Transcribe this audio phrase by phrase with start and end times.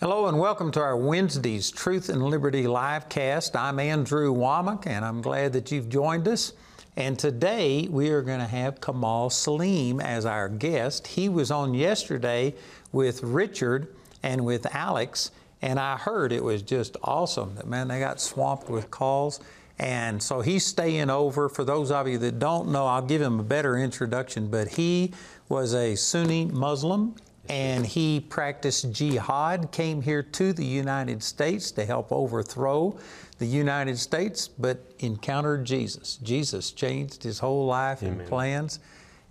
[0.00, 3.56] Hello and welcome to our Wednesday's Truth and Liberty live cast.
[3.56, 6.52] I'm Andrew Wommack and I'm glad that you've joined us.
[6.94, 11.08] And today we are going to have Kamal Saleem as our guest.
[11.08, 12.54] He was on yesterday
[12.92, 13.88] with Richard
[14.22, 17.58] and with Alex, and I heard it was just awesome.
[17.64, 19.40] Man, they got swamped with calls.
[19.80, 21.48] And so he's staying over.
[21.48, 25.12] For those of you that don't know, I'll give him a better introduction, but he
[25.48, 27.16] was a Sunni Muslim
[27.48, 32.98] and he practiced jihad, came here to the United States to help overthrow
[33.38, 36.16] the United States, but encountered Jesus.
[36.22, 38.20] Jesus changed his whole life Amen.
[38.20, 38.80] and plans.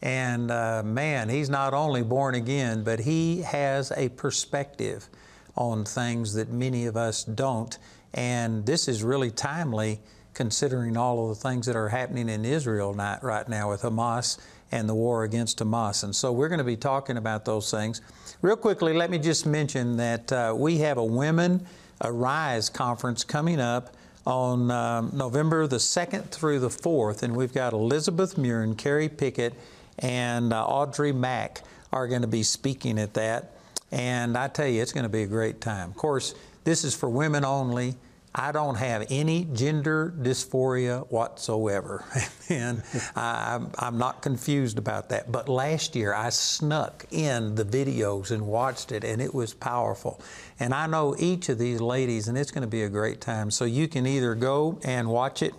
[0.01, 5.09] And uh, man, he's not only born again, but he has a perspective
[5.55, 7.77] on things that many of us don't.
[8.13, 9.99] And this is really timely
[10.33, 14.37] considering all of the things that are happening in Israel right now with Hamas
[14.71, 16.03] and the war against Hamas.
[16.03, 18.01] And so we're going to be talking about those things.
[18.41, 21.65] Real quickly, let me just mention that uh, we have a Women
[22.03, 27.73] Arise conference coming up on um, November the 2nd through the 4th, and we've got
[27.73, 29.53] Elizabeth Muir and Carrie Pickett
[29.99, 33.51] and uh, Audrey Mack are going to be speaking at that.
[33.91, 35.89] And I tell you, it's going to be a great time.
[35.89, 37.95] Of course, this is for women only.
[38.35, 42.05] I don't have any gender dysphoria whatsoever.
[42.49, 42.83] and
[43.15, 45.31] I, am not confused about that.
[45.31, 50.21] But last year I snuck in the videos and watched it, and it was powerful.
[50.59, 53.49] And I know each of these ladies, and it's going to be a great time.
[53.49, 55.53] So you can either go and watch it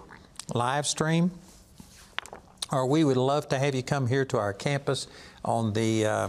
[0.55, 1.33] live stream,
[2.71, 5.09] or we would love to have you come here to our campus
[5.45, 6.29] on the uh,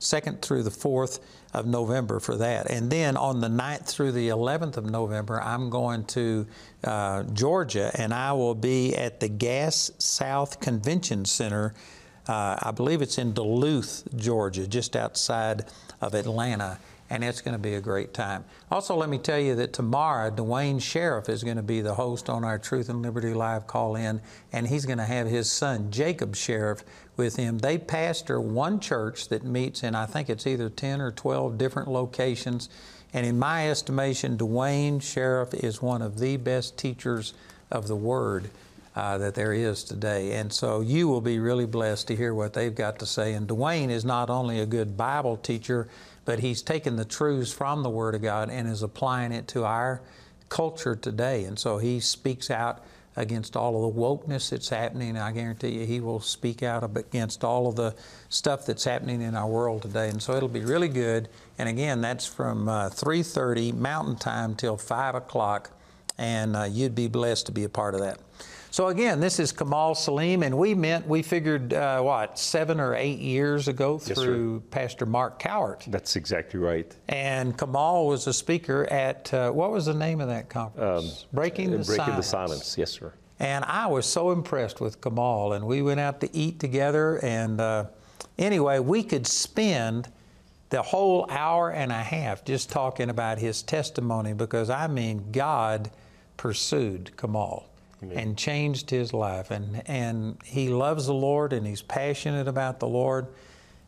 [0.00, 1.20] 2nd through the 4th
[1.52, 2.70] of November for that.
[2.70, 6.46] And then on the 9th through the 11th of November, I'm going to
[6.84, 11.74] uh, Georgia and I will be at the Gas South Convention Center.
[12.28, 15.64] Uh, I believe it's in Duluth, Georgia, just outside
[16.00, 16.78] of Atlanta
[17.10, 18.44] and it's going to be a great time.
[18.70, 22.28] Also, let me tell you that tomorrow, Duane Sheriff is going to be the host
[22.28, 24.20] on our Truth and Liberty Live call in,
[24.52, 26.82] and he's going to have his son, Jacob Sheriff,
[27.16, 27.58] with him.
[27.58, 31.88] They pastor one church that meets in, I think it's either 10 or 12 different
[31.88, 32.68] locations.
[33.12, 37.34] And in my estimation, Duane Sheriff is one of the best teachers
[37.70, 38.50] of the Word.
[38.94, 40.32] Uh, that there is today.
[40.36, 43.34] And so you will be really blessed to hear what they've got to say.
[43.34, 45.86] And Duane is not only a good Bible teacher,
[46.26, 49.64] but he's taken the truths from the Word of God and is applying it to
[49.64, 50.02] our
[50.50, 51.44] culture today.
[51.44, 52.84] And so he speaks out
[53.16, 55.16] against all of the wokeness that's happening.
[55.16, 57.94] I guarantee you he will speak out against all of the
[58.28, 60.10] stuff that's happening in our world today.
[60.10, 61.28] And so it'll be really good.
[61.58, 65.70] And again, that's from uh, 3.30 Mountain Time till 5 o'clock.
[66.18, 68.18] And uh, you'd be blessed to be a part of that.
[68.76, 72.94] So again, this is Kamal Saleem, and we met, we figured, uh, what, seven or
[72.94, 75.90] eight years ago through yes, Pastor Mark Cowart.
[75.90, 76.94] That's exactly right.
[77.08, 81.22] And Kamal was a speaker at, uh, what was the name of that conference?
[81.22, 81.86] Um, Breaking the Silence.
[81.86, 82.26] Breaking Silence.
[82.26, 83.14] the Silence, yes, sir.
[83.40, 87.58] And I was so impressed with Kamal, and we went out to eat together, and
[87.58, 87.86] uh,
[88.36, 90.12] anyway, we could spend
[90.68, 95.90] the whole hour and a half just talking about his testimony because, I mean, God
[96.36, 97.70] pursued Kamal.
[98.02, 98.18] Amen.
[98.18, 99.50] and changed his life.
[99.50, 103.28] And, and he loves the Lord and he's passionate about the Lord.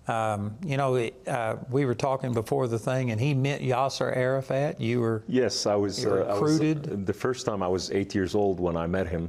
[0.09, 0.97] Um, you know,
[1.27, 4.81] uh, we were talking before the thing, and he met Yasser Arafat.
[4.81, 6.79] You were yes, I was uh, recruited.
[6.79, 9.29] I was, uh, the first time I was eight years old when I met him,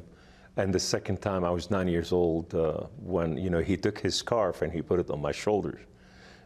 [0.56, 4.00] and the second time I was nine years old uh, when you know he took
[4.00, 5.82] his scarf and he put it on my shoulders,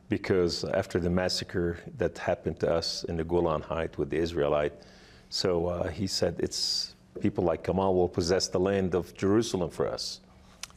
[0.10, 4.74] because after the massacre that happened to us in the Golan Heights with the Israelite,
[5.30, 9.88] so uh, he said it's people like Kamal will possess the land of Jerusalem for
[9.88, 10.20] us.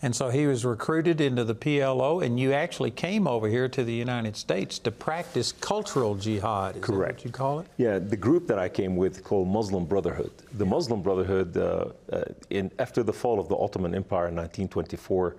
[0.03, 3.83] And so he was recruited into the PLO, and you actually came over here to
[3.83, 6.77] the United States to practice cultural jihad.
[6.77, 7.21] Is Correct.
[7.21, 7.67] what you call it?
[7.79, 10.33] Yeah, the group that I came with called Muslim Brotherhood.
[10.53, 15.37] The Muslim Brotherhood, uh, uh, in, after the fall of the Ottoman Empire in 1924,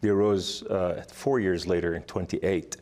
[0.00, 2.78] they arose uh, four years later in 28.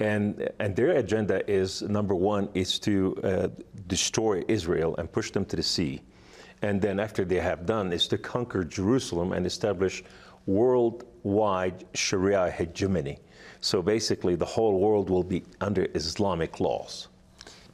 [0.00, 3.48] And, and their agenda is number one is to uh,
[3.88, 6.02] destroy Israel and push them to the sea
[6.62, 10.02] and then after they have done is to conquer Jerusalem and establish
[10.46, 13.18] worldwide Sharia hegemony.
[13.60, 17.08] So basically, the whole world will be under Islamic laws.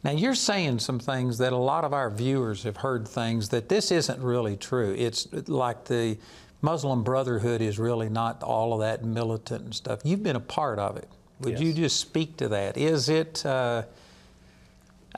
[0.02, 3.68] Now, you're saying some things that a lot of our viewers have heard things that
[3.68, 4.94] this isn't really true.
[4.96, 6.18] It's like the
[6.60, 10.00] Muslim Brotherhood is really not all of that militant and stuff.
[10.04, 11.08] You've been a part of it.
[11.40, 11.60] Would Yes.
[11.60, 12.76] you just speak to that?
[12.76, 13.82] Is it, uh,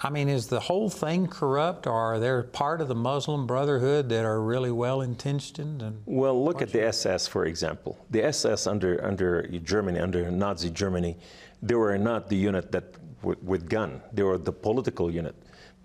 [0.02, 4.10] I mean, is the whole thing corrupt, or are there part of the Muslim Brotherhood
[4.10, 5.80] that are really well intentioned?
[5.80, 7.98] And Well, look at the SS, for example.
[8.10, 11.16] The SS under, under Germany, under Nazi Germany,
[11.62, 14.02] they were not the unit that w- with gun.
[14.12, 15.34] They were the political unit,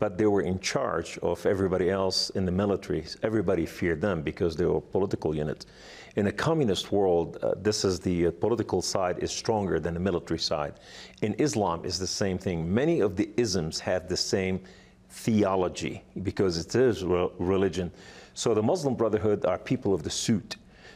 [0.02, 3.06] but they were in charge of everybody else in the military.
[3.22, 5.68] Everybody feared them because they were political units.
[6.16, 10.00] In a communist world, uh, this is the uh, political side is stronger than the
[10.00, 10.74] military side.
[11.22, 12.74] In Islam, is the same thing.
[12.74, 14.60] Many of the isms have the same
[15.08, 17.92] theology because it is re- religion.
[18.34, 20.56] So the Muslim Brotherhood are people of the suit.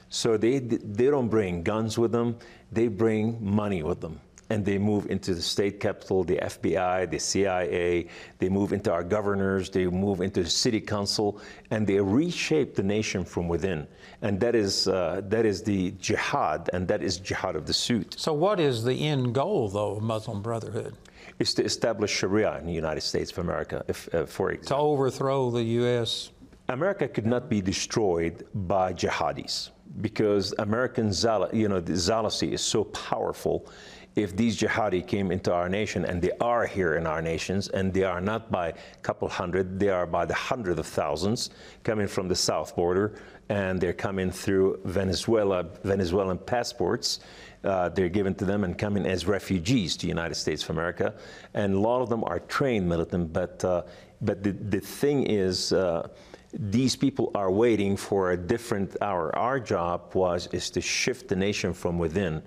[0.10, 2.38] So they, they don't bring guns with them,
[2.72, 4.19] they bring money with them.
[4.50, 8.07] And they move into the state capital, the FBI, the CIA,
[8.38, 12.83] they move into our governors, they move into the city council, and they reshape the
[12.83, 13.88] nation from within.
[14.21, 18.15] And that is, uh, that is the jihad, and that is jihad of the suit.
[18.18, 20.94] so, what is the end goal, though, of Muslim Brotherhood?
[21.39, 25.50] Is to establish Sharia in the United States of America, if, uh, for To overthrow
[25.51, 26.30] the U.S.
[26.69, 29.71] America could not be destroyed by jihadis
[30.01, 33.68] because American zeal- you know, the zealousy is so powerful.
[34.15, 37.94] If these jihadi came into our nation, and they are here in our nations, and
[37.94, 41.50] they are not by a couple hundred, they are by the hundred of thousands
[41.83, 43.15] coming from the south border,
[43.50, 47.19] and they're coming through Venezuela, Venezuelan passports.
[47.65, 51.13] Uh, they're given to them and coming as refugees to the United States of America,
[51.53, 53.33] and a lot of them are trained militant.
[53.33, 53.83] But uh,
[54.21, 56.07] but the, the thing is, uh,
[56.53, 59.35] these people are waiting for a different hour.
[59.35, 62.41] Our job was is to shift the nation from within,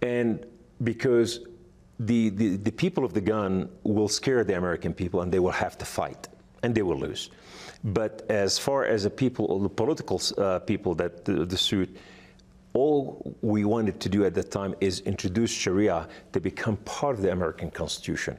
[0.00, 0.44] and
[0.84, 1.40] because
[1.98, 5.50] the, the, the people of the gun will scare the American people, and they will
[5.50, 6.28] have to fight,
[6.62, 7.30] and they will lose.
[7.84, 11.96] But as far as the people, the political uh, people that the, the suit,
[12.74, 17.22] all we wanted to do at that time is introduce Sharia to become part of
[17.22, 18.38] the American Constitution.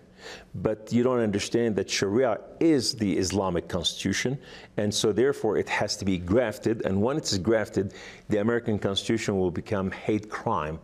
[0.56, 4.40] But you don't understand that Sharia is the Islamic Constitution,
[4.78, 6.86] and so therefore it has to be grafted.
[6.86, 7.94] And when it's grafted,
[8.30, 10.80] the American Constitution will become hate crime.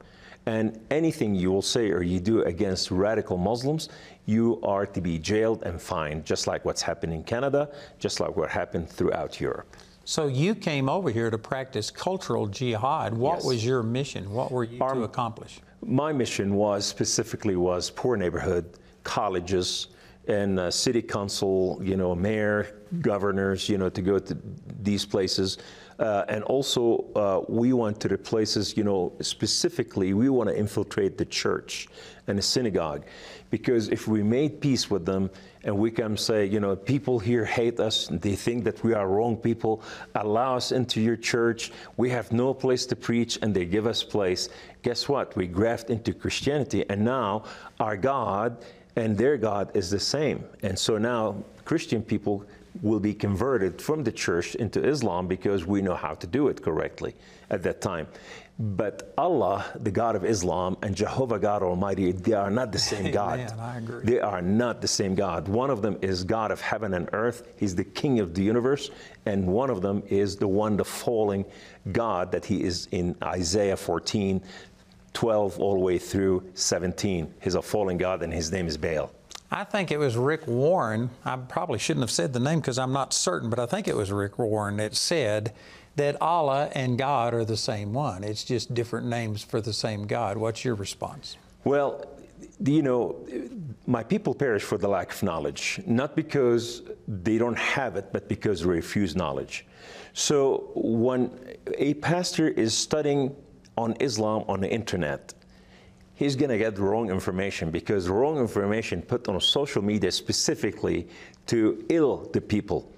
[0.50, 3.88] And anything you will say or you do against radical Muslims,
[4.26, 7.70] you are to be jailed and fined, just like what's happened in Canada,
[8.00, 9.78] just like what happened throughout Europe.
[10.06, 13.14] So you came over here to practice cultural jihad.
[13.14, 13.46] What Yes.
[13.46, 14.34] was your mission?
[14.34, 15.60] What were you to accomplish?
[15.86, 18.66] My mission was specifically was poor neighborhood,
[19.04, 19.90] colleges,
[20.28, 24.36] and uh, city council, you know, mayor, governors, you know, to go to
[24.82, 25.60] these places.
[26.00, 30.58] Uh, and also, uh, we want to replace this, you know, specifically, we want to
[30.58, 31.90] infiltrate the church
[32.28, 33.04] and the synagogue.
[33.50, 35.30] Because if we made peace with them
[35.66, 39.10] and we can say, you know, people here hate us, they think that we are
[39.10, 39.84] wrong people,
[40.16, 44.02] allow us into your church, we have no place to preach, and they give us
[44.02, 44.48] place.
[44.84, 45.36] Guess what?
[45.36, 47.44] We graft into Christianity, and now
[47.80, 48.64] our God
[48.96, 50.46] and their God is the same.
[50.64, 52.46] And so now Christian people
[52.82, 56.62] will be converted from the church into Islam because we know how to do it
[56.62, 57.16] correctly
[57.50, 58.08] at that time.
[58.62, 63.10] But Allah, the God of Islam, and Jehovah God Almighty, they are not the same
[63.14, 63.40] God.
[63.40, 64.04] Amen, I agree.
[64.04, 65.48] They are not the same God.
[65.48, 67.48] One of them is God of heaven and earth.
[67.58, 68.92] He's the king of the universe.
[69.26, 71.46] And one of them is the one, the falling
[71.94, 74.42] God that he is in Isaiah 14,
[75.14, 77.34] 12, all the way through 17.
[77.42, 79.10] He's a fallen God and his name is Baal.
[79.52, 81.10] I think it was Rick Warren.
[81.26, 83.96] I probably shouldn't have said the name because I'm not certain, but I think it
[83.96, 85.54] was Rick Warren that said
[85.96, 88.24] that Allah and God are the same one.
[88.24, 90.38] It's just different names for the same God.
[90.38, 91.36] What's your response?
[91.64, 92.06] Well,
[92.64, 93.16] you know,
[93.88, 98.30] my people perish for the lack of knowledge, not because they don't have it, but
[98.30, 99.66] because they refuse knowledge.
[100.14, 101.32] So when
[101.78, 103.36] a pastor is studying
[103.78, 105.34] on Islam on the internet,
[106.20, 111.08] he's going to get wrong information because wrong information put on social media specifically
[111.48, 112.92] to ill the people.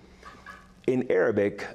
[0.88, 1.68] In Arabic,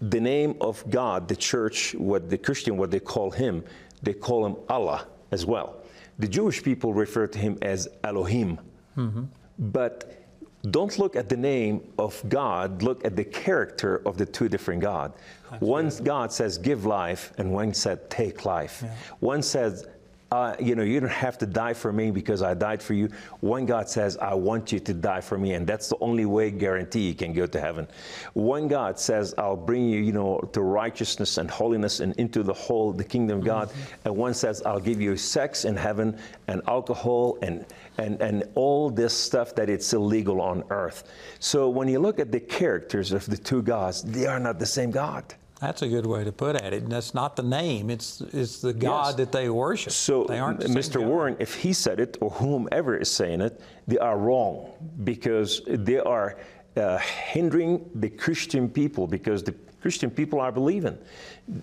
[0.00, 3.64] the name of God, the church, what the Christian, what they call him,
[4.02, 5.76] they call him Allah as well.
[6.18, 8.58] The Jewish people refer to him as Elohim.
[8.96, 9.24] Mm-hmm.
[9.58, 10.24] But
[10.70, 14.80] don't look at the name of God, look at the character of the two different
[14.82, 15.12] God.
[15.60, 18.82] One God says give life, and one said take life.
[19.20, 19.86] One says
[20.34, 23.08] uh, you know, you don't have to die for me because I died for you.
[23.38, 26.50] One God says, I want you to die for me, and that's the only way
[26.50, 27.86] guarantee you can go to heaven.
[28.32, 32.52] One God says, I'll bring you, you know, to righteousness and holiness and into the
[32.52, 33.68] whole, the kingdom of God.
[33.68, 34.06] Mm-hmm.
[34.06, 37.64] And one says, I'll give you sex in heaven and alcohol and
[37.96, 41.04] and, and all this stuff that it's illegal on earth.
[41.38, 44.66] So when you look at the characters of the two gods, they are not the
[44.66, 45.32] same God.
[45.60, 46.82] That's a good way to put at it.
[46.82, 49.14] And That's not the name; it's it's the God yes.
[49.16, 49.92] that they worship.
[49.92, 51.04] So, Mr.
[51.04, 54.72] Warren, if he said it or whomever is saying it, they are wrong
[55.04, 56.36] because they are
[56.76, 60.98] uh, hindering the Christian people because the Christian people are believing.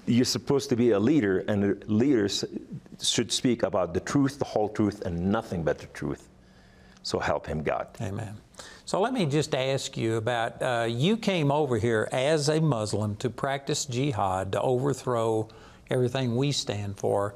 [0.05, 2.45] You're supposed to be a leader, and leaders
[3.01, 6.29] should speak about the truth, the whole truth, and nothing but the truth.
[7.03, 7.87] So help him, God.
[7.99, 8.37] Amen.
[8.91, 13.15] So let me just ask you about uh, you came over here as a Muslim
[13.19, 15.47] to practice jihad, to overthrow
[15.89, 17.33] everything we stand for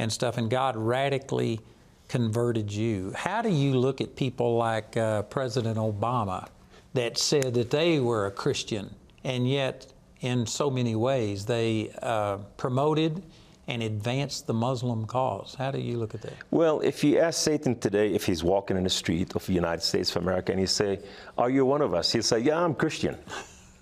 [0.00, 1.60] and stuff, and God radically
[2.08, 3.12] converted you.
[3.14, 6.48] How do you look at people like uh, President Obama
[6.94, 9.86] that said that they were a Christian and yet,
[10.22, 13.22] in so many ways, they uh, promoted
[13.68, 15.54] and advance the Muslim cause.
[15.56, 16.34] How do you look at that?
[16.50, 19.82] Well, if you ask Satan today if he's walking in the street of the United
[19.82, 21.00] States of America and you say,
[21.36, 22.12] Are you one of us?
[22.12, 23.16] He'll say, Yeah, I'm Christian.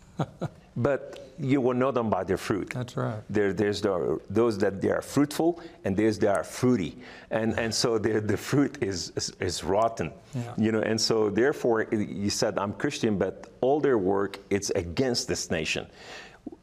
[0.76, 2.70] but you will know them by their fruit.
[2.70, 3.20] That's right.
[3.28, 6.96] There, there's the, those that they are fruitful, and there's that are fruity,
[7.30, 10.54] and and so the the fruit is is, is rotten, yeah.
[10.56, 10.80] you know.
[10.80, 15.86] And so therefore, you said I'm Christian, but all their work it's against this nation.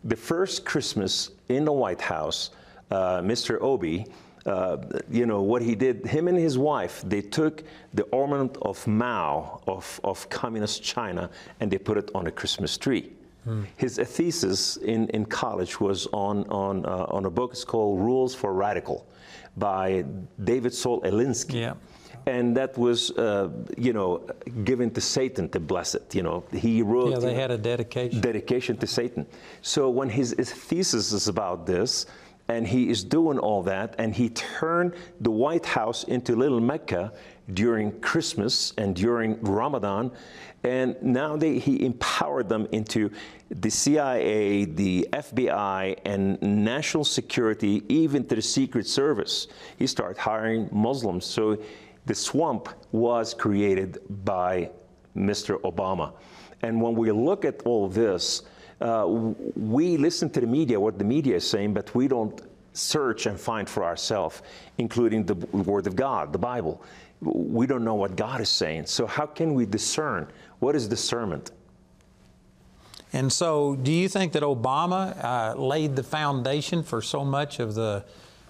[0.05, 2.51] The first Christmas in the White House,
[2.91, 3.60] uh, Mr.
[3.62, 4.05] Obi,
[4.45, 4.77] uh,
[5.10, 9.62] you know, what he did, him and his wife, they took the ornament of Mao,
[9.67, 11.29] of, of communist China,
[11.60, 13.12] and they put it on a Christmas tree.
[13.43, 13.63] Hmm.
[13.77, 18.36] His thesis in, in college was on, on, uh, on a book, it's called Rules
[18.36, 19.07] for Radical
[19.57, 20.05] by
[20.43, 21.62] David Saul Alinsky.
[21.62, 21.74] Yeah.
[22.27, 24.27] And that was, uh, you know,
[24.63, 26.13] given to Satan to bless it.
[26.13, 27.13] You know, he wrote.
[27.13, 28.21] Yeah, they had a dedication.
[28.21, 29.25] Dedication to Satan.
[29.63, 32.05] So when his, his thesis is about this,
[32.51, 37.13] and he is doing all that, and he turned the White House into Little Mecca
[37.53, 40.12] during Christmas and during Ramadan,
[40.63, 43.10] and now they, he empowered them into
[43.50, 49.48] the CIA, the FBI, and national security, even to the Secret Service.
[49.77, 51.25] He started hiring Muslims.
[51.25, 51.58] So
[52.05, 54.72] the swamp was created by
[55.15, 55.60] Mr.
[55.62, 56.13] Obama.
[56.62, 58.43] And when we look at all this,
[58.81, 62.41] uh, we listen to the media, what the media is saying, but we don't
[62.73, 64.41] search and find for ourselves,
[64.77, 66.81] including the Word of God, the Bible.
[67.21, 68.88] We don't know what God is saying.
[68.88, 70.27] So, how can we discern?
[70.59, 71.51] What is discernment?
[73.13, 77.75] And so, do you think that Obama uh, laid the foundation for so much of
[77.75, 78.05] the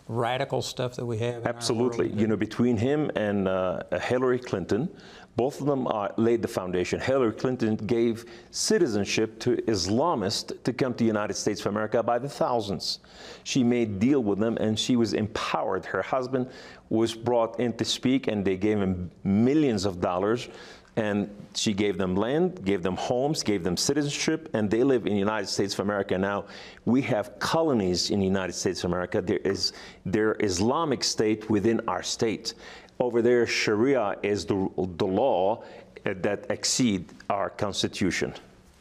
[0.08, 1.46] radical stuff that we have?
[1.46, 2.10] Absolutely.
[2.10, 4.90] You know, between him and uh, Hillary Clinton,
[5.36, 7.00] both of them uh, laid the foundation.
[7.00, 12.20] Hillary Clinton gave citizenship to Islamists to come to the United States of America by
[12.20, 13.00] the thousands.
[13.44, 15.86] She made deal with them and she was empowered.
[15.86, 16.50] Her husband
[16.90, 20.50] was brought in to speak and they gave him millions of dollars
[20.98, 25.14] and she gave them land, gave them homes, gave them citizenship, and they live in
[25.14, 26.46] the United States of America now.
[26.86, 29.22] We have colonies in the United States of America.
[29.22, 29.72] There is
[30.06, 32.56] their Islamic state within our state.
[33.02, 35.64] Over there, Sharia is the, the law
[36.04, 38.32] that exceed our constitution.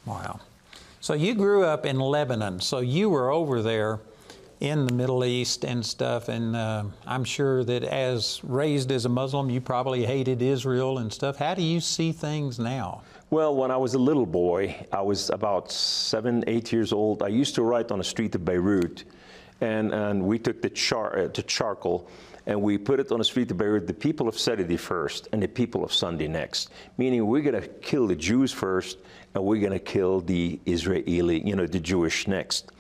[0.04, 0.40] Wow.
[1.00, 4.00] So you grew up in Lebanon, so you were over there
[4.60, 9.08] in the Middle East and stuff, and uh, I'm sure that as raised as a
[9.08, 11.38] Muslim, you probably hated Israel and stuff.
[11.38, 13.00] How do you see things now?
[13.30, 17.22] Well, when I was a little boy, I was about seven, eight years old.
[17.22, 19.04] I used to write on the street of Beirut,
[19.62, 22.06] and, and we took the, char, uh, the charcoal
[22.50, 25.40] and we put it on the street to bury the people of Saturday first and
[25.40, 26.70] the people of Sunday next.
[26.98, 28.98] Meaning we're going to kill the Jews first
[29.34, 32.72] and we're going to kill the Israeli, you know, the Jewish next.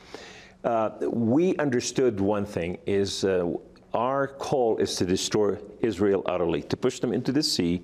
[0.64, 3.48] Uh, we understood one thing is uh,
[3.94, 7.80] our call is to destroy Israel utterly, to push them into the sea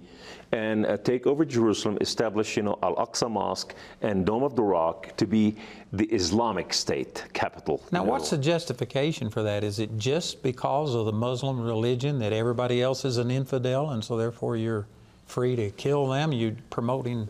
[0.50, 5.16] and uh, take over Jerusalem, establish, you know, Al-Aqsa Mosque and Dome of the Rock
[5.18, 5.56] to be
[5.92, 7.82] the Islamic State capital.
[7.92, 9.62] Now, what's the justification for that?
[9.64, 14.04] Is it just because of the Muslim religion that everybody else is an infidel, and
[14.04, 14.86] so therefore you're
[15.26, 16.32] free to kill them?
[16.32, 17.28] You're promoting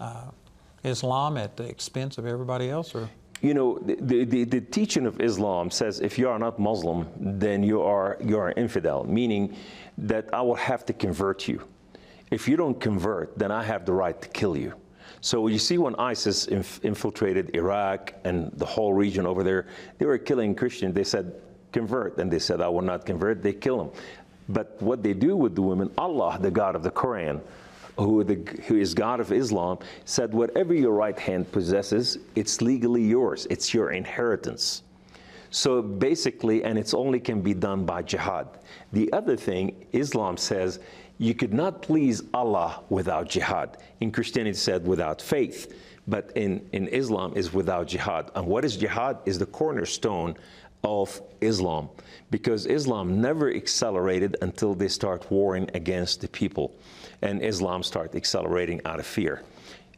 [0.00, 0.30] uh,
[0.84, 3.08] Islam at the expense of everybody else, or?
[3.42, 7.62] you know, the, the, the, teaching of Islam says if you are not Muslim, then
[7.62, 9.54] you are, you are an infidel, meaning
[9.98, 11.62] that I will have to convert you.
[12.30, 14.72] If you don't convert, then I have the right to kill you.
[15.20, 19.66] So you see when ISIS inf- infiltrated Iraq and the whole region over there,
[19.98, 20.94] they were killing Christians.
[20.94, 21.34] They said,
[21.72, 22.18] convert.
[22.18, 23.42] And they said, I will not convert.
[23.42, 23.90] They kill them.
[24.48, 27.40] But what they do with the women, Allah, the God of the Quran,
[27.98, 33.02] who, the, who is God of Islam, said, Whatever your right hand possesses, it's legally
[33.02, 34.82] yours, it's your inheritance.
[35.50, 38.48] So basically, and it's only can be done by jihad.
[38.92, 40.80] The other thing, Islam says,
[41.18, 43.78] you could not please Allah without jihad.
[44.00, 45.74] In Christianity, it said without faith,
[46.06, 48.30] but in, in Islam is without jihad.
[48.34, 49.18] And what is jihad?
[49.24, 50.36] Is the cornerstone
[50.84, 51.88] of Islam,
[52.30, 56.74] because Islam never accelerated until they start warring against the people,
[57.22, 59.42] and Islam start accelerating out of fear.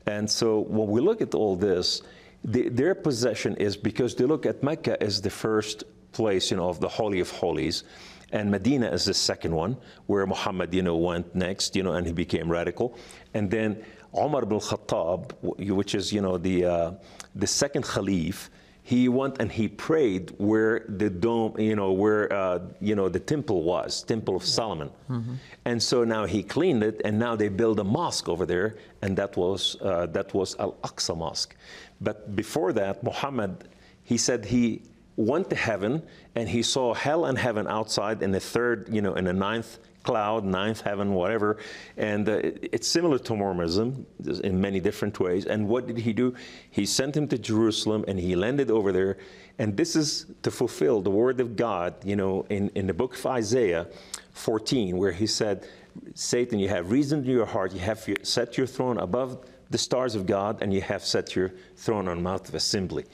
[0.07, 2.01] And so when we look at all this,
[2.45, 6.69] the, their possession is because they look at Mecca as the first place, you know,
[6.69, 7.85] of the Holy of Holies,
[8.33, 12.07] and Medina is the second one, where Muhammad, you know, went next, you know, and
[12.07, 12.97] he became radical,
[13.35, 13.83] and then
[14.17, 15.33] Umar ibn Khattab,
[15.71, 16.91] which is, you know, the uh,
[17.35, 18.49] the second Khalif,
[18.83, 23.21] he went and he prayed where the dome, you know, where uh, you know the
[23.21, 25.35] temple was, Temple of Solomon, mm-hmm.
[25.67, 29.15] and so now he cleaned it, and now they build a mosque over there, and
[29.19, 31.55] that was uh, that was Al Aqsa Mosque.
[32.01, 33.69] But before that, Muhammad,
[34.05, 34.81] he said he
[35.19, 36.01] went to heaven
[36.37, 39.79] and he saw hell and heaven outside in the third, you know, in the ninth
[40.05, 41.59] cloud, ninth heaven, whatever.
[41.97, 42.41] And uh,
[42.73, 44.07] it's similar to Mormonism
[44.45, 45.45] in many different ways.
[45.45, 46.35] And what did he do?
[46.71, 49.19] He sent him to Jerusalem and he landed over there.
[49.59, 53.19] And this is to fulfill the word of God, you know, in, in the book
[53.19, 53.89] of Isaiah
[54.35, 55.67] 14, where he said,
[56.15, 60.15] Satan, you have reasoned in your heart, you have set your throne above the stars
[60.15, 63.05] of God, and you have set your throne on Mount of Assembly.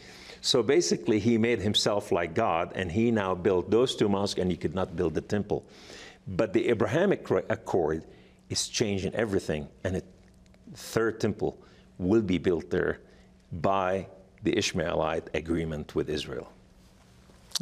[0.44, 4.50] So basically, he made himself like God, and he now built those two mosques, and
[4.50, 5.64] he could not build the temple.
[6.28, 8.04] But the Abrahamic Accord
[8.50, 10.02] is changing everything, and a
[10.74, 11.56] third temple
[11.96, 12.98] will be built there
[13.52, 14.06] by
[14.42, 16.52] the Ishmaelite agreement with Israel.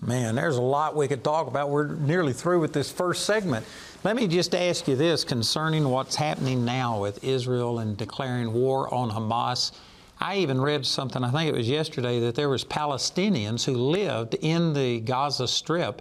[0.04, 1.70] Man, there's a lot we could talk about.
[1.70, 3.64] We're nearly through with this first segment.
[4.02, 8.92] Let me just ask you this concerning what's happening now with Israel and declaring war
[8.92, 9.70] on Hamas.
[10.22, 14.34] I even read something, I think it was yesterday, that there was Palestinians who lived
[14.40, 16.00] in the Gaza Strip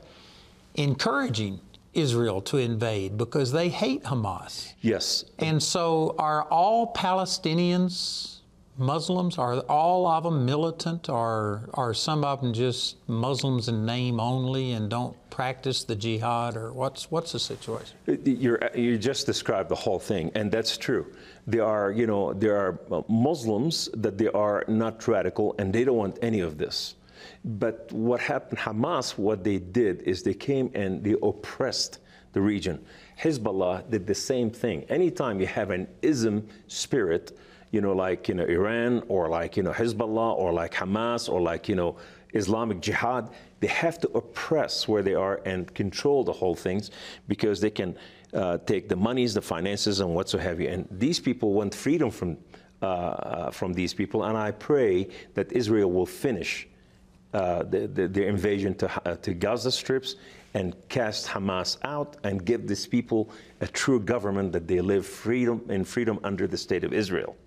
[0.75, 1.59] encouraging
[1.95, 4.73] Israel to invade because they hate Hamas.
[4.81, 5.25] Yes.
[5.39, 8.40] And so are all Palestinians
[8.77, 9.37] Muslims?
[9.37, 14.71] Are all of them militant or are some of them just Muslims in name only
[14.71, 17.97] and don't practice the jihad or what's what's the situation?
[18.07, 21.05] Uh, you uh, you just described the whole thing and that's true.
[21.47, 25.83] There are, you know, there are uh, Muslims that they are not radical and they
[25.83, 26.95] don't want any of this.
[27.43, 31.99] But what happened, Hamas, what they did is they came and they oppressed
[32.33, 32.83] the region.
[33.19, 34.83] Hezbollah did the same thing.
[34.89, 37.37] Anytime you have an ism spirit,
[37.71, 41.41] you know, like, you know, Iran or like, you know, Hezbollah or like Hamas or
[41.41, 41.97] like, you know,
[42.33, 43.29] Islamic Jihad,
[43.59, 46.91] they have to oppress where they are and control the whole things
[47.27, 47.97] because they can
[48.33, 50.61] uh, take the monies, the finances, and whatsoever.
[50.63, 52.37] And these people want freedom from,
[52.81, 54.23] uh, uh, from these people.
[54.23, 56.67] And I pray that Israel will finish
[57.33, 60.15] uh, the, the, the, invasion to, uh, to Gaza strips
[60.53, 63.29] and cast Hamas out and give these people
[63.61, 67.37] a true government that they live freedom in freedom under the state of Israel.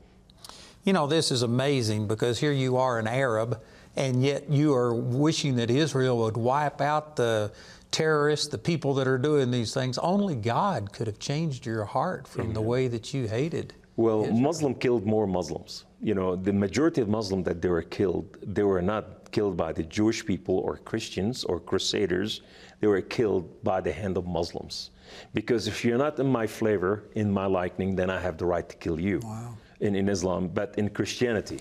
[0.85, 3.63] You know, this is amazing because here you are an Arab,
[3.97, 7.53] and yet you are wishing that Israel would wipe out the
[7.91, 9.97] terrorists, the people that are doing these things.
[9.97, 12.55] Only God could have changed your heart from Amen.
[12.55, 12.69] the mm-hmm.
[12.69, 13.73] way that you hated.
[13.97, 14.41] Well, Israel.
[14.41, 15.87] Muslim killed more Muslims.
[16.03, 19.73] You know, the majority of Muslims that they were killed, they were not killed by
[19.73, 22.43] the Jewish people or Christians or Crusaders.
[22.81, 24.91] They were killed by the hand of Muslims.
[25.33, 28.69] Because if you're not in my flavor, in my liking, then I have the right
[28.69, 29.57] to kill you wow.
[29.85, 30.49] In, in Islam.
[30.49, 31.59] But in Christianity,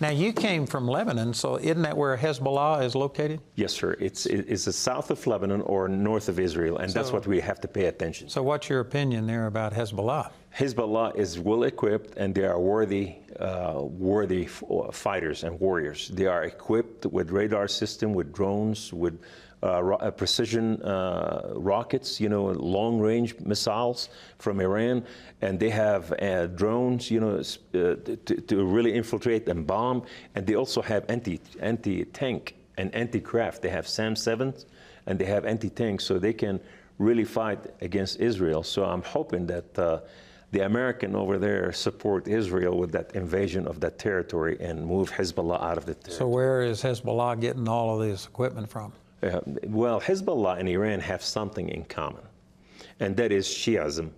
[0.00, 3.40] now you came from Lebanon, so isn't that where Hezbollah is located?
[3.54, 3.96] Yes, sir.
[4.00, 7.40] It's it's the south of Lebanon or north of Israel, and so, that's what we
[7.40, 8.28] have to pay attention.
[8.28, 10.30] So, what's your opinion there about Hezbollah?
[10.52, 16.08] Hezbollah is well equipped, and they are worthy, uh, worthy uh, fighters and warriors.
[16.08, 19.20] They are equipped with radar system, with drones, with
[19.64, 25.02] uh, uh, precision uh, rockets, you know, long range missiles from Iran,
[25.40, 30.02] and they have uh, drones, you know, uh, to, to, really infiltrate and bomb.
[30.34, 33.62] And they also have anti anti tank and anti craft.
[33.62, 34.66] They have SAM 7s
[35.06, 36.60] and they have anti tank, so they can
[36.98, 38.62] really fight against Israel.
[38.62, 40.00] So I'm hoping that uh,
[40.52, 45.62] the American over there support Israel with that invasion of that territory and move Hezbollah
[45.62, 46.18] out of the territory.
[46.18, 48.92] So where is Hezbollah getting all of this equipment from?
[49.24, 52.22] Uh, well, Hezbollah and Iran have something in common,
[53.00, 54.10] and that is Shiism.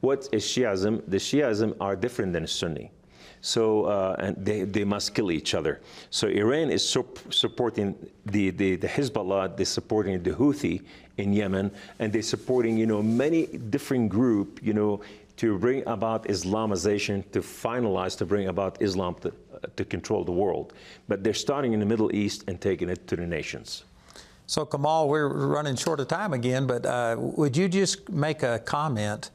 [0.00, 1.02] What is Shiism?
[1.08, 2.92] The Shiism are different than Sunni.
[3.40, 5.80] So uh, and they, they must kill each other.
[6.10, 10.82] So Iran is sup- supporting the, the, the Hezbollah, they're supporting the Houthi
[11.18, 15.00] in Yemen, and they're supporting you know many different group you know
[15.36, 20.32] to bring about Islamization, to finalize, to bring about Islam to, uh, to control the
[20.32, 20.72] world.
[21.08, 23.84] But they're starting in the Middle East and taking it to the nations.
[24.48, 28.60] So, Kamal, we're running short of time again, but uh, would you just make a
[28.60, 29.30] comment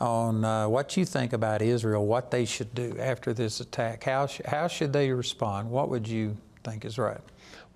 [0.00, 4.02] on uh, what you think about Israel, what they should do after this attack?
[4.02, 5.70] How, sh- how should they respond?
[5.70, 7.20] What would you think is right?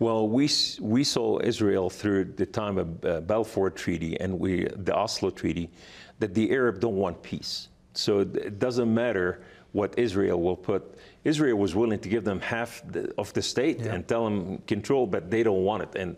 [0.01, 0.51] Well, we,
[0.81, 5.71] we saw Israel through the time of uh, Balfour Treaty and we, the Oslo Treaty
[6.19, 7.69] that the Arab don't want peace.
[7.95, 10.99] So it doesn't matter what Israel will put.
[11.23, 13.95] Israel was willing to give them half the, of the state Yeah.
[13.95, 15.91] and tell them control, but they don't want it.
[15.95, 16.17] And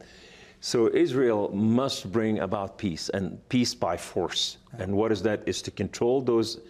[0.65, 4.59] so Israel must bring about peace and peace by force.
[4.79, 5.43] And what is that?
[5.45, 6.61] Is to control those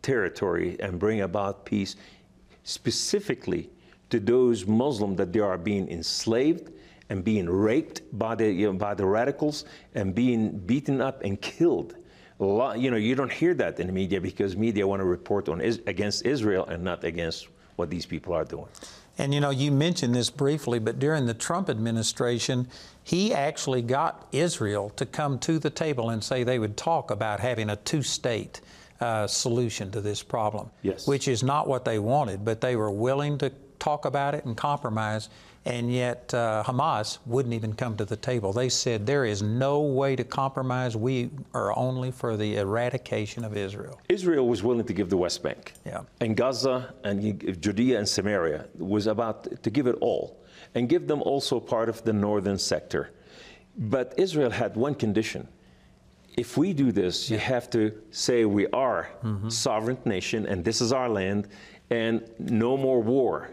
[0.00, 1.96] territory and bring about peace
[2.64, 3.68] specifically
[4.08, 6.72] to those Muslims that they are being enslaved
[7.10, 11.38] and being raped by the, you know, by the radicals and being beaten up and
[11.42, 11.96] killed.
[12.38, 15.50] Lot, you know, you don't hear that in the media because media want to report
[15.50, 18.68] on is, against Israel and not against what these people are doing.
[19.18, 22.68] And you know, you mentioned this briefly, but during the Trump administration,
[23.04, 27.40] he actually got Israel to come to the table and say they would talk about
[27.40, 28.60] having a two state
[29.00, 30.70] uh, solution to this problem.
[30.82, 31.06] Yes.
[31.06, 34.56] Which is not what they wanted, but they were willing to talk about it and
[34.56, 35.28] compromise.
[35.64, 38.52] And yet, uh, Hamas wouldn't even come to the table.
[38.52, 40.96] They said there is no way to compromise.
[40.96, 44.00] We are only for the eradication of Israel.
[44.08, 45.74] Israel was willing to give the West Bank.
[45.86, 46.00] Yeah.
[46.20, 50.42] And Gaza and Judea and Samaria was about to give it all
[50.74, 53.10] and give them also part of the northern sector.
[53.76, 55.46] But Israel had one condition.
[56.36, 59.10] If we do this, you have to say we are
[59.48, 61.48] sovereign nation and this is our land
[61.90, 63.50] and no more war.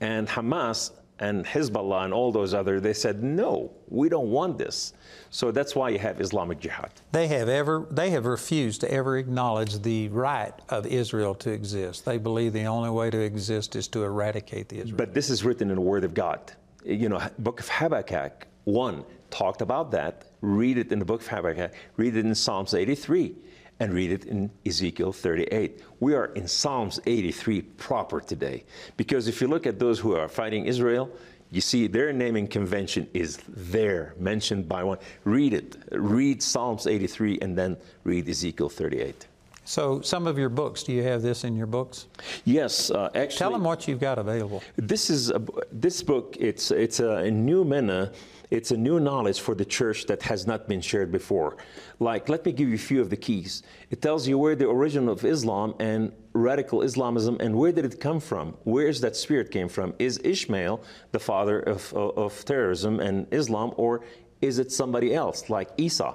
[0.00, 4.92] And Hamas and Hezbollah and all those other, they said, no, we don't want this.
[5.30, 6.90] So that's why you have Islamic Jihad.
[7.12, 12.04] They have ever they have refused to ever acknowledge the right of Israel to exist.
[12.04, 14.96] They believe the only way to exist is to eradicate the Israel.
[14.96, 16.52] But this is written in the Word of God.
[16.84, 20.24] You know, Book of Habakkuk 1 talked about that.
[20.40, 21.72] Read it in the Book of Habakkuk.
[21.96, 23.34] Read it in Psalms 83
[23.80, 25.82] and read it in Ezekiel 38.
[26.00, 28.64] We are in Psalms 83 proper today.
[28.96, 31.10] Because if you look at those who are fighting Israel,
[31.50, 34.98] you see their naming convention is there, mentioned by one.
[35.24, 35.76] Read it.
[35.92, 39.26] Read Psalms 83 and then read Ezekiel 38.
[39.64, 42.06] so, some of your books, do you have this in your books?
[42.44, 43.38] Yes, uh, actually.
[43.38, 44.62] Tell them what you've got available.
[44.76, 46.36] This is a, this book.
[46.38, 48.12] It's it's a, a new manna.
[48.50, 51.58] It's a new knowledge for the church that has not been shared before.
[51.98, 53.62] Like, let me give you a few of the keys.
[53.90, 58.00] It tells you where the origin of Islam and radical Islamism and where did it
[58.00, 58.56] come from?
[58.64, 59.94] Where is that spirit came from?
[59.98, 60.82] Is Ishmael
[61.12, 64.02] the father of, of, of terrorism and Islam, or
[64.40, 66.14] is it somebody else like Esau?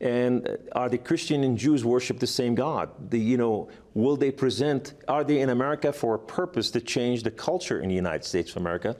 [0.00, 2.90] And are the Christian and Jews worship the same God?
[3.10, 4.94] The, you know, will they present?
[5.08, 8.50] Are they in America for a purpose to change the culture in the United States
[8.50, 8.96] of America?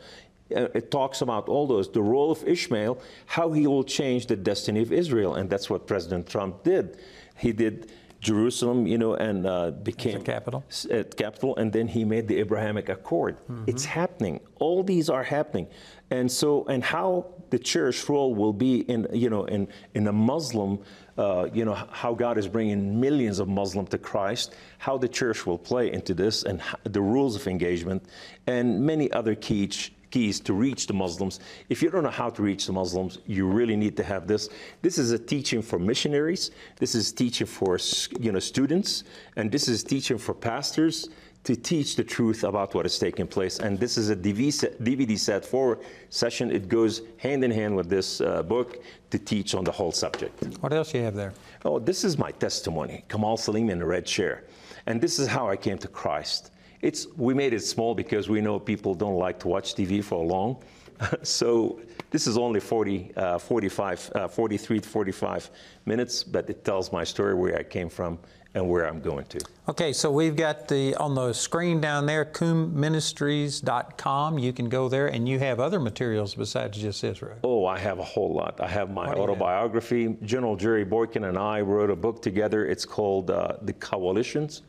[0.54, 1.90] Uh, it talks about all those.
[1.90, 5.86] The role of Ishmael, how he will change the destiny of Israel, and that's what
[5.86, 6.98] President Trump did.
[7.36, 7.90] He did
[8.20, 10.64] Jerusalem, you know, and uh, became capital.
[10.68, 13.36] s- uh, capital, and then he made the Abrahamic Accord.
[13.66, 14.40] It's happening.
[14.60, 15.66] All these are happening,
[16.10, 20.12] and so and how the church role will be in you know in in a
[20.12, 20.78] Muslim.
[21.18, 25.46] Uh, you know how God is bringing millions of Muslims to Christ, how the church
[25.46, 28.02] will play into this, and the rules of engagement,
[28.46, 31.40] and many other keys keys to reach the Muslims.
[31.68, 34.48] If you don't know how to reach the Muslims, you really need to have this.
[34.80, 36.52] This is a teaching for missionaries.
[36.78, 37.72] This is teaching for
[38.20, 38.90] you know students,
[39.38, 41.08] and this is teaching for pastors
[41.48, 43.58] to teach the truth about what is taking place.
[43.58, 45.66] And this is a DVD set for
[46.10, 46.46] session.
[46.58, 48.68] It goes hand in hand with this uh, book
[49.10, 50.34] to teach on the whole subject.
[50.62, 51.32] What else you have there?
[51.64, 54.44] Oh, this is my testimony, Kamal Saleem in the red chair.
[54.86, 56.53] And this is how I came to Christ.
[56.84, 60.22] It's, we made it small because we know people don't like to watch TV for
[60.22, 60.62] long.
[61.22, 65.50] so this is only 40, uh, 45, uh, 43 to 45
[65.86, 68.18] minutes, but it tells my story where I came from
[68.52, 69.40] and where I'm going to.
[69.70, 74.38] Okay, so we've got the on the screen down there, coomministries.com.
[74.38, 77.38] You can go there, and you have other materials besides just Israel.
[77.42, 78.60] Oh, I have a whole lot.
[78.60, 80.18] I have my What autobiography.
[80.22, 82.66] General Jerry Boykin and I wrote a book together.
[82.66, 84.60] It's called uh, The Coalitions.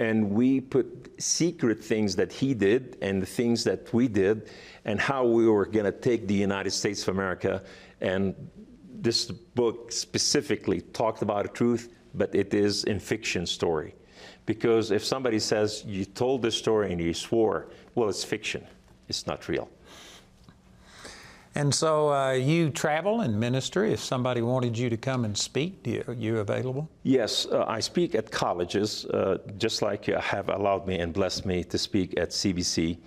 [0.00, 4.48] And we put secret things that he did and the things that we did
[4.86, 7.62] and how we were going to take the United States of America.
[8.00, 8.34] And
[8.90, 13.94] this book specifically talked about the truth, but it is in fiction story.
[14.46, 18.66] Because if somebody says you told this story and you swore, well, it's fiction,
[19.06, 19.68] it's not real.
[21.54, 23.92] And so uh, you travel and ministry.
[23.92, 26.88] If somebody wanted you to come and speak, you, are you available?
[27.02, 31.46] Yes, uh, I speak at colleges, uh, just like you have allowed me and blessed
[31.46, 32.98] me to speak at CBC.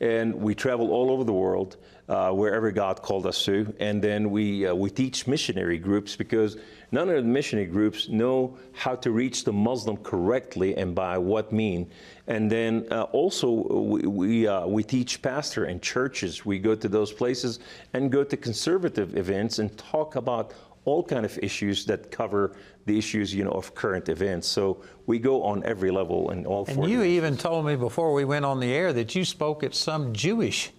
[0.00, 1.76] And we travel all over the world,
[2.08, 3.72] uh, wherever God called us to.
[3.80, 6.56] And then we, uh, we teach missionary groups because
[6.92, 11.52] None of the missionary groups know how to reach the Muslim correctly and by what
[11.52, 11.90] mean.
[12.26, 16.44] And then uh, also we we, uh, we, teach pastor and churches.
[16.44, 17.60] We go to those places
[17.94, 20.52] and go to conservative events and talk about
[20.84, 24.48] all kind of issues that cover the issues you know of current events.
[24.48, 26.64] So we go on every level and all.
[26.66, 29.74] And you even told me before we went on the air that you spoke at
[29.74, 30.72] some Jewish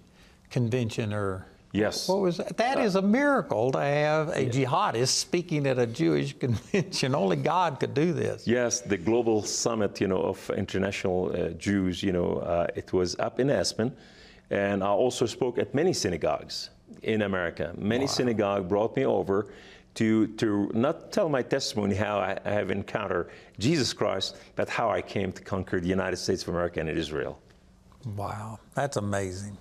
[0.50, 2.07] convention or Yes.
[2.07, 2.57] What was that?
[2.57, 4.49] That uh, is a miracle to have a yeah.
[4.49, 7.15] jihadist speaking at a Jewish convention.
[7.15, 8.45] Only God could do this.
[8.45, 12.03] Yes, the global summit, you know, of international uh, Jews.
[12.03, 13.95] You know, uh, it was up in Aspen,
[14.49, 16.71] and I also spoke at many synagogues
[17.03, 17.73] in America.
[17.77, 18.12] Many wow.
[18.12, 19.47] synagogue brought me over
[19.95, 23.29] to to not tell my testimony how I have encountered
[23.60, 27.39] Jesus Christ, but how I came to conquer the United States of America and Israel.
[28.15, 29.57] Wow, that's amazing.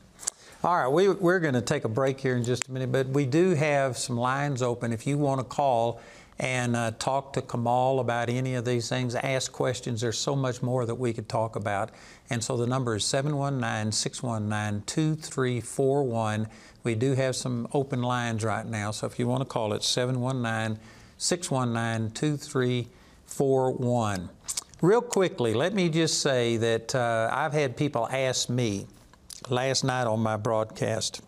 [0.63, 3.07] All right, we, we're going to take a break here in just a minute, but
[3.07, 4.93] we do have some lines open.
[4.93, 6.03] If you want to call
[6.39, 10.61] and uh, talk to Kamal about any of these things, ask questions, there's so much
[10.61, 11.93] more that we could talk about.
[12.29, 16.47] And so the number is 719 619 2341.
[16.85, 19.83] We do have some open lines right now, so if you want to call it
[19.83, 20.79] 719
[21.17, 24.29] 619 2341.
[24.83, 28.87] Real quickly, let me just say that uh, I've had people ask me,
[29.49, 31.23] last night on my broadcast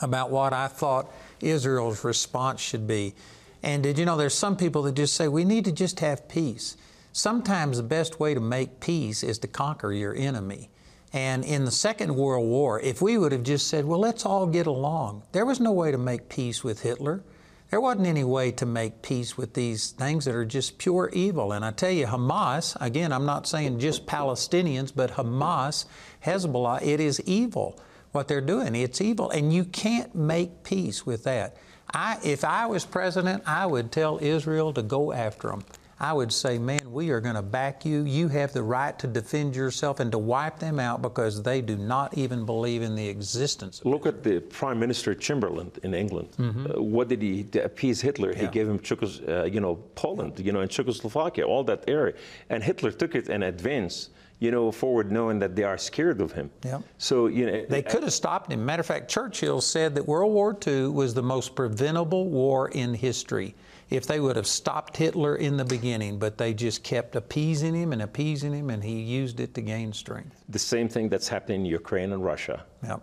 [0.00, 3.14] about what I thought Israel's response should be.
[3.62, 6.28] And did you know there's some people that just say we need to just have
[6.28, 6.76] peace.
[7.12, 10.70] Sometimes the best way to make peace is to conquer your enemy.
[11.12, 14.46] And in the Second World War, if we would have just said, well, let's all
[14.46, 17.24] get along, there was no way to make peace with Hitler.
[17.70, 21.52] There wasn't any way to make peace with these things that are just pure evil.
[21.52, 25.86] And I tell you, Hamas, again, I'm not saying just Palestinians, but Hamas,
[26.26, 27.78] Hezbollah, it is evil
[28.12, 28.74] what they're doing.
[28.74, 29.30] It's evil.
[29.30, 31.56] And you can't make peace with that.
[31.94, 35.62] I, if I was president, I would tell Israel to go after them.
[35.98, 38.04] I would say, man, we are going to back you.
[38.04, 41.76] You have the right to defend yourself and to wipe them out because they do
[41.76, 43.80] not even believe in the existence.
[43.84, 46.28] Look at the Prime Minister Chamberlain in England.
[46.38, 46.66] Mm-hmm.
[46.66, 48.32] Uh, what did he to appease Hitler?
[48.32, 48.42] Yeah.
[48.42, 52.14] He gave him Czechos, uh, you know, Poland, you know, and Czechoslovakia, all that area,
[52.50, 56.32] and Hitler took it and advanced you know, forward knowing that they are scared of
[56.32, 56.50] him.
[56.64, 56.80] Yeah.
[56.98, 57.64] So, you know.
[57.68, 58.64] They could have stopped him.
[58.64, 62.92] Matter of fact, Churchill said that World War II was the most preventable war in
[62.94, 63.54] history
[63.88, 67.92] if they would have stopped Hitler in the beginning, but they just kept appeasing him
[67.92, 70.42] and appeasing him, and he used it to gain strength.
[70.48, 72.64] The same thing that's happening in Ukraine and Russia.
[72.82, 73.02] Yep.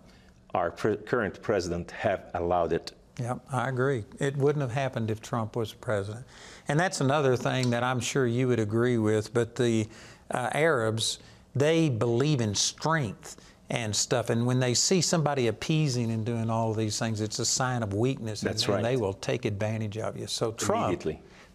[0.52, 2.92] Our pre- current president have allowed it.
[3.18, 4.04] Yeah, I agree.
[4.18, 6.26] It wouldn't have happened if Trump was president.
[6.66, 9.86] And that's another thing that I'm sure you would agree with, but the
[10.34, 11.20] uh, Arabs,
[11.54, 13.36] they believe in strength
[13.70, 14.30] and stuff.
[14.30, 17.94] And when they see somebody appeasing and doing all these things, it's a sign of
[17.94, 18.40] weakness.
[18.40, 18.76] That's and, right.
[18.78, 20.26] And they will take advantage of you.
[20.26, 21.04] So Trump,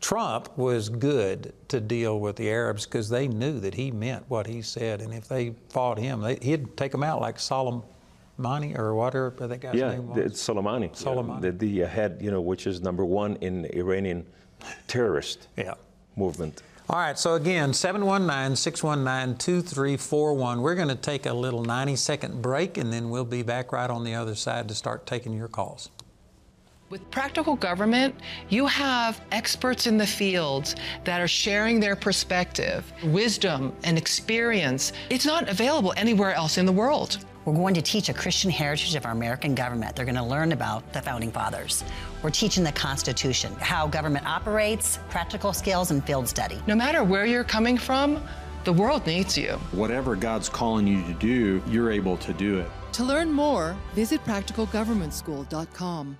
[0.02, 4.48] Trump was good to deal with the Arabs because they knew that he meant what
[4.48, 5.02] he said.
[5.02, 9.60] And if they fought him, they, he'd take them out like Soleimani or whatever that
[9.60, 10.18] guy's yeah, name was.
[10.18, 10.92] Yeah, Soleimani.
[10.92, 11.44] Soleimani.
[11.44, 14.26] Yeah, the, the head, you know, which is number one in the Iranian
[14.88, 15.74] terrorist yeah.
[16.15, 16.63] movement.
[16.91, 20.60] All right, so again, 719 619 2341.
[20.60, 23.91] We're going to take a little 90 second break and then we'll be back right
[23.91, 25.91] on the other side to start taking your calls.
[26.89, 28.15] With practical government,
[28.49, 34.91] you have experts in the fields that are sharing their perspective, wisdom, and experience.
[35.12, 37.23] It's not available anywhere else in the world.
[37.50, 39.96] We're going to teach a Christian heritage of our American government.
[39.96, 41.84] They're going to learn about the founding fathers.
[42.22, 46.62] We're teaching the Constitution, how government operates, practical skills, and field study.
[46.68, 48.24] No matter where you're coming from,
[48.66, 49.54] the world needs you.
[49.72, 52.68] Whatever God's calling you to do, you're able to do it.
[52.94, 56.20] To learn more, visit practicalgovernmentschool.com.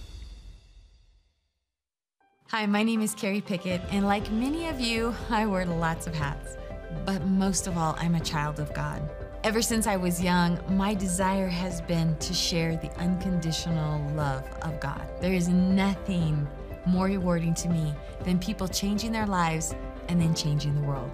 [2.51, 6.13] Hi, my name is Carrie Pickett, and like many of you, I wear lots of
[6.13, 6.57] hats.
[7.05, 9.09] But most of all, I'm a child of God.
[9.45, 14.81] Ever since I was young, my desire has been to share the unconditional love of
[14.81, 15.01] God.
[15.21, 16.45] There is nothing
[16.85, 17.93] more rewarding to me
[18.25, 19.73] than people changing their lives
[20.09, 21.09] and then changing the world.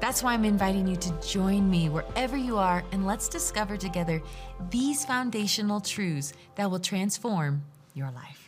[0.00, 4.20] That's why I'm inviting you to join me wherever you are and let's discover together
[4.70, 7.62] these foundational truths that will transform
[7.94, 8.39] your life.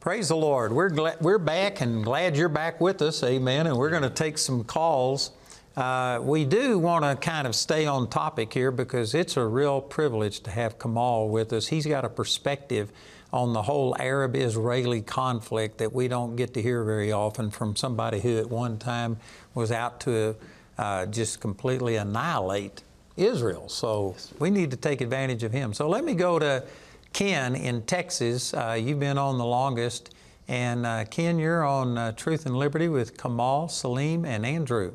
[0.00, 0.72] Praise the Lord.
[0.72, 3.22] We're, glad, we're back and glad you're back with us.
[3.22, 3.66] Amen.
[3.66, 5.32] And we're going to take some calls.
[5.76, 9.78] Uh, we do want to kind of stay on topic here because it's a real
[9.82, 11.66] privilege to have Kamal with us.
[11.66, 12.90] He's got a perspective
[13.30, 17.76] on the whole Arab Israeli conflict that we don't get to hear very often from
[17.76, 19.18] somebody who at one time
[19.52, 20.34] was out to
[20.78, 22.82] uh, just completely annihilate
[23.18, 23.68] Israel.
[23.68, 25.74] So we need to take advantage of him.
[25.74, 26.64] So let me go to
[27.12, 28.54] Ken in Texas.
[28.54, 30.14] Uh, you've been on the longest.
[30.48, 34.94] And uh, Ken, you're on uh, Truth and Liberty with Kamal, Saleem, and Andrew.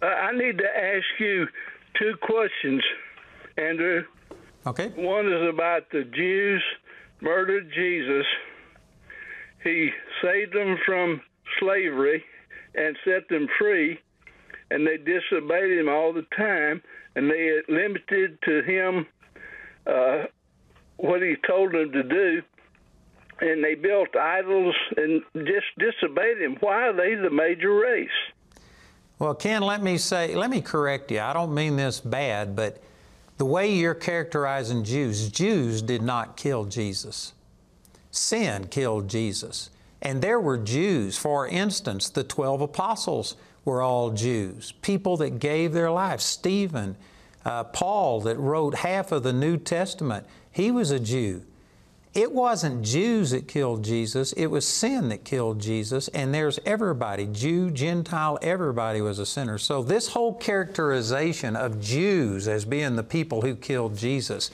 [0.00, 1.46] Uh, I need to ask you
[1.98, 2.82] two questions,
[3.58, 4.04] Andrew.
[4.66, 4.88] Okay.
[4.88, 6.62] One is about the Jews
[7.20, 8.24] murdered Jesus.
[9.62, 9.90] He
[10.22, 11.20] saved them from
[11.58, 12.24] slavery
[12.74, 13.98] and set them free,
[14.70, 16.82] and they disobeyed him all the time,
[17.16, 19.06] and they limited to him
[19.86, 20.24] uh,
[21.00, 22.42] what he told them to do,
[23.40, 26.56] and they built idols and just disobeyed him.
[26.60, 28.08] Why are they the major race?
[29.18, 31.20] Well, Ken, let me say, let me correct you.
[31.20, 32.82] I don't mean this bad, but
[33.38, 37.32] the way you're characterizing Jews, Jews did not kill Jesus.
[38.10, 39.70] Sin killed Jesus.
[40.02, 41.16] And there were Jews.
[41.16, 46.24] For instance, the 12 apostles were all Jews, people that gave their lives.
[46.24, 46.96] Stephen,
[47.44, 51.42] uh, Paul, that wrote half of the New Testament, he was a Jew.
[52.12, 57.26] It wasn't Jews that killed Jesus, it was sin that killed Jesus, and there's everybody
[57.26, 59.58] Jew, Gentile, everybody was a sinner.
[59.58, 64.50] So, this whole characterization of Jews as being the people who killed Jesus,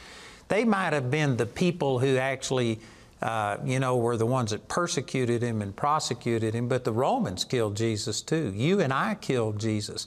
[0.48, 2.78] they might have been the people who actually,
[3.22, 7.42] uh, you know, were the ones that persecuted him and prosecuted him, but the Romans
[7.42, 8.52] killed Jesus too.
[8.54, 10.06] You and I killed Jesus.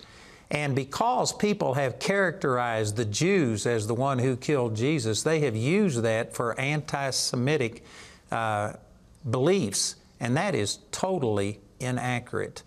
[0.52, 5.56] And because people have characterized the Jews as the one who killed Jesus, they have
[5.56, 7.84] used that for anti Semitic
[8.32, 8.74] uh,
[9.30, 12.64] beliefs, and that is totally inaccurate.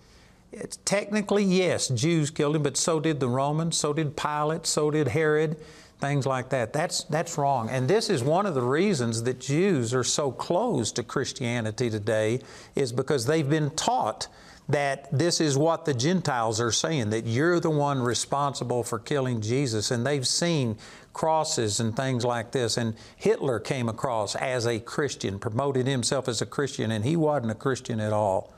[0.53, 4.91] It's technically, yes, Jews killed him, but so did the Romans, so did Pilate, so
[4.91, 5.57] did Herod,
[5.99, 6.73] things like that.
[6.73, 7.71] That's, that's wrong.
[7.71, 12.41] And this is one of the reasons that Jews are so closed to Christianity today,
[12.77, 14.29] is because they've been taught
[14.69, 19.41] that this is what the Gentiles are saying, that you're the one responsible for killing
[19.41, 19.91] Jesus.
[19.91, 20.79] And they've seen
[21.13, 22.77] crosses and things like this.
[22.77, 27.53] And Hitler came across as a Christian, promoted himself as a Christian, and he wasn't
[27.53, 28.53] a Christian at all.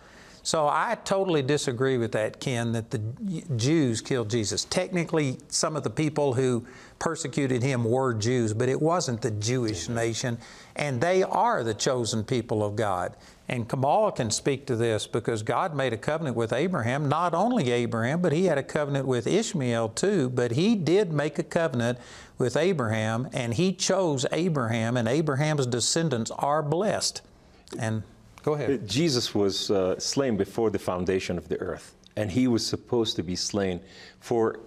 [0.45, 2.99] So I totally disagree with that, Ken, that the
[3.57, 4.67] Jews killed Jesus.
[4.67, 6.67] Technically, some of the people who
[6.99, 10.37] persecuted him were Jews, but it wasn't the Jewish nation,
[10.77, 13.17] and they are the chosen people of God.
[13.49, 17.71] And Kamal can speak to this because God made a covenant with Abraham, not only
[17.71, 20.31] Abraham, but he had a covenant with Ishmael too.
[20.31, 21.99] But he did make a covenant
[22.39, 27.21] with Abraham, and he chose Abraham, and Abraham's descendants are blessed.
[27.79, 28.03] And
[28.43, 28.89] go ahead.
[28.89, 33.23] Jesus was uh, slain before the foundation of the earth, and he was supposed to
[33.23, 33.81] be slain
[34.21, 34.59] for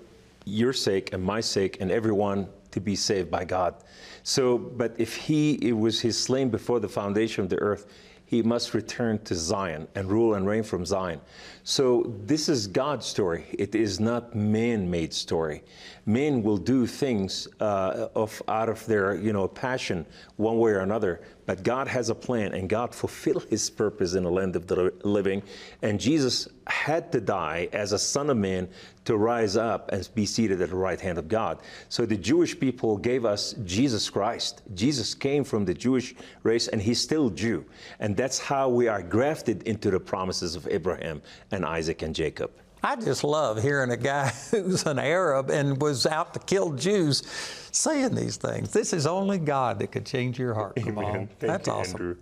[0.46, 3.76] your sake and my sake and everyone to be saved by God.
[4.24, 7.88] So, but if he it was his slain before the foundation of the earth,
[8.28, 11.22] he must return to Zion and rule and reign from Zion.
[11.64, 13.46] So this is God's story.
[13.58, 15.64] It is not man-made story.
[16.08, 20.06] Men will do things uh, of out of their you know passion
[20.38, 24.24] one way or another, but God has a plan, and God fulfilled His purpose in
[24.24, 25.44] the land of the living.
[25.82, 28.70] And Jesus had to die as a Son of Man
[29.04, 31.60] to rise up and be seated at the right hand of God.
[31.90, 34.62] So the Jewish people gave us Jesus Christ.
[34.76, 37.66] Jesus came from the Jewish race, and He's still Jew,
[38.00, 42.52] and that's how we are grafted into the promises of Abraham and Isaac and Jacob.
[42.84, 47.24] I just love hearing a guy who's an Arab and was out to kill Jews
[47.72, 48.72] saying these things.
[48.72, 50.76] This is only God that could change your heart.
[50.76, 51.30] Come on.
[51.40, 52.02] That's you, awesome.
[52.02, 52.18] Andrew.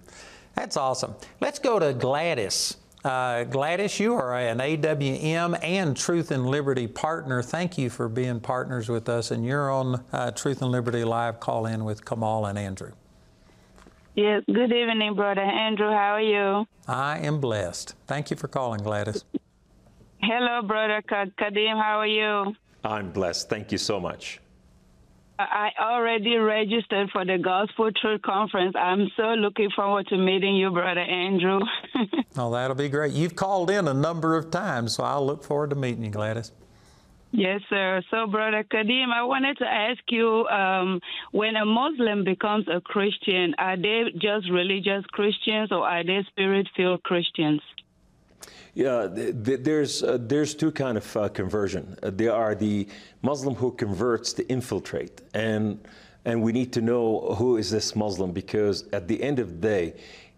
[0.56, 1.16] That's awesome.
[1.42, 2.78] Let's go to Gladys.
[3.04, 7.44] Uh, Gladys, you are an AWM and Truth and Liberty partner.
[7.44, 11.40] Thank you for being partners with us, and you're on uh, Truth and Liberty Live
[11.40, 12.94] call in with Kamal and Andrew.
[14.16, 15.92] Yes, good evening, Brother Andrew.
[15.92, 16.66] How are you?
[16.88, 17.94] I am blessed.
[18.08, 19.24] Thank you for calling, Gladys.
[20.28, 21.80] Hello, Brother Kadim.
[21.80, 22.56] How are you?
[22.84, 23.48] I'm blessed.
[23.48, 24.40] Thank you so much.
[25.38, 28.74] I already registered for the Gospel Truth Conference.
[28.76, 31.60] I'm so looking forward to meeting you, Brother Andrew.
[32.38, 33.14] oh, that'll be great.
[33.14, 36.52] You've called in a number of times, so I'll look forward to meeting you, Gladys.
[37.32, 38.02] Yes, sir.
[38.10, 41.02] So, Brother Kadim, I wanted to ask you um,
[41.34, 46.68] when a Muslim becomes a Christian, are they just religious Christians or are they spirit
[46.76, 47.62] filled Christians?
[48.76, 51.98] Yeah, there's uh, there's two kind of uh, conversion.
[52.04, 52.90] Uh, there are the
[53.22, 55.80] Muslim who converts to infiltrate, and
[56.26, 59.68] and we need to know who is this Muslim because at the end of the
[59.68, 59.94] day,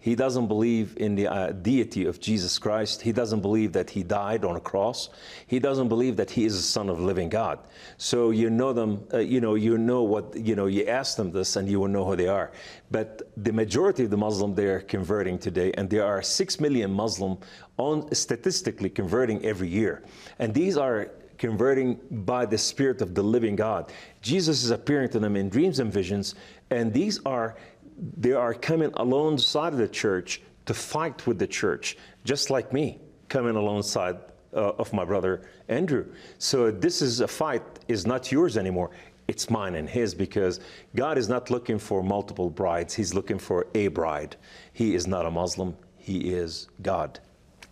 [0.08, 3.02] he doesn't believe in the uh, deity of Jesus Christ.
[3.02, 5.10] He doesn't believe that he died on a cross.
[5.48, 7.60] He doesn't believe that he is the son of living God.
[7.98, 11.30] So you know them, uh, you know, you know what, you know, you ask them
[11.30, 12.54] this and you will know who they are.
[12.90, 16.90] But the majority of the Muslim, they are converting today, and there are six million
[16.90, 17.38] Muslim
[17.76, 20.06] on statistically converting every year.
[20.40, 23.92] And these are converting by the Spirit of the living God.
[24.22, 26.36] Jesus is appearing to them in dreams and visions,
[26.70, 27.58] and these are
[27.98, 33.00] they are coming alongside of the church to fight with the church, just like me
[33.30, 34.18] coming alongside
[34.54, 36.06] uh, of my brother Andrew.
[36.38, 38.92] So this is a fight is not yours anymore.
[39.28, 40.60] It's mine and his because
[40.96, 42.94] God is not looking for multiple brides.
[42.94, 44.38] He's looking for a bride.
[44.72, 45.76] He is not a Muslim.
[45.98, 47.20] He is God.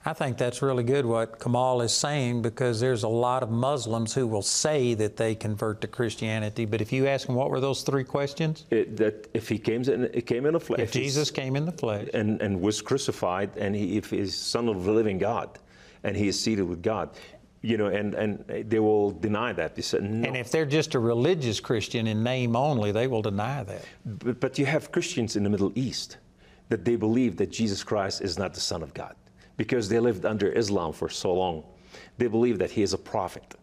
[0.07, 4.13] I think that's really good what Kamal is saying because there's a lot of Muslims
[4.13, 7.59] who will say that they convert to Christianity, but if you ask them what were
[7.59, 10.91] those three questions, it, that if he came in, it came in the flesh, if
[10.91, 14.83] Jesus came in the flesh, and, and was crucified, and he, if he's Son of
[14.83, 15.57] the Living God,
[16.03, 17.09] and he is seated with God,
[17.63, 19.75] you know, and, and they will deny that.
[19.75, 20.27] They said, no.
[20.27, 23.83] And if they're just a religious Christian in name only, they will deny that.
[24.05, 26.17] But, but you have Christians in the Middle East
[26.69, 29.15] that they believe that Jesus Christ is not the Son of God
[29.57, 31.63] because they lived under Islam for so long.
[32.17, 33.55] They believe that he is a prophet.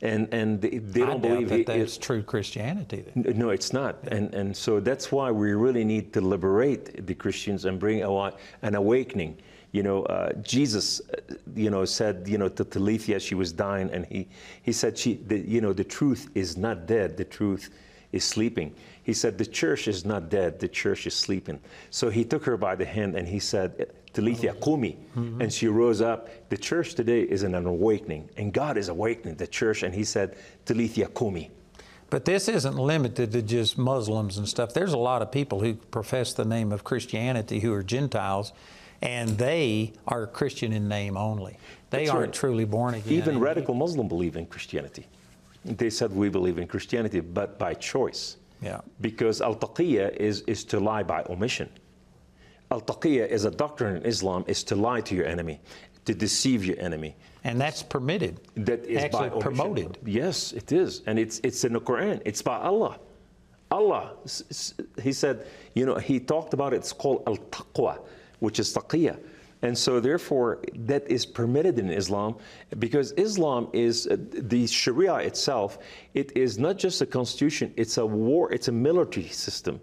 [0.00, 3.04] And, and they, they don't believe that that's true Christianity.
[3.14, 3.36] Then.
[3.36, 3.98] No, it's not.
[4.08, 8.32] And, and so that's why we really need to liberate the Christians and bring a,
[8.62, 9.38] an awakening.
[9.72, 13.90] You know, uh, Jesus, uh, you know, said, you know, to Talitha, she was dying,
[13.90, 14.28] and he,
[14.62, 17.16] he said, she, the, you know, the truth is not dead.
[17.16, 17.70] The truth
[18.12, 18.74] is sleeping.
[19.02, 20.60] He said, the church is not dead.
[20.60, 21.60] The church is sleeping.
[21.90, 24.96] So he took her by the hand and he said, Talitha Qumi.
[25.16, 25.40] Mm-hmm.
[25.40, 26.28] And she rose up.
[26.48, 29.82] The church today is in an awakening, and God is awakening the church.
[29.82, 31.50] And He said, Talitha Qumi.
[32.10, 34.72] But this isn't limited to just Muslims and stuff.
[34.72, 38.52] There's a lot of people who profess the name of Christianity who are Gentiles,
[39.02, 41.58] and they are Christian in name only.
[41.90, 42.32] They That's aren't right.
[42.34, 43.12] truly born again.
[43.12, 45.06] Even radical Muslims believe in Christianity.
[45.64, 48.36] They said we believe in Christianity, but by choice.
[48.62, 48.80] Yeah.
[49.00, 51.68] Because al taqiyya is, is to lie by omission.
[52.70, 55.60] Al-taqiyya is a doctrine in Islam is to lie to your enemy,
[56.04, 57.16] to deceive your enemy.
[57.44, 58.40] And that's permitted.
[58.56, 59.98] That is Actually by promoted.
[60.04, 61.02] Yes, it is.
[61.06, 62.20] And it's, it's in the Quran.
[62.24, 62.98] It's by Allah.
[63.70, 64.12] Allah,
[65.02, 68.00] he said, you know, he talked about it, it's called al-taqwa,
[68.40, 69.18] which is taqiyya.
[69.62, 72.36] And so, therefore, that is permitted in Islam
[72.78, 75.78] because Islam is uh, the Sharia itself.
[76.14, 78.52] It is not just a constitution; it's a war.
[78.52, 79.80] It's a military system.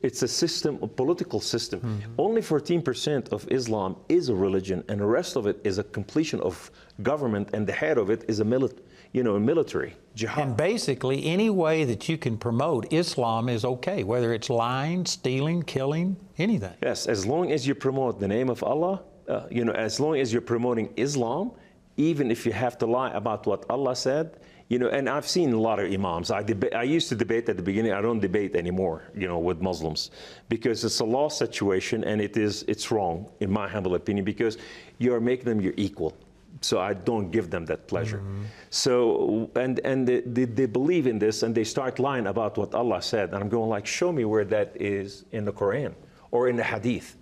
[0.00, 1.80] It's a system, a political system.
[1.80, 2.12] Mm-hmm.
[2.18, 6.40] Only 14% of Islam is a religion, and the rest of it is a completion
[6.40, 6.70] of
[7.02, 10.48] government, and the head of it is a military you know, military jihad.
[10.48, 15.62] And basically, any way that you can promote Islam is okay, whether it's lying, stealing,
[15.62, 16.74] killing, anything.
[16.82, 20.16] Yes, as long as you promote the name of Allah, uh, you know, as long
[20.16, 21.52] as you're promoting Islam,
[21.96, 24.38] even if you have to lie about what Allah said,
[24.68, 26.30] you know, and I've seen a lot of imams.
[26.30, 27.92] I, deba- I used to debate at the beginning.
[27.92, 30.10] I don't debate anymore, you know, with Muslims
[30.50, 34.58] because it's a law situation and it is it's wrong in my humble opinion because
[34.98, 36.14] you are making them your equal.
[36.60, 38.18] So I don't give them that pleasure.
[38.18, 38.42] Mm-hmm.
[38.68, 42.74] So and and they, they, they, believe in this and they start lying about what
[42.74, 43.32] Allah said.
[43.32, 45.94] And I'm going like, show me where that is in the Quran
[46.30, 47.16] or in the Hadith.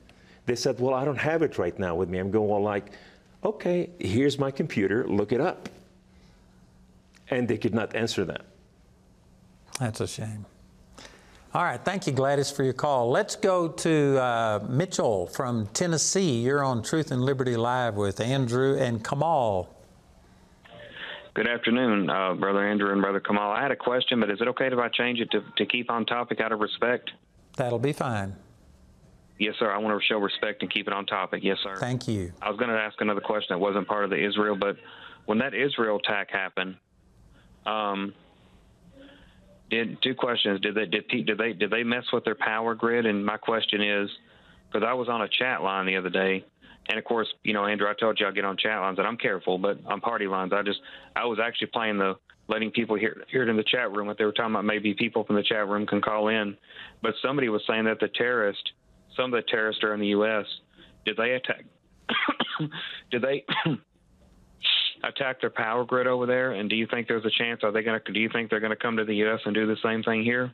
[0.47, 2.19] They said, well, I don't have it right now with me.
[2.19, 2.93] I'm going well, like,
[3.45, 5.07] okay, here's my computer.
[5.07, 5.69] Look it up
[7.31, 8.43] and they could not answer that.
[9.79, 10.47] That's a shame.
[11.55, 13.11] All right, thank you, Gladys, for your call.
[13.11, 16.43] Let's go to uh, Mitchell from Tennessee.
[16.43, 19.75] You're on Truth and Liberty Live with Andrew and Kamal.
[21.33, 23.53] Good afternoon, uh, Brother Andrew and Brother Kamal.
[23.53, 25.91] I had a question, but is it okay if I change it to, to keep
[25.91, 27.11] on topic out of respect?
[27.57, 28.35] That'll be fine.
[29.39, 29.71] Yes, sir.
[29.71, 31.43] I want to show respect and keep it on topic.
[31.43, 31.77] Yes, sir.
[31.77, 32.33] Thank you.
[32.41, 34.77] I was going to ask another question that wasn't part of the Israel, but
[35.27, 36.77] when that Israel attack happened,
[37.67, 38.15] um,
[39.71, 40.61] did two questions?
[40.61, 43.07] Did they did did they did they mess with their power grid?
[43.07, 44.09] And my question is,
[44.67, 46.45] because I was on a chat line the other day,
[46.89, 49.07] and of course, you know, Andrew, I told you I get on chat lines, and
[49.07, 50.81] I'm careful, but on party lines, I just
[51.15, 52.15] I was actually playing the
[52.49, 54.07] letting people hear, hear it in the chat room.
[54.07, 56.57] What they were talking about, maybe people from the chat room can call in.
[57.03, 58.63] But somebody was saying that the terrorists,
[59.17, 60.45] some of the terrorists are in the U.S.
[61.05, 61.65] Did they attack?
[63.11, 63.45] did they
[65.09, 66.53] attack their power grid over there?
[66.53, 67.63] And do you think there's a chance?
[67.63, 68.13] Are they going to?
[68.13, 69.41] Do you think they're going to come to the U.S.
[69.45, 70.53] and do the same thing here?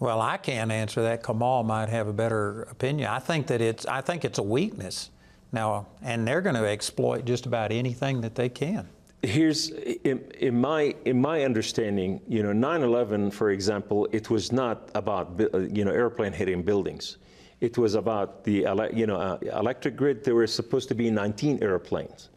[0.00, 1.22] Well, I can't answer that.
[1.22, 3.08] Kamal might have a better opinion.
[3.08, 3.86] I think that it's.
[3.86, 5.10] I think it's a weakness
[5.52, 8.88] now, and they're going to exploit just about anything that they can.
[9.22, 14.90] Here's in, in my in my understanding, you know, 9/11, for example, it was not
[14.94, 17.16] about you know airplane hitting buildings.
[17.60, 20.24] It was about the you know uh, electric grid.
[20.24, 22.28] There were supposed to be 19 airplanes.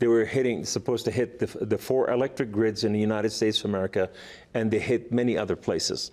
[0.00, 3.60] They were hitting supposed to hit the, the four electric grids in the United States
[3.60, 4.10] of America,
[4.54, 6.10] and they hit many other places.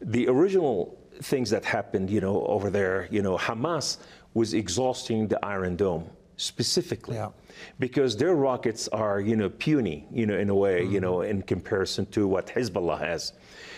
[0.00, 3.98] The original things that happened, you know, over there, you know, Hamas
[4.34, 7.16] was exhausting the Iron Dome specifically.
[7.16, 7.30] Yeah.
[7.78, 10.92] Because their rockets are, you know, puny, you know, in a way, Mm-hmm.
[10.92, 13.32] you know, in comparison to what Hezbollah has.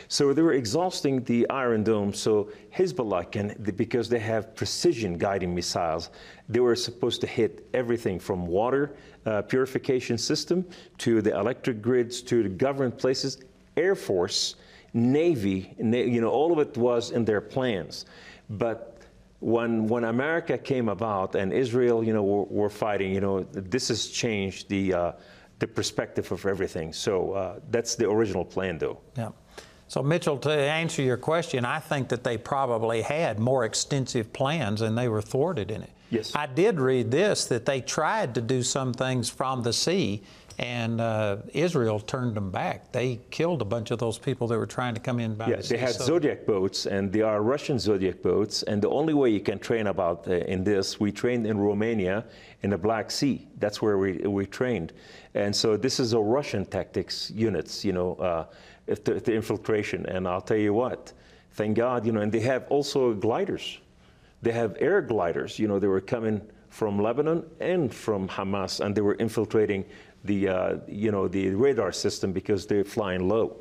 [0.08, 2.12] So they were exhausting the Iron Dome.
[2.12, 6.10] So Hezbollah can, because they have precision guiding missiles,
[6.48, 8.96] they were supposed to hit everything from water
[9.28, 10.64] uh, purification system
[10.98, 13.38] to the electric grids to the government places,
[13.76, 14.56] Air Force,
[14.94, 18.06] Navy, na- you know, all of it was in their plans.
[18.48, 19.02] But
[19.40, 23.88] when when America came about and Israel, you know, were, were fighting, you know, this
[23.88, 25.12] has changed the uh,
[25.58, 26.92] the perspective of everything.
[26.92, 28.98] So uh, that's the original plan, though.
[29.16, 29.30] Yeah.
[29.88, 34.82] So, Mitchell, to answer your question, I think that they probably had more extensive plans
[34.82, 35.90] and they were thwarted in it.
[36.10, 36.34] Yes.
[36.34, 40.22] I did read this that they tried to do some things from the sea
[40.58, 42.90] and uh, Israel turned them back.
[42.90, 45.56] They killed a bunch of those people that were trying to come in by Yeah,
[45.56, 45.74] the sea.
[45.74, 48.64] Yes, they had So- Zodiac boats, and they are Russian Zodiac boats.
[48.64, 52.24] And the only way you can train about uh, in this, we trained in Romania
[52.62, 53.46] in the Black Sea.
[53.58, 54.92] That's where we, we trained.
[55.34, 58.46] And so this is a Russian tactics units, you know, uh,
[58.86, 60.06] the, the infiltration.
[60.06, 61.12] And I'll tell you what,
[61.52, 63.78] thank God, you know, and they have also gliders.
[64.42, 65.58] They have air gliders.
[65.58, 69.84] You know, they were coming from Lebanon and from Hamas, and they were infiltrating
[70.24, 73.56] the, uh, you know, the radar system because they're flying low.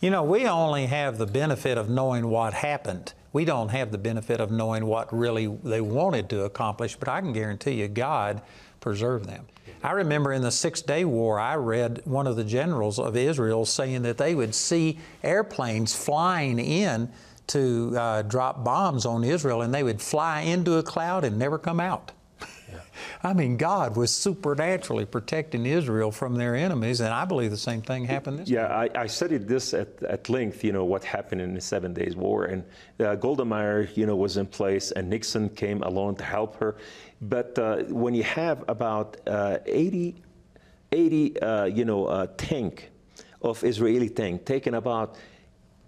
[0.00, 3.12] You know, we only have the benefit of knowing what happened.
[3.32, 7.20] We don't have the benefit of knowing what really they wanted to accomplish, but I
[7.20, 8.42] can guarantee you God
[8.80, 9.46] preserved them.
[9.82, 13.64] I remember in the Six Day War, I read one of the generals of Israel
[13.64, 17.10] saying that they would see airplanes flying in
[17.50, 21.58] to uh, drop bombs on Israel, and they would fly into a cloud and never
[21.58, 22.12] come out.
[23.24, 27.82] I mean, God was supernaturally protecting Israel from their enemies, and I believe the same
[27.82, 31.40] thing happened this Yeah, I, I studied this at, at length, you know, what happened
[31.40, 32.44] in the Seven Days War.
[32.44, 32.64] And
[33.00, 36.76] uh, Golda Meir, you know, was in place, and Nixon came along to help her.
[37.20, 40.14] But uh, when you have about uh, 80,
[40.92, 42.90] 80 uh, you know, uh, tank
[43.42, 45.16] of Israeli tank, taking about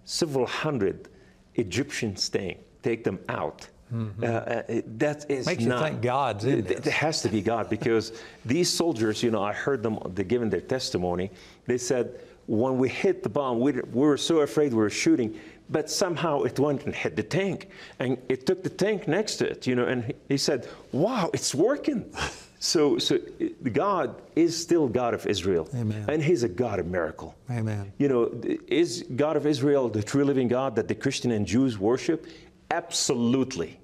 [0.03, 1.07] several hundred
[1.55, 3.67] Egyptian tank, take them out.
[3.93, 4.63] Uh, uh,
[4.97, 5.49] that is Mm-hmm.
[5.49, 8.11] Makes not, think God's in it, it has to be God because
[8.45, 11.29] these soldiers, you know, I heard them they giving their testimony.
[11.67, 15.39] They said when we hit the bomb, we, we were so afraid we were shooting,
[15.69, 19.49] but somehow it went and hit the tank, and it took the tank next to
[19.49, 19.85] it, you know.
[19.85, 22.11] And he said, "Wow, it's working."
[22.63, 26.05] So, so uh, God is still God of Israel, Amen.
[26.07, 27.35] and He's a God of miracle.
[27.51, 27.91] Amen.
[27.97, 31.77] You know, is God of Israel the true living God that the Christian and Jews
[31.77, 32.25] worship?
[32.71, 33.81] Absolutely.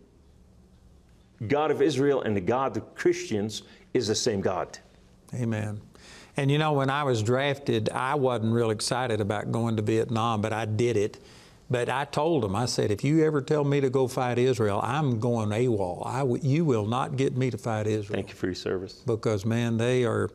[1.46, 3.64] God of Israel and the God of Christians
[3.94, 4.80] is the same God.
[5.34, 5.82] Amen.
[6.38, 10.40] And you know, when I was drafted, I wasn't real excited about going to Vietnam,
[10.40, 11.20] but I did it.
[11.72, 14.80] But I told them, I said, if you ever tell me to go fight Israel,
[14.84, 16.04] I'm going AWOL.
[16.06, 18.16] I w- you will not get me to fight Israel.
[18.16, 18.94] Thank you for your service.
[19.06, 20.32] Because, man, they are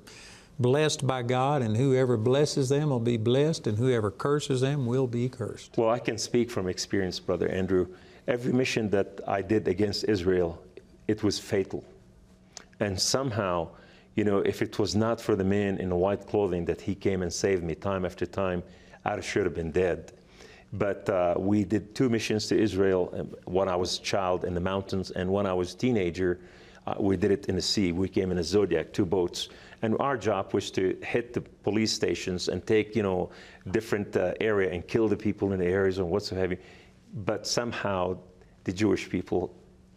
[0.61, 5.09] blessed by God, and whoever blesses them will be blessed, and whoever curses them will
[5.09, 5.77] be cursed.
[5.77, 7.89] Well, I can speak from experience, Brother Andrew.
[8.29, 10.63] Every mission that I did against Israel,
[11.09, 11.85] it was fatal.
[12.79, 13.71] And somehow,
[14.15, 16.95] you know, if it was not for the man in the white clothing that he
[16.95, 18.63] came and saved me time after time,
[19.05, 20.13] I should have been dead.
[20.79, 24.55] But uh, we did two missions to Israel um, when I was a child in
[24.55, 26.41] the mountains, and when I was a teenager,
[26.87, 27.93] uh, we did it in the sea.
[27.93, 29.49] We came in a Zodiac, two boats.
[29.83, 33.31] And our job was to hit the police stations and take, you know,
[33.71, 36.59] different uh, area and kill the people in the areas and what's so heavy.
[37.15, 38.19] But somehow
[38.65, 39.55] the Jewish people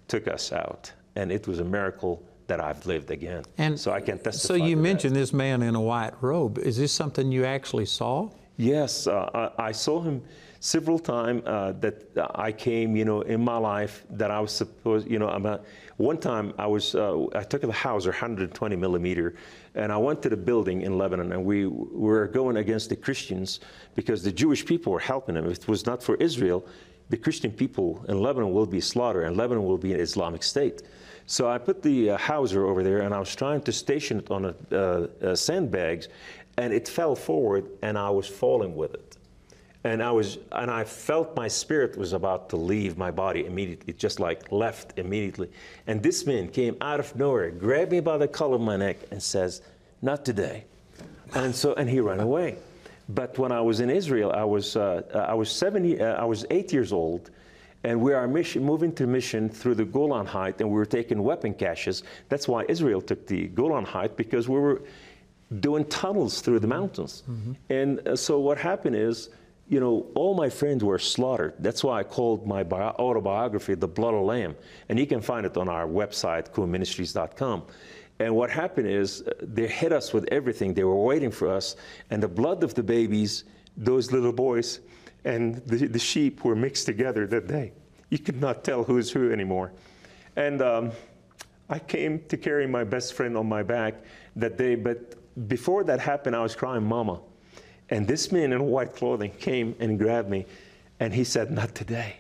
[0.08, 0.92] took us out.
[1.16, 3.44] And it was a miracle that I've lived again.
[3.58, 4.48] And so I can testify.
[4.48, 4.82] So you to that.
[4.82, 6.60] mentioned this man in a white robe.
[6.60, 8.30] Is this something you actually saw?
[8.58, 10.24] Yes, uh, I, I, saw him
[10.60, 12.04] several times uh, that
[12.36, 15.60] I came, you know, in my life that I was supposed, you know, I'm a,
[15.98, 19.36] one time I was, uh, I took the Hauser 120 millimeter
[19.76, 23.60] and I went to the building in Lebanon and we were going against the Christians
[23.96, 25.46] because the Jewish people were helping them.
[25.46, 26.66] If it was not for Israel,
[27.10, 30.84] the Christian people in Lebanon will be slaughtered and Lebanon will be an Islamic state.
[31.26, 34.32] So I put the uh, Hauser over there and I was trying to station it
[34.32, 36.08] on a, uh, uh, sandbags
[36.58, 39.17] and it fell forward and I was falling with it.
[39.88, 43.94] And I was, and I felt my spirit was about to leave my body immediately,
[44.06, 45.50] just like left immediately.
[45.88, 48.98] And this man came out of nowhere, grabbed me by the collar of my neck,
[49.12, 49.62] and says,
[50.02, 50.58] "Not today."
[51.34, 52.50] And so, and he ran away.
[53.10, 56.46] But when I was in Israel, I was, uh, I was seven, uh, I was
[56.50, 57.24] eight years old,
[57.84, 61.24] and we are mission, moving to mission through the Golan Height, and we were taking
[61.24, 62.04] weapon caches.
[62.30, 64.82] That's why Israel took the Golan Height because we were
[65.68, 67.24] doing tunnels through the mountains.
[67.30, 67.54] Mm-hmm.
[67.70, 69.30] And uh, so what happened is,
[69.70, 71.54] you know, all my friends were slaughtered.
[71.60, 74.56] That's why I called my bio- autobiography "The Blood of Lamb,"
[74.90, 77.64] and you can find it on our website, koomeministries.com.
[78.20, 80.74] And what happened is uh, they hit us with everything.
[80.74, 81.76] They were waiting for us.
[82.10, 83.44] And the blood of the babies,
[83.76, 84.80] those little boys,
[85.24, 87.74] and the, the sheep were mixed together that day.
[88.10, 89.74] You could not tell who's who anymore.
[90.36, 90.92] And um,
[91.70, 93.96] I came to carry my best friend on my back
[94.36, 94.76] that day.
[94.76, 95.16] But
[95.48, 97.20] before that happened, I was crying, Mama.
[97.90, 100.46] And this man in white clothing came and grabbed me.
[101.00, 102.18] And he said, Not today.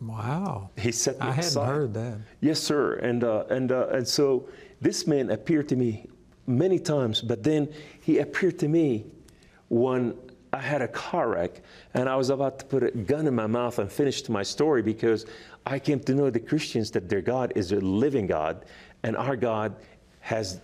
[0.00, 0.70] Wow.
[0.76, 2.18] He said, I hadn't heard that.
[2.40, 2.94] Yes, sir.
[2.96, 4.48] And, uh, and, uh, and so
[4.80, 6.06] this man appeared to me
[6.46, 9.04] many times, but then he appeared to me
[9.68, 10.14] when
[10.52, 11.60] I had a car wreck
[11.94, 14.82] and I was about to put a gun in my mouth and finish my story
[14.82, 15.26] because
[15.64, 18.64] I came to know the Christians that their God is a living God
[19.02, 19.74] and our God
[20.20, 20.60] has,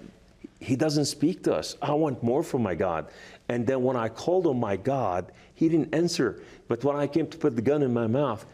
[0.60, 1.76] He doesn't speak to us.
[1.82, 3.08] I want more from my God.
[3.52, 6.42] And then when I called on my God, He didn't answer.
[6.68, 8.44] But when I came to put the gun in my mouth,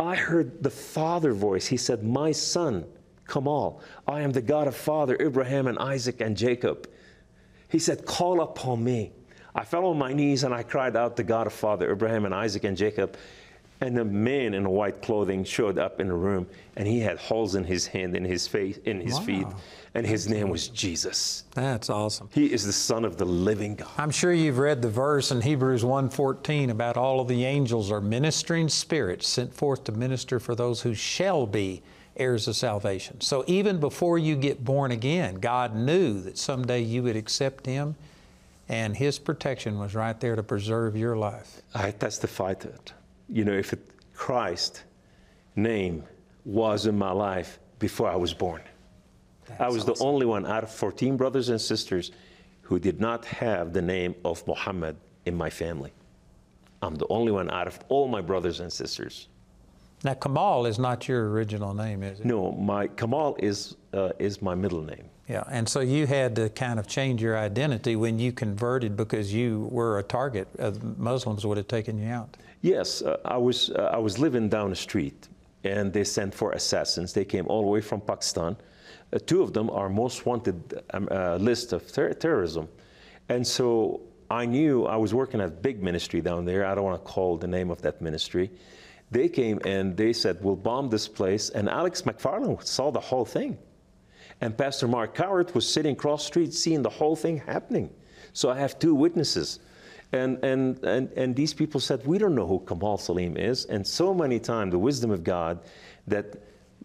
[0.00, 1.66] I heard the Father voice.
[1.66, 2.84] He said, My son,
[3.28, 6.88] Kamal, I am the God of Father Abraham and Isaac and Jacob.
[7.68, 9.12] He said, Call upon me.
[9.54, 12.34] I fell on my knees and I cried out to God of Father Abraham and
[12.34, 13.16] Isaac and Jacob.
[13.80, 16.46] And a man in white clothing showed up in the room,
[16.76, 19.20] and he had holes in his hand, in his face, in his wow.
[19.20, 19.46] feet,
[19.94, 21.44] and his name was Jesus.
[21.54, 22.28] That's awesome.
[22.32, 23.90] He is the Son of the Living God.
[23.98, 28.00] I'm sure you've read the verse in Hebrews 1:14 about all of the angels are
[28.00, 31.82] ministering spirits sent forth to minister for those who shall be
[32.16, 33.20] heirs of salvation.
[33.20, 37.96] So even before you get born again, God knew that someday you would accept Him,
[38.68, 41.62] and His protection was right there to preserve your life.
[41.74, 42.92] I testify to it.
[43.28, 44.84] You know, if it, Christ
[45.56, 46.04] name
[46.44, 48.62] was in my life before I was born.
[49.46, 49.94] That's I was awesome.
[49.94, 52.12] the only one out of 14 brothers and sisters
[52.62, 54.96] who did not have the name of Muhammad
[55.26, 55.92] in my family.
[56.82, 59.28] I'm the only one out of all my brothers and sisters.
[60.02, 62.26] Now, Kamal is not your original name, is it?
[62.26, 65.08] No, my Kamal is uh, is my middle name.
[65.28, 69.32] Yeah, and so you had to kind of change your identity when you converted because
[69.32, 70.46] you were a target.
[70.58, 72.36] Uh, Muslims would have taken you out.
[72.64, 75.28] Yes, uh, I was uh, I was living down the street,
[75.64, 77.12] and they sent for assassins.
[77.12, 78.56] They came all the way from Pakistan.
[79.12, 80.56] Uh, two of them are most wanted
[80.94, 82.68] um, uh, list of ter- terrorism,
[83.28, 84.00] and so
[84.30, 86.64] I knew I was working at a big ministry down there.
[86.64, 88.50] I don't want to call the name of that ministry
[89.14, 91.50] they came and they said, We'll bomb this place.
[91.50, 93.56] And Alex McFarland saw the whole thing.
[94.40, 97.90] And Pastor Mark Cowart was sitting cross street seeing the whole thing happening.
[98.32, 99.60] So I have two witnesses.
[100.14, 103.64] And, and, and, and these people said, We don't know who Kamal Saleem is.
[103.64, 105.58] And so many times, the wisdom of God,
[106.06, 106.36] that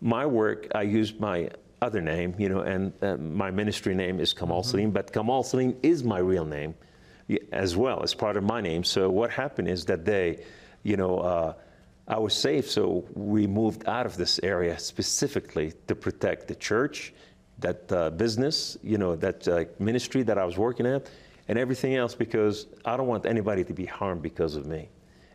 [0.01, 1.49] my work, I used my
[1.81, 4.77] other name, you know, and uh, my ministry name is Kamal mm-hmm.
[4.77, 6.73] Saleem, but Kamal Saleem is my real name
[7.51, 8.83] as well as part of my name.
[8.83, 10.43] So what happened is that they,
[10.83, 11.53] you know, uh,
[12.07, 17.13] I was safe, so we moved out of this area specifically to protect the church,
[17.59, 21.11] that uh, business, you know, that uh, ministry that I was working at,
[21.49, 24.87] and everything else because I don't want anybody to be harmed because of me.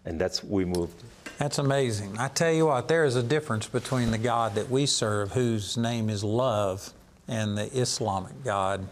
[0.07, 1.03] And that's we moved.
[1.39, 2.17] That's amazing.
[2.19, 5.77] I tell you what, there is a difference between the God that we serve, whose
[5.77, 6.93] name is love,
[7.27, 8.87] and the Islamic God,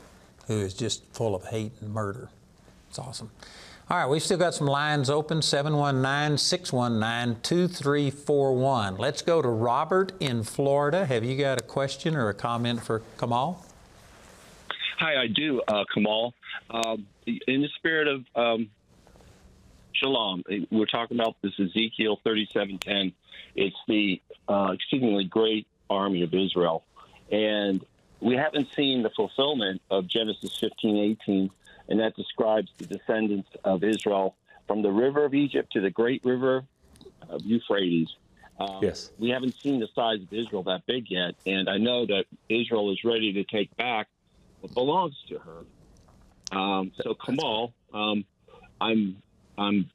[0.48, 2.28] who is just full of hate and murder.
[2.90, 3.30] It's awesome.
[3.88, 8.96] All right, we've still got some lines open 719 619 2341.
[8.96, 11.06] Let's go to Robert in Florida.
[11.06, 13.64] Have you got a question or a comment for Kamal?
[15.02, 16.32] Hi, I do, uh, Kamal.
[16.70, 16.96] Uh,
[17.26, 18.70] in the spirit of um,
[19.94, 23.12] shalom, we're talking about this Ezekiel 3710.
[23.56, 26.84] It's the uh, exceedingly great army of Israel.
[27.32, 27.84] And
[28.20, 31.50] we haven't seen the fulfillment of Genesis 1518
[31.88, 34.36] and that describes the descendants of Israel
[34.68, 36.62] from the river of Egypt to the great river
[37.28, 38.14] of Euphrates.
[38.60, 39.10] Um, yes.
[39.18, 42.92] We haven't seen the size of Israel that big yet, and I know that Israel
[42.92, 44.06] is ready to take back
[44.74, 46.56] belongs to her.
[46.56, 48.24] Um, so Kamal, um,
[48.80, 49.22] I'm,
[49.56, 49.90] I'm,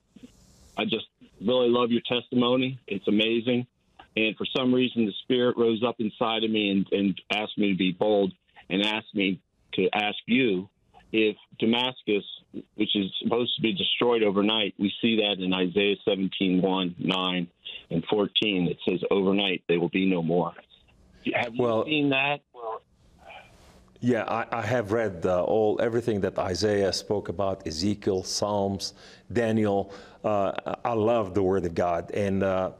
[0.77, 1.05] I just
[1.39, 2.79] really love your testimony.
[2.87, 3.67] It's amazing,
[4.15, 7.71] and for some reason, the Spirit rose up inside of me and, and asked me
[7.71, 8.33] to be bold
[8.69, 9.39] and asked me
[9.73, 10.69] to ask you
[11.11, 12.23] if Damascus,
[12.75, 17.47] which is supposed to be destroyed overnight, we see that in Isaiah 17, 1, 9,
[17.91, 18.67] and 14.
[18.67, 20.53] It says, overnight they will be no more.
[21.33, 22.41] Have you Well- seen that?
[23.99, 28.93] Yeah, I, I have read uh, all everything that Isaiah spoke about, Ezekiel, Psalms,
[29.31, 29.91] Daniel.
[30.23, 30.51] Uh,
[30.85, 32.71] I love the Word of God, and uh,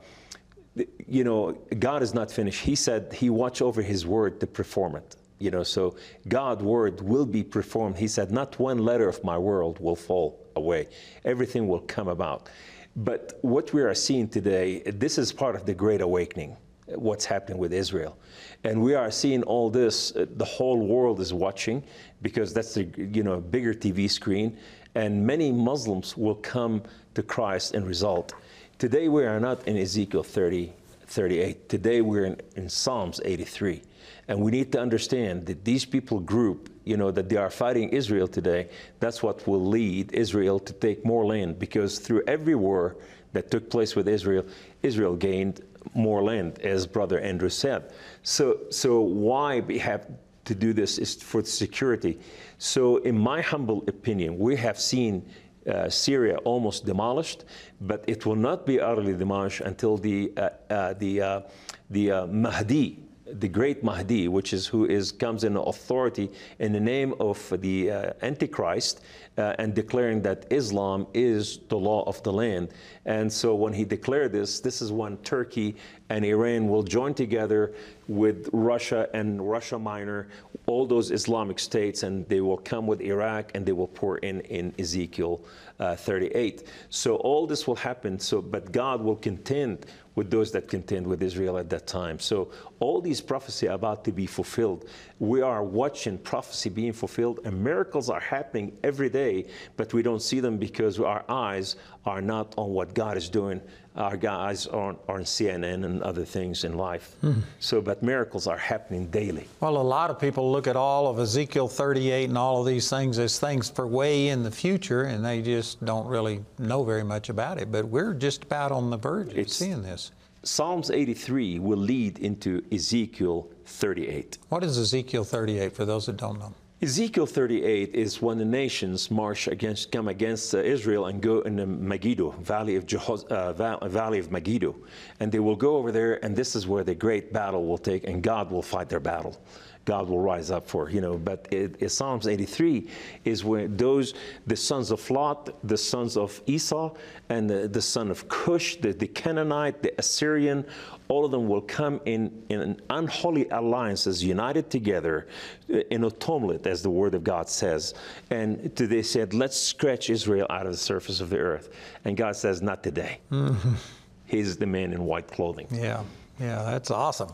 [1.07, 2.61] you know, God is not finished.
[2.61, 5.15] He said He watch over His word to perform it.
[5.39, 5.95] You know, so
[6.28, 7.97] God's word will be performed.
[7.97, 10.88] He said, not one letter of my word will fall away.
[11.26, 12.49] Everything will come about.
[12.95, 16.57] But what we are seeing today, this is part of the Great Awakening
[16.95, 18.17] what's happening with Israel.
[18.63, 21.83] And we are seeing all this, uh, the whole world is watching
[22.21, 24.57] because that's the you know bigger TV screen
[24.95, 26.81] and many Muslims will come
[27.13, 28.33] to Christ and result.
[28.79, 30.73] Today we are not in Ezekiel 30
[31.07, 31.69] 38.
[31.69, 33.81] Today we're in, in Psalms 83.
[34.27, 37.89] And we need to understand that these people group, you know, that they are fighting
[37.89, 38.69] Israel today,
[38.99, 42.97] that's what will lead Israel to take more land because through every war
[43.31, 44.45] that took place with Israel,
[44.83, 45.61] Israel gained
[45.93, 47.93] more land, as Brother Andrew said.
[48.23, 50.07] So, so why we have
[50.45, 52.19] to do this is for security.
[52.57, 55.25] So, in my humble opinion, we have seen
[55.67, 57.43] uh, Syria almost demolished,
[57.81, 61.41] but it will not be utterly demolished until the uh, uh, the uh,
[61.89, 63.03] the uh, Mahdi,
[63.34, 67.91] the great Mahdi, which is who is comes in authority in the name of the
[67.91, 69.01] uh, Antichrist
[69.38, 72.69] uh, and declaring that Islam is the law of the land.
[73.05, 75.75] And so when he declared this, this is when Turkey
[76.10, 77.74] and Iran will join together
[78.08, 80.28] with Russia and Russia Minor,
[80.66, 84.41] all those Islamic states, and they will come with Iraq and they will pour in
[84.41, 85.41] in Ezekiel
[85.80, 86.64] uh, 38.
[86.89, 88.20] So all this will happen.
[88.20, 89.86] So, but God will contend
[90.16, 92.20] with those that contend with Israel at that time.
[92.20, 92.49] So
[92.80, 94.89] all these prophecy about to be fulfilled.
[95.20, 99.45] We are watching prophecy being fulfilled, and miracles are happening every day,
[99.76, 103.62] but we don't see them because our eyes are not on what God is doing.
[103.97, 107.15] Our guys are on, are on CNN and other things in life.
[107.21, 107.39] Hmm.
[107.59, 109.47] So, but miracles are happening daily.
[109.59, 112.89] Well, a lot of people look at all of Ezekiel 38 and all of these
[112.89, 117.03] things as things for way in the future, and they just don't really know very
[117.03, 117.71] much about it.
[117.71, 120.11] But we're just about on the verge of seeing this.
[120.43, 124.37] Psalms 83 will lead into Ezekiel 38.
[124.49, 126.53] What is Ezekiel 38 for those that don't know?
[126.80, 131.55] Ezekiel 38 is when the nations march against, come against uh, Israel and go in
[131.55, 132.86] the Megiddo, valley of,
[133.32, 134.75] uh, va- valley of Megiddo.
[135.19, 138.03] And they will go over there, and this is where the great battle will take,
[138.03, 139.41] and God will fight their battle.
[139.88, 142.89] God will rise up for, you know, but it, it, Psalms 83
[143.23, 144.15] is where those,
[144.45, 146.93] the sons of Lot, the sons of Esau,
[147.29, 150.65] and the, the son of Cush, the, the Canaanite, the Assyrian,
[151.07, 155.29] all of them will come in, in unholy alliances, united together
[155.69, 157.93] in a tumult, as the word of God says.
[158.29, 161.69] And they said, let's scratch Israel out of the surface of the earth.
[162.03, 163.19] And God says, not today.
[163.31, 163.77] Mhm.
[164.25, 165.67] He's the man in white clothing.
[165.71, 166.03] Yeah,
[166.41, 167.29] yeah, that's awesome.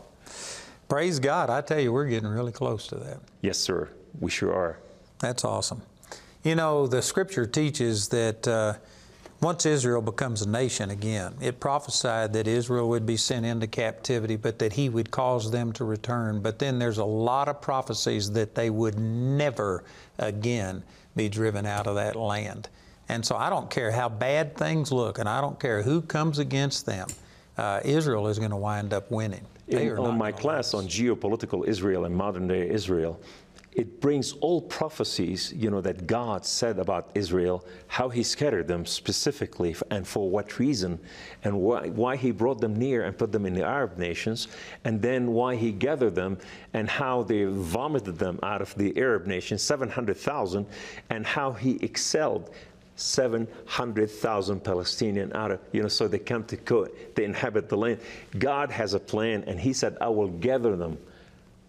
[0.88, 1.50] Praise God.
[1.50, 3.18] I tell you, we're getting really close to that.
[3.40, 3.88] Yes, sir.
[4.20, 4.78] We sure are.
[5.18, 5.82] That's awesome.
[6.42, 8.74] You know, the scripture teaches that uh,
[9.40, 14.36] once Israel becomes a nation again, it prophesied that Israel would be sent into captivity,
[14.36, 16.40] but that he would cause them to return.
[16.40, 19.84] But then there's a lot of prophecies that they would never
[20.18, 20.82] again
[21.16, 22.68] be driven out of that land.
[23.08, 26.38] And so I don't care how bad things look, and I don't care who comes
[26.38, 27.08] against them,
[27.56, 29.46] uh, Israel is going to wind up winning.
[29.68, 33.18] In, on my class on geopolitical Israel and modern day Israel,
[33.74, 38.86] it brings all prophecies, you know, that God said about Israel, how He scattered them
[38.86, 41.00] specifically, and for what reason,
[41.42, 44.46] and why, why He brought them near and put them in the Arab nations,
[44.84, 46.38] and then why He gathered them,
[46.72, 50.66] and how they vomited them out of the Arab nations, 700,000,
[51.10, 52.54] and how He excelled
[52.96, 58.00] 700,000 Palestinian Arab, you know, so they come to co- they inhabit the land.
[58.38, 60.98] God has a plan, and He said, I will gather them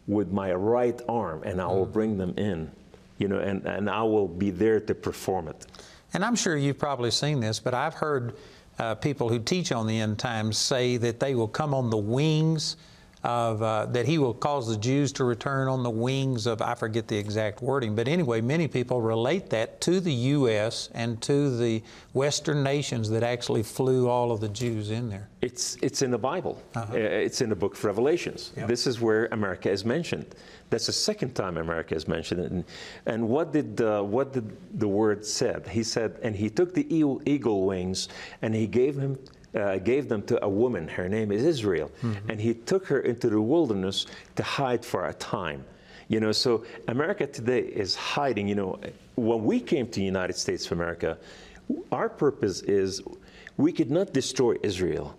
[0.07, 2.71] with my right arm, and I will bring them in,
[3.17, 5.65] you know, and, and I will be there to perform it.
[6.13, 8.35] And I'm sure you've probably seen this, but I've heard
[8.77, 11.97] uh, people who teach on the end times say that they will come on the
[11.97, 12.77] wings
[13.25, 16.75] of uh, that he will cause the Jews to return on the wings of I
[16.75, 20.89] forget the exact wording, but anyway, many people relate that to the U.S.
[20.93, 21.81] and to the
[22.13, 25.27] Western nations that actually flew all of the Jews in there.
[25.41, 26.61] It's it's in the Bible.
[26.75, 26.93] Uh-huh.
[26.95, 28.53] It's in the book of Revelations.
[28.57, 28.67] Yep.
[28.67, 30.35] This is where America is mentioned.
[30.69, 32.41] That's the second time America is mentioned.
[32.41, 32.63] And,
[33.07, 35.67] and what did uh, what did the word said?
[35.67, 38.07] He said, and he took the eagle wings
[38.43, 39.17] and he gave him
[39.55, 40.87] uh, gave them to a woman.
[40.87, 41.91] Her name is Israel.
[42.01, 42.29] Mm-hmm.
[42.29, 45.63] And he took her into the wilderness to hide for a time.
[46.07, 48.47] You know, so America today is hiding.
[48.47, 48.79] You know,
[49.15, 51.17] when we came to the United States of America,
[51.91, 53.01] our purpose is
[53.57, 55.17] we could not destroy Israel.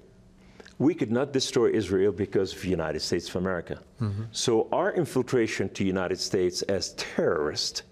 [0.79, 3.81] We could not destroy Israel because of the United States of America.
[4.01, 4.25] Mm-hmm.
[4.31, 7.83] So our infiltration to the United States as terrorists,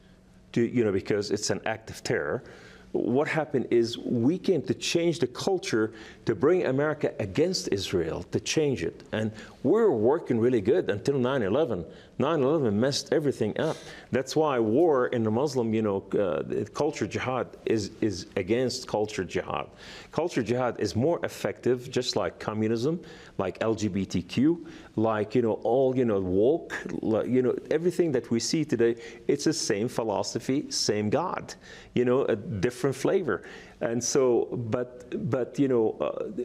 [0.52, 2.44] to, you know, because it's an act of terror,
[2.92, 5.94] what happened is we came to change the culture
[6.26, 9.02] to bring America against Israel, to change it.
[9.12, 11.84] And we're working really good until 9 11.
[12.18, 13.76] 9/11 messed everything up.
[14.12, 19.24] That's why war in the Muslim, you know, uh, culture jihad is is against culture
[19.24, 19.66] jihad.
[20.12, 23.00] Culture jihad is more effective, just like communism,
[23.38, 24.64] like LGBTQ,
[24.94, 26.72] like you know all you know woke,
[27.26, 28.94] you know everything that we see today.
[29.26, 31.54] It's the same philosophy, same God,
[31.94, 33.42] you know, a different flavor.
[33.84, 36.42] And so, but but you know, uh,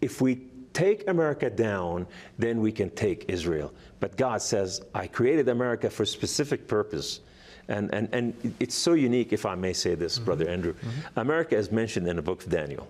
[0.00, 0.40] if we
[0.72, 2.06] take America down,
[2.38, 3.74] then we can take Israel.
[3.98, 7.20] But God says, I created America for a specific purpose.
[7.68, 10.24] And, and, and it's so unique, if I may say this, mm-hmm.
[10.24, 10.74] Brother Andrew.
[10.74, 11.18] Mm-hmm.
[11.18, 12.88] America is mentioned in the book of Daniel.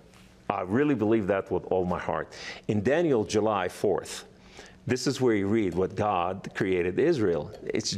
[0.49, 2.33] I really believe that with all my heart.
[2.67, 4.23] In Daniel, July 4th,
[4.87, 7.51] this is where you read what God created Israel.
[7.63, 7.97] It's,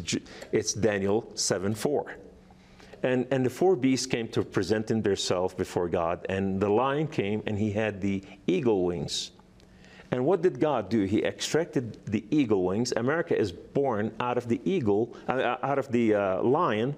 [0.51, 2.15] it's Daniel 7 4.
[3.04, 7.43] And, and the four beasts came to presenting themselves before God, and the lion came
[7.45, 9.32] and he had the eagle wings.
[10.12, 11.04] And what did God do?
[11.04, 12.93] He extracted the eagle wings.
[12.95, 16.95] America is born out of the eagle, uh, out of the uh, lion,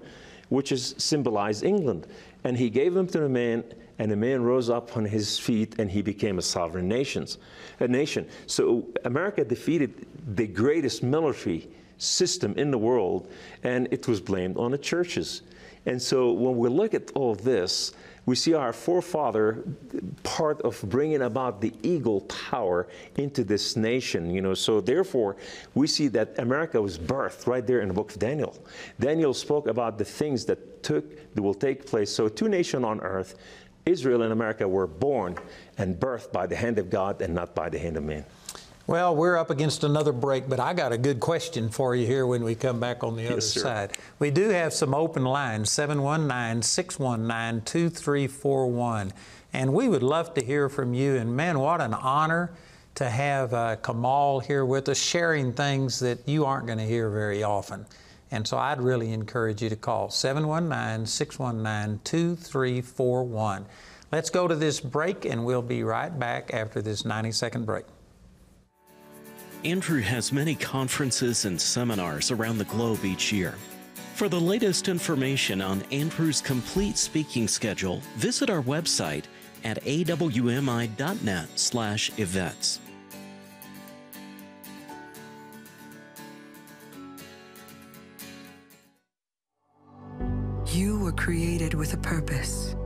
[0.50, 2.06] which is symbolized England.
[2.44, 3.64] And he gave them to the man,
[3.98, 7.38] and the man rose up on his feet, and he became a sovereign nations,
[7.80, 8.28] a nation.
[8.46, 13.30] So America defeated the greatest military system in the world,
[13.62, 15.42] and it was blamed on the churches.
[15.86, 17.92] And so when we look at all this,
[18.26, 19.64] we see our forefather
[20.24, 24.54] part of bringing about the eagle power into this nation you know.
[24.54, 25.36] So therefore
[25.74, 28.56] we see that america was birthed right there in the book of daniel.
[29.00, 32.10] Daniel spoke about the things that took that will take place.
[32.10, 33.36] So two nations on earth
[33.86, 35.36] israel and america were born
[35.78, 38.24] and birthed by the hand of god and not by the hand of man
[38.86, 42.26] well, we're up against another break, but I got a good question for you here
[42.26, 43.60] when we come back on the yes, other sir.
[43.60, 43.92] side.
[44.20, 49.12] We do have some open lines 719 619 2341.
[49.52, 51.16] And we would love to hear from you.
[51.16, 52.52] And man, what an honor
[52.94, 57.10] to have uh, Kamal here with us, sharing things that you aren't going to hear
[57.10, 57.86] very often.
[58.30, 63.66] And so I'd really encourage you to call 719 619 2341.
[64.12, 67.84] Let's go to this break, and we'll be right back after this 90 second break.
[69.66, 73.56] Andrew has many conferences and seminars around the globe each year.
[74.14, 79.24] For the latest information on Andrew's complete speaking schedule, visit our website
[79.64, 82.80] at awmi.net/events.
[90.68, 92.76] You were created with a purpose.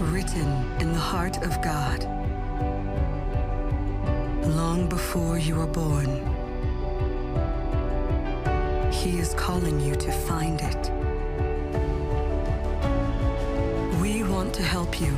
[0.00, 0.48] Written
[0.80, 2.19] in the heart of God
[4.46, 6.08] long before you were born.
[8.90, 10.90] He is calling you to find it.
[14.00, 15.16] We want to help you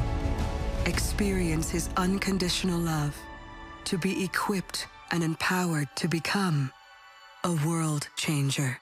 [0.87, 3.17] experience His unconditional love,
[3.85, 6.73] to be equipped and empowered to become
[7.45, 8.82] a world changer.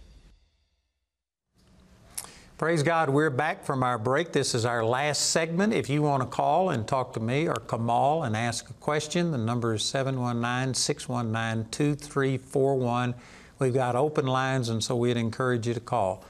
[2.61, 4.33] Praise God, we're back from our break.
[4.33, 5.73] This is our last segment.
[5.73, 9.31] If you want to call and talk to me or Kamal and ask a question,
[9.31, 13.15] the number is 719 619 2341.
[13.57, 16.23] We've got open lines, and so we'd encourage you to call.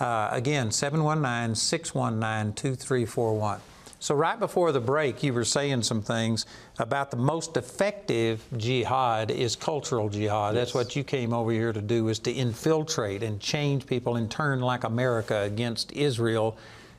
[0.00, 3.60] Uh, again, 719 619 2341.
[4.04, 6.44] So, right before the break, you were saying some things
[6.78, 10.54] about the most effective jihad is cultural jihad.
[10.54, 10.60] Yes.
[10.60, 14.30] That's what you came over here to do, is to infiltrate and change people and
[14.30, 16.58] turn like America against Israel.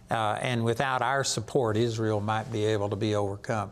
[0.10, 3.70] Uh, and without our support, Israel might be able to be overcome.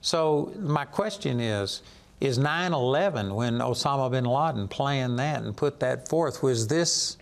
[0.00, 1.82] So, my question is
[2.20, 7.16] Is 9 11, when Osama bin Laden planned that and put that forth, was this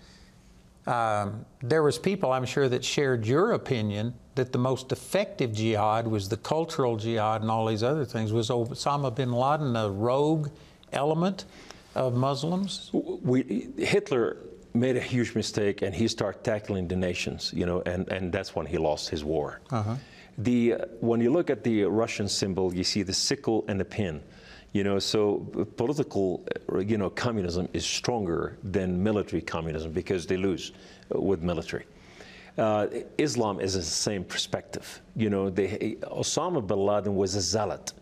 [0.87, 6.07] um, there was people, I'm sure, that shared your opinion that the most effective jihad
[6.07, 8.33] was the cultural jihad and all these other things.
[8.33, 10.49] Was Osama bin Laden a rogue
[10.93, 11.47] element
[11.95, 12.91] of Muslims?
[12.93, 14.37] We, Hitler
[14.75, 18.55] made a huge mistake, and he started tackling the nations, you know, and, and that's
[18.55, 19.61] when he lost his war.
[19.71, 19.97] Uh-huh.
[20.39, 24.23] The, when you look at the Russian symbol, you see the sickle and the pin.
[24.73, 25.39] You know, so
[25.79, 26.47] political,
[26.85, 30.73] you know, communism is stronger than military communism because they lose
[31.15, 31.87] uh, with military.
[32.59, 32.87] Uh,
[33.19, 35.03] Islam is the same perspective.
[35.15, 37.93] You know, they, Osama bin Laden was a zealot.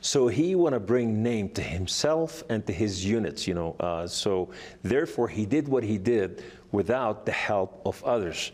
[0.00, 3.76] So he want to bring name to himself and to his units, you know.
[3.80, 4.50] Uh, so
[4.82, 8.52] therefore, he did what he did without the help of others.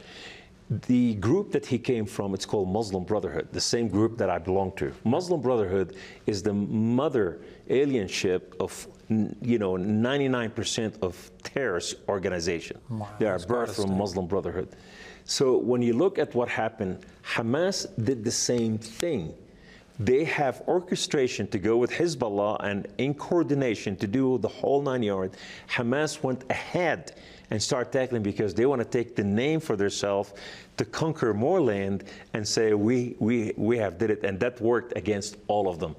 [0.89, 4.39] The group that he came from, it's called Muslim Brotherhood, the same group that I
[4.39, 4.93] belong to.
[5.05, 12.79] Muslim Brotherhood is the mother alien ship of, you know, 99% of terrorist organization.
[12.89, 14.75] Wow, they are birthed from Muslim Brotherhood.
[15.27, 17.05] So when you look at what happened,
[17.35, 19.35] Hamas did the same thing.
[19.99, 25.03] They have orchestration to go with Hezbollah and in coordination to do the whole nine
[25.03, 25.37] yards.
[25.69, 27.15] Hamas went ahead
[27.51, 30.33] and start tackling because they want to take the name for themselves
[30.77, 32.05] to conquer more land
[32.35, 35.97] and say we we we have did it and that worked against all of them.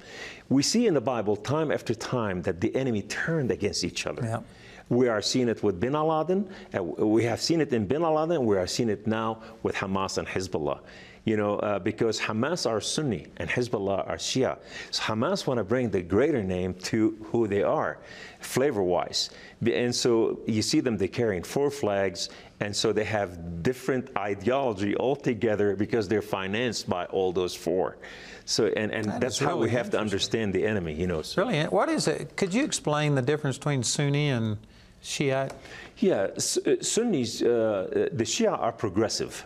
[0.50, 4.24] We see in the Bible time after time that the enemy turned against each other.
[4.24, 4.42] Yeah.
[4.90, 6.50] We are seeing it with bin Laden.
[6.98, 8.46] we have seen it in bin Laden.
[8.46, 10.80] We are seeing it now with Hamas and Hezbollah
[11.28, 14.58] you know, uh, because Hamas are Sunni and Hezbollah are Shia.
[14.92, 18.00] So Hamas want to bring the greater name to who they are,
[18.40, 19.32] flavor-wise.
[19.70, 22.30] And so you see them, they're carrying four flags,
[22.62, 27.98] and so they have different ideology altogether because they're financed by all those four.
[28.46, 31.24] So, and, and that that's really how we have to understand the enemy, you know.
[31.24, 31.44] So.
[31.44, 31.74] Brilliant.
[31.74, 32.38] What is it?
[32.38, 34.60] Could you explain the difference between Sunni and
[35.08, 35.54] Shiite?
[36.00, 36.40] Yeah, uh,
[36.82, 39.46] Sunnis, uh, the Shia are progressive.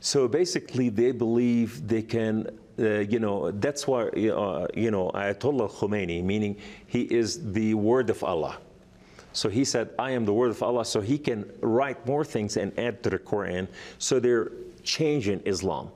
[0.00, 2.48] So basically, they believe they can,
[2.78, 6.56] uh, you know, that's why, uh, you know, Ayatollah Khomeini, meaning
[6.86, 8.56] he is the word of Allah.
[9.34, 12.56] So he said, I am the word of Allah, so he can write more things
[12.56, 13.68] and add to the Quran.
[13.98, 14.50] So they're
[14.82, 15.90] changing Islam.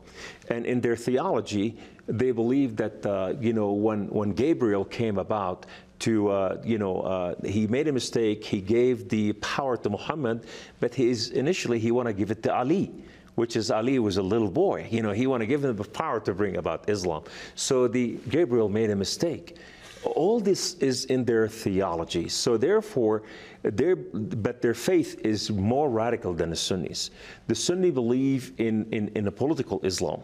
[0.50, 5.66] And in their theology, they believe that, uh, you know, when, when Gabriel came about,
[6.01, 8.44] to, uh, you know, uh, he made a mistake.
[8.44, 10.47] He gave the power to Muhammad,
[10.80, 12.92] but his, initially he want to give it to Ali
[13.36, 14.88] which is Ali was a little boy.
[14.90, 17.22] You know, he want to give him the power to bring about Islam.
[17.55, 19.57] So the Gabriel made a mistake.
[20.05, 22.28] All this is in their theology.
[22.28, 23.24] So therefore,
[23.62, 27.11] their, but their faith is more radical than the Sunnis.
[27.47, 30.22] The Sunni believe in, in, in a political Islam.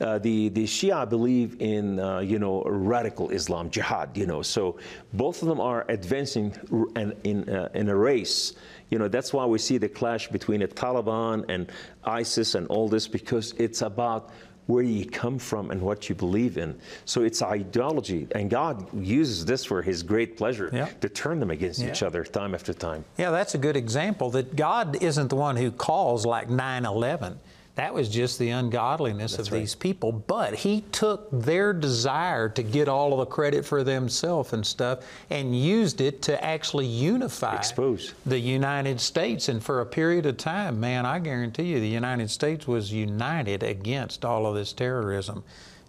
[0.00, 4.16] Uh, the the Shia believe in uh, you know radical Islam, jihad.
[4.16, 4.78] You know, so
[5.12, 6.54] both of them are advancing
[6.96, 8.54] in in, uh, in a race
[8.94, 11.70] you know, that's why we see the clash between the Taliban and
[12.04, 14.30] ISIS and all this because it's about
[14.66, 16.78] where you come from and what you believe in.
[17.04, 20.86] So it's ideology, and God uses this for His great pleasure yeah.
[21.00, 21.90] to turn them against yeah.
[21.90, 23.04] each other time after time.
[23.18, 27.38] Yeah, that's a good example that God isn't the one who calls like 9 11.
[27.76, 29.60] That was just the ungodliness That's of right.
[29.60, 30.12] these people.
[30.12, 35.00] But he took their desire to get all of the credit for themselves and stuff
[35.28, 38.14] and used it to actually unify Expose.
[38.24, 39.48] the United States.
[39.48, 43.64] And for a period of time, man, I guarantee you the United States was united
[43.64, 45.42] against all of this terrorism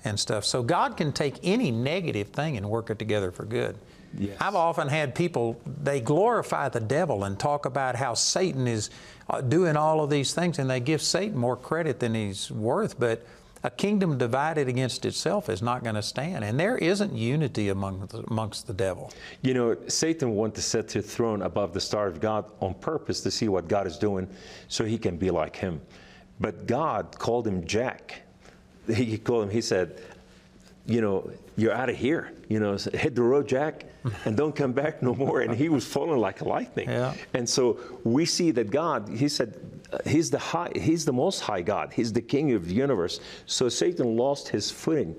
[0.04, 0.44] and stuff.
[0.44, 3.78] So God can take any negative thing and work it together for good.
[4.18, 4.38] Yes.
[4.40, 8.90] I've often had people, they glorify the devil and talk about how Satan is
[9.30, 13.00] uh, doing all of these things, and they give Satan more credit than he's worth.
[13.00, 13.26] But
[13.64, 18.06] a kingdom divided against itself is not going to stand, and there isn't unity among
[18.08, 19.12] the, amongst the devil.
[19.42, 23.22] You know, Satan wants to set his throne above the star of God on purpose
[23.22, 24.28] to see what God is doing,
[24.68, 25.82] so he can be like Him.
[26.40, 28.22] But God called him Jack.
[28.88, 29.50] He called him.
[29.50, 30.00] He said,
[30.86, 32.32] "You know, you're out of here.
[32.50, 33.86] You know, hit the road, Jack,
[34.26, 35.42] and don't come back no more.
[35.42, 36.90] And he was falling like a lightning.
[36.90, 37.14] Yeah.
[37.34, 39.60] And so we see that God, he said,
[39.92, 41.94] uh, he's the high, he's the most high God.
[41.94, 43.20] He's the king of the universe.
[43.46, 45.16] So Satan lost his footing.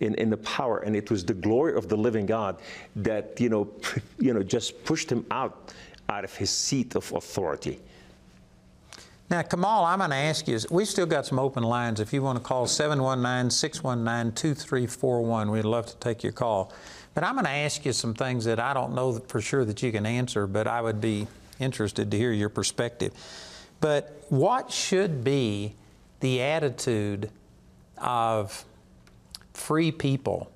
[0.00, 2.62] In, in the power, and it was the glory of the living God
[2.96, 3.70] that you know,
[4.18, 5.74] you know, just pushed him out
[6.08, 7.82] out of his seat of authority.
[9.30, 12.00] Now, Kamal, I'm going to ask you, we've still got some open lines.
[12.00, 16.72] If you want to call 719 619 2341, we'd love to take your call.
[17.14, 19.84] But I'm going to ask you some things that I don't know for sure that
[19.84, 21.28] you can answer, but I would be
[21.60, 23.12] interested to hear your perspective.
[23.80, 25.76] But what should be
[26.18, 27.30] the attitude
[27.98, 28.64] of
[29.54, 30.50] free people?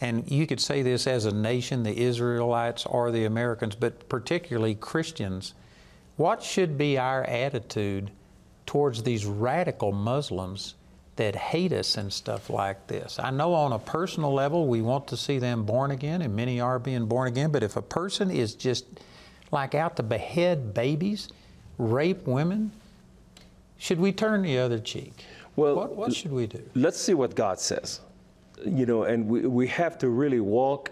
[0.00, 4.76] And you could say this as a nation, the Israelites or the Americans, but particularly
[4.76, 5.54] Christians.
[6.18, 8.10] What should be our attitude
[8.66, 10.74] towards these radical Muslims
[11.14, 13.20] that hate us and stuff like this?
[13.20, 16.60] I know on a personal level we want to see them born again, and many
[16.60, 18.84] are being born again, but if a person is just
[19.52, 21.28] like out to behead babies,
[21.78, 22.72] rape women,
[23.76, 25.24] should we turn the other cheek?
[25.54, 26.68] Well, what, what should we do?
[26.74, 28.00] Let's see what God says.
[28.66, 30.90] You know, and we, we have to really walk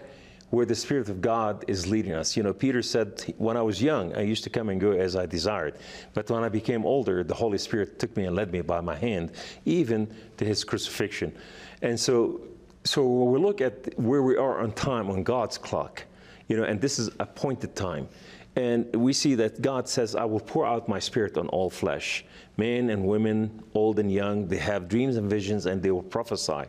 [0.49, 2.37] where the Spirit of God is leading us.
[2.37, 5.15] You know, Peter said, When I was young, I used to come and go as
[5.15, 5.75] I desired.
[6.13, 8.95] But when I became older, the Holy Spirit took me and led me by my
[8.95, 9.31] hand,
[9.65, 11.35] even to his crucifixion.
[11.81, 12.41] And so,
[12.85, 16.03] so when we look at where we are on time, on God's clock,
[16.47, 18.07] you know, and this is appointed time.
[18.57, 22.25] And we see that God says, I will pour out my spirit on all flesh.
[22.57, 26.63] Men and women, old and young, they have dreams and visions and they will prophesy.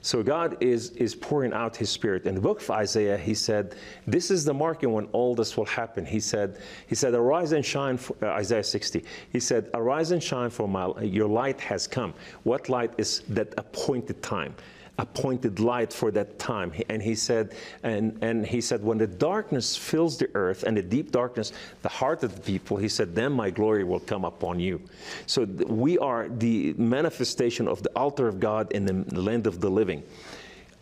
[0.00, 2.24] So God is, is pouring out his spirit.
[2.24, 3.74] In the book of Isaiah, he said,
[4.06, 6.06] This is the marking when all this will happen.
[6.06, 9.04] He said, He said, Arise and shine, for, uh, Isaiah 60.
[9.30, 12.14] He said, Arise and shine, for my, your light has come.
[12.44, 14.54] What light is that appointed time?
[14.98, 16.72] Appointed light for that time.
[16.88, 20.82] And he said, and, and he said, when the darkness fills the earth and the
[20.82, 24.60] deep darkness, the heart of the people, he said, then my glory will come upon
[24.60, 24.80] you.
[25.26, 29.70] So we are the manifestation of the altar of God in the land of the
[29.70, 30.02] living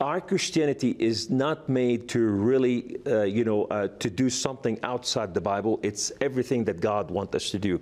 [0.00, 5.32] our Christianity is not made to really, uh, you know, uh, to do something outside
[5.32, 5.78] the Bible.
[5.82, 7.80] It's everything that God wants us to do.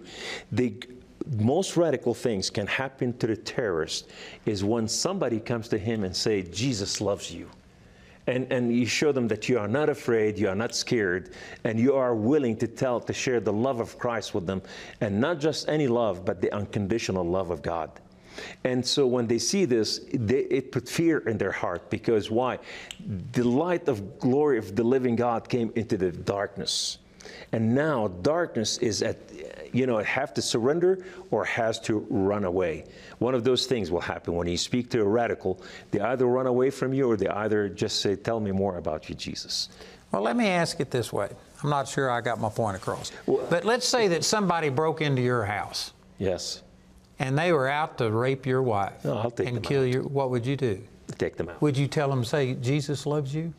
[0.53, 0.75] The
[1.39, 4.11] most radical things can happen to the terrorist
[4.47, 7.49] is when somebody comes to him and say, Jesus loves you.
[8.29, 11.31] And, and you show them that you are not afraid, you are not scared,
[11.65, 14.63] and you are willing to tell, to share the love of Christ with them,
[15.01, 17.91] and not just any love, but the unconditional love of God.
[18.65, 22.59] And so when they see this, they, it put fear in their heart because why?
[23.33, 26.99] The light of glory of the living God came into the darkness.
[27.53, 29.19] And now darkness is at,
[29.73, 32.85] you know, have to surrender or has to run away.
[33.19, 35.63] One of those things will happen when you speak to a radical.
[35.91, 39.09] They either run away from you or they either just say, Tell me more about
[39.09, 39.69] you, Jesus.
[40.13, 41.31] Well, let me ask it this way.
[41.63, 43.13] I'm not sure I got my point across.
[43.27, 45.93] Well, but let's say that somebody broke into your house.
[46.19, 46.63] Yes.
[47.19, 49.89] And they were out to rape your wife no, and kill out.
[49.89, 50.03] your.
[50.03, 50.83] What would you do?
[51.19, 51.63] Take them out.
[51.63, 53.55] Would you tell them, say, Jesus loves you?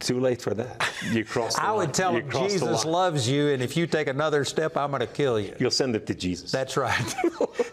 [0.00, 0.92] Too late for that.
[1.12, 1.54] You cross.
[1.54, 1.70] The wheel.
[1.70, 4.98] I would tell him Jesus loves you, and if you take another step, I'm going
[5.00, 5.54] to kill you.
[5.60, 6.50] You'll send it to Jesus.
[6.50, 7.14] That's right.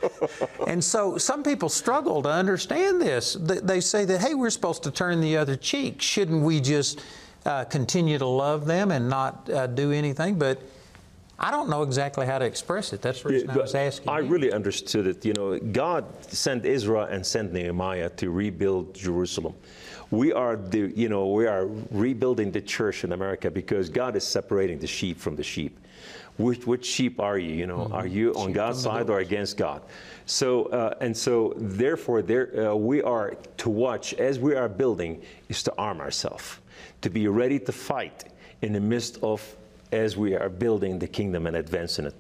[0.67, 3.35] and so some people struggle to understand this.
[3.39, 5.99] They say that, hey, we're supposed to turn the other cheek.
[5.99, 7.01] Shouldn't we just
[7.47, 10.37] uh, continue to love them and not uh, do anything?
[10.37, 10.61] But
[11.39, 13.01] I don't know exactly how to express it.
[13.01, 14.09] That's the reason yeah, I was asking.
[14.09, 14.27] I you.
[14.27, 15.25] really understood it.
[15.25, 19.55] You know, God sent Israel and sent Nehemiah to rebuild Jerusalem
[20.11, 24.25] we are the, you know, we are rebuilding the church in America because God is
[24.25, 25.77] separating the sheep from the sheep.
[26.37, 27.53] Which, which sheep are you?
[27.53, 27.93] You know, mm-hmm.
[27.93, 29.81] are you on sheep God's side or against God?
[30.27, 35.21] So uh, and so, therefore, there uh, we are to watch as we are building
[35.49, 36.59] is to arm ourselves,
[37.01, 38.25] to be ready to fight
[38.61, 39.41] in the midst of
[39.91, 42.15] as we are building the kingdom and advancing it.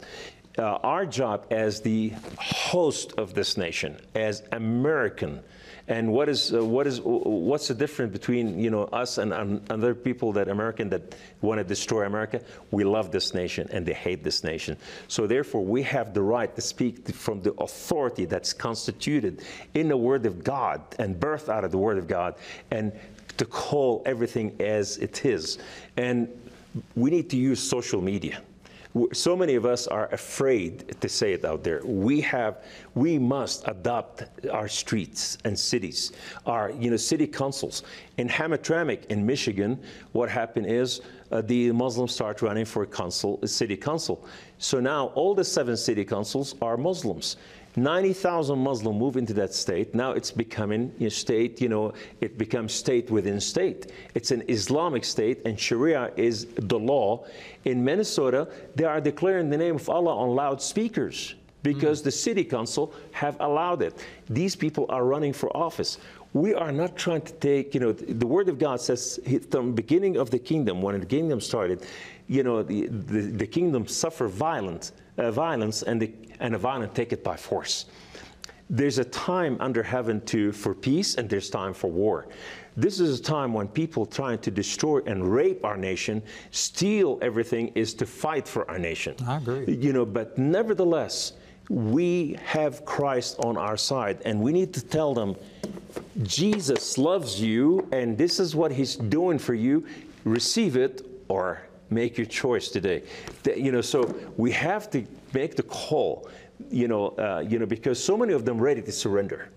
[0.57, 5.39] Uh, our job as the host of this nation, as American
[5.87, 9.71] and what is uh, what is what's the difference between you know us and, and
[9.71, 12.41] other people that American that want to destroy America?
[12.71, 14.77] We love this nation and they hate this nation.
[15.07, 19.43] So therefore, we have the right to speak from the authority that's constituted
[19.75, 22.35] in the Word of God and birthed out of the Word of God,
[22.69, 22.91] and
[23.37, 25.57] to call everything as it is.
[25.95, 26.27] And
[26.95, 28.41] we need to use social media
[29.13, 31.81] so many of us are afraid to say it out there.
[31.83, 32.63] We have,
[32.95, 36.11] we must adopt our streets and cities,
[36.45, 37.83] our, you know, city councils.
[38.17, 39.79] In Hamtramck in Michigan,
[40.13, 44.25] what happened is uh, the Muslims start running for council, city council.
[44.57, 47.37] So now all the seven city councils are Muslims.
[47.77, 49.93] 90,000 Muslims move into that state.
[49.93, 53.91] Now it's becoming a state, you know, it becomes state within state.
[54.15, 57.25] It's an Islamic state, and Sharia is the law.
[57.65, 62.05] In Minnesota, they are declaring the name of Allah on loudspeakers because mm.
[62.05, 64.03] the city council have allowed it.
[64.27, 65.99] These people are running for office.
[66.33, 69.19] We are not trying to take, you know, the Word of God says
[69.51, 71.85] from the beginning of the kingdom, when the kingdom started,
[72.27, 76.93] you know, the, the, the kingdom suffer violence, Uh, violence, and the, and a violent
[76.93, 77.85] take it by force.
[78.69, 82.27] There's a time under heaven to for peace, and there's time for war.
[82.75, 86.21] This is a time when people trying to destroy and rape our nation,
[86.51, 89.15] steal everything, is to fight for our nation.
[89.25, 89.73] I agree.
[89.73, 91.33] You know, but nevertheless,
[91.69, 95.35] we have Christ on our side, and we need to tell them,
[96.23, 99.85] Jesus loves you, and this is what He's doing for you.
[100.23, 103.03] Receive it or make your choice today.
[103.43, 106.29] The- you know, so we have to make the call.
[106.71, 109.49] You know, uh, you know, because so many of them ready to surrender.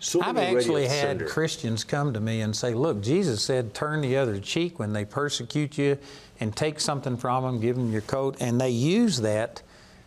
[0.00, 1.26] So I've actually had surrender.
[1.26, 5.04] Christians come to me and say, Look, Jesus said, turn the other cheek when they
[5.04, 5.98] persecute you
[6.40, 8.36] and take something from them, give them your coat.
[8.40, 9.62] And they use that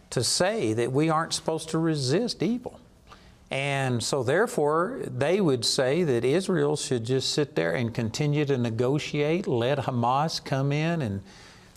[0.10, 2.80] to say that we aren't supposed to resist evil.
[3.52, 8.58] And so, therefore, they would say that Israel should just sit there and continue to
[8.58, 11.22] negotiate, let Hamas come in and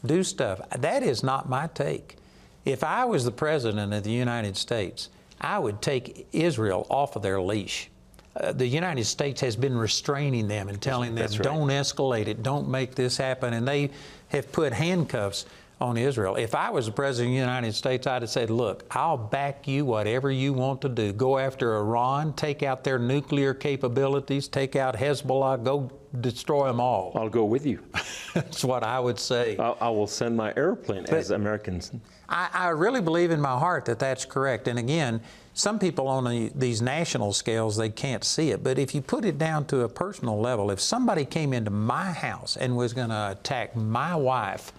[0.06, 0.60] do stuff.
[0.78, 2.16] That is not my take.
[2.64, 5.10] If I was the President of the United States,
[5.40, 7.90] I would take Israel off of their leash.
[8.38, 11.42] Uh, the United States has been restraining them and telling them, right.
[11.42, 13.54] don't escalate it, don't make this happen.
[13.54, 13.90] And they
[14.28, 15.46] have put handcuffs
[15.80, 16.36] on Israel.
[16.36, 19.68] If I was the President of the United States, I'd have said, look, I'll back
[19.68, 21.12] you whatever you want to do.
[21.12, 25.90] Go after Iran, take out their nuclear capabilities, take out Hezbollah, go
[26.22, 27.12] destroy them all.
[27.14, 27.80] I'll go with you.
[28.34, 29.58] That's what I would say.
[29.58, 31.92] I, I will send my airplane But- as Americans.
[32.28, 34.66] I, I really believe in my heart that that's correct.
[34.66, 35.20] And again,
[35.54, 38.64] some people on the, these national scales, they can't see it.
[38.64, 42.10] But if you put it down to a personal level, if somebody came into my
[42.10, 44.72] house and was going to attack my wife,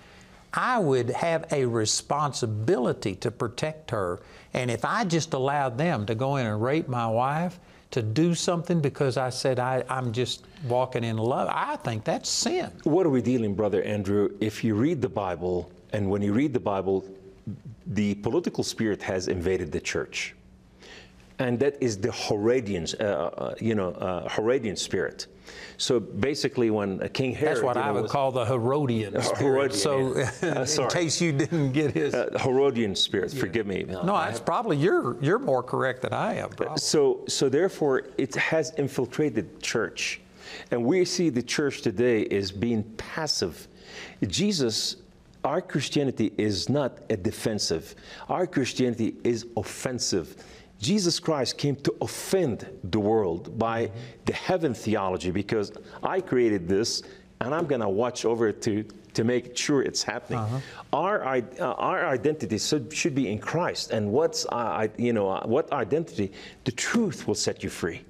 [0.54, 4.20] I would have a responsibility to protect her.
[4.54, 7.60] And if I just allowed them to go in and rape my wife,
[7.92, 12.30] to do something because I said I, I'm just walking in love, I think that's
[12.30, 12.72] sin.
[12.84, 14.30] What are we dealing, Brother Andrew?
[14.42, 17.06] If you read the Bible, and when you read the Bible,
[17.86, 20.36] the political spirit has invaded the church.
[21.40, 25.28] And that is the Herodian, uh, uh, you know, uh, Herodian spirit.
[25.78, 29.22] So basically, when King Herod, That's what you I know, would call the Herodian Uh,
[29.32, 29.72] spirit.
[29.72, 30.32] Herodian, so, yeah.
[30.58, 32.14] Uh, in case you didn't get his.
[32.16, 33.32] uh, Herodian spirit.
[33.32, 33.84] Forgive me.
[33.88, 36.50] no, that's probably you're you're more correct than I am.
[36.50, 36.78] Probably.
[36.80, 40.20] So, so therefore, it has infiltrated church,
[40.72, 43.68] and we see the church today is being passive.
[44.26, 44.98] Jesus,
[45.46, 47.94] our Christianity is not a defensive.
[48.28, 50.36] Our Christianity is offensive.
[50.80, 53.92] Jesus Christ came to offend the world by
[54.26, 55.72] the heaven theology because
[56.04, 57.04] I created this
[57.42, 58.84] and I'm going to watch over it to,
[59.14, 60.40] to make sure it's happening.
[60.94, 63.92] Our, uh, our identity should, should be in Christ.
[63.92, 66.32] And what's, uh, I, you know, uh, what identity?
[66.64, 68.02] The truth will set you free.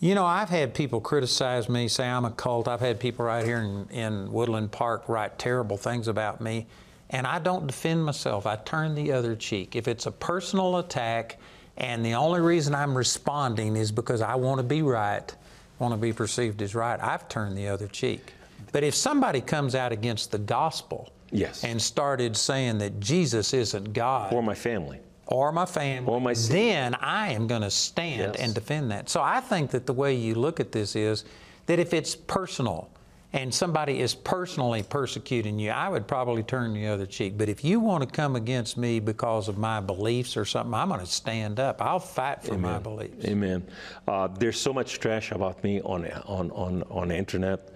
[0.00, 2.68] You know, I've had people criticize me, say I'm a cult.
[2.68, 6.66] I've had people right here in, in Woodland Park write terrible things about me,
[7.10, 8.46] and I don't defend myself.
[8.46, 9.76] I turn the other cheek.
[9.76, 11.38] If it's a personal attack,
[11.80, 15.34] and the only reason I'm responding is because I want to be right,
[15.78, 18.34] want to be perceived as right, I've turned the other cheek.
[18.72, 21.64] But if somebody comes out against the gospel Yes.
[21.64, 24.98] and started saying that Jesus isn't God, Or my family.
[25.26, 26.52] or my family, Or my sin.
[26.54, 28.44] then I am going to stand Yes.
[28.44, 29.08] and defend that.
[29.08, 31.24] So I think that the way you look at this is
[31.66, 32.88] that if it's personal
[33.32, 37.38] and somebody is personally persecuting you, I would probably turn the other cheek.
[37.38, 40.88] But if you want to come against me because of my beliefs or something, I'm
[40.88, 41.80] going to stand up.
[41.80, 43.24] I'll fight for my beliefs.
[43.24, 43.64] Amen.
[44.08, 47.72] Uh, there's so much trash about me on, on, on, on the internet.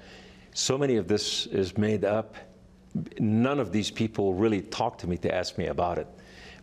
[0.55, 2.35] So many of this is made up.
[3.21, 6.09] None of these people really talk to me to ask me about it.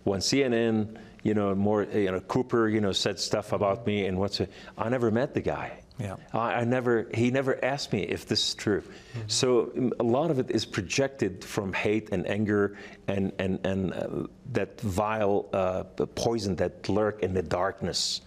[0.03, 4.17] When CNN, you know, more, you know, Cooper, you know, said stuff about me and
[4.17, 5.80] what's it, I never met the guy.
[6.01, 6.15] Yeah.
[6.33, 8.83] I, I never, he never asked me if this is true.
[9.27, 13.93] So mm, a lot of it is projected from hate and anger and, and, and
[13.93, 15.83] uh, that vile uh,
[16.15, 18.21] poison that lurk in the darkness.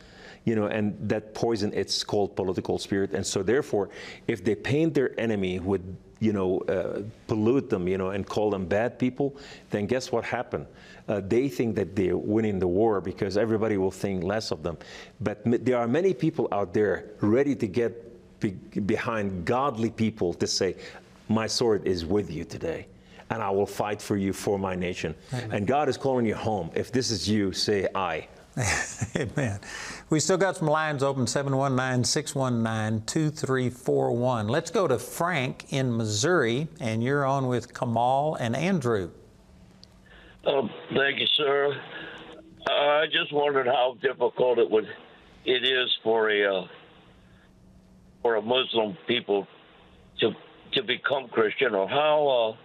[0.44, 3.14] You know, and that poison, it's called political spirit.
[3.14, 3.88] And so therefore,
[4.28, 5.80] if they paint their enemy with,
[6.20, 9.36] you know, uh, pollute them, you know, and call them bad people,
[9.70, 10.66] then guess what happened?
[11.06, 14.78] Uh, they think that they're winning the war because everybody will think less of them.
[15.20, 20.32] But m- there are many people out there ready to get be- behind godly people
[20.34, 20.76] to say,
[21.28, 22.86] My sword is with you today,
[23.30, 25.14] and I will fight for you for my nation.
[25.32, 26.70] And God is calling you home.
[26.74, 28.28] If this is you, say, I.
[29.16, 29.58] Amen.
[30.10, 34.48] We still got some lines open 719 619 2341.
[34.48, 39.10] Let's go to Frank in Missouri, and you're on with Kamal and Andrew.
[40.46, 41.74] Oh, thank you, sir.
[42.68, 44.86] I just wondered how difficult it would
[45.44, 46.66] it is for a uh,
[48.22, 49.46] for a Muslim people
[50.20, 50.32] to
[50.72, 52.56] to become Christian, or how uh,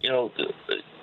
[0.00, 0.30] you know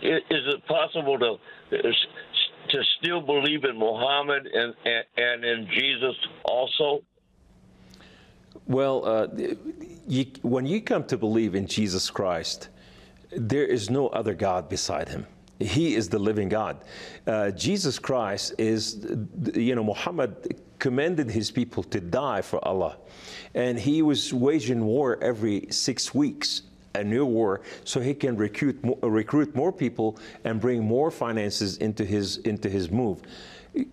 [0.02, 1.36] is it possible to
[1.72, 6.16] to still believe in Muhammad and and, and in Jesus
[6.46, 7.02] also?
[8.66, 9.28] Well, uh,
[10.08, 12.70] you, when you come to believe in Jesus Christ,
[13.32, 15.26] there is no other God beside him.
[15.60, 16.84] He is the living God.
[17.26, 19.06] Uh, Jesus Christ is,
[19.54, 22.98] you know, Muhammad commanded his people to die for Allah.
[23.56, 26.64] And he was waging war every six weeks,
[26.94, 32.06] a new war, so he can recruit recruit more people and bring more finances into
[32.06, 33.22] his, into his move.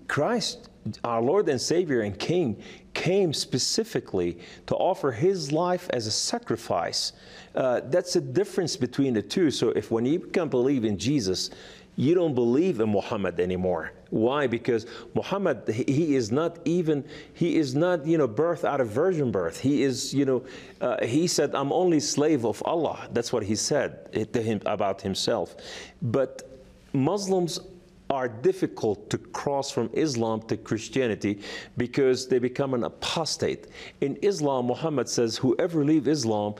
[0.08, 0.68] Christ,
[1.02, 2.62] our Lord and Savior and King,
[2.92, 7.12] came specifically to offer his life as a sacrifice.
[7.54, 9.50] Uh, that's the difference between the two.
[9.50, 11.50] So if when you can believe in Jesus,
[11.96, 13.92] you don't believe in Muhammad anymore.
[14.10, 14.46] Why?
[14.46, 17.04] Because Muhammad, he is not even,
[17.34, 19.60] he is not, you know, birth out of virgin birth.
[19.60, 20.44] He is, you know,
[20.80, 23.08] uh, he said, I'm only slave of Allah.
[23.12, 25.56] That's what he said to him about himself.
[26.02, 26.42] But
[26.92, 27.60] Muslims
[28.14, 31.40] are difficult to cross from Islam to Christianity
[31.76, 33.66] because they become an apostate.
[34.00, 36.54] In Islam, Muhammad says, whoever leave Islam,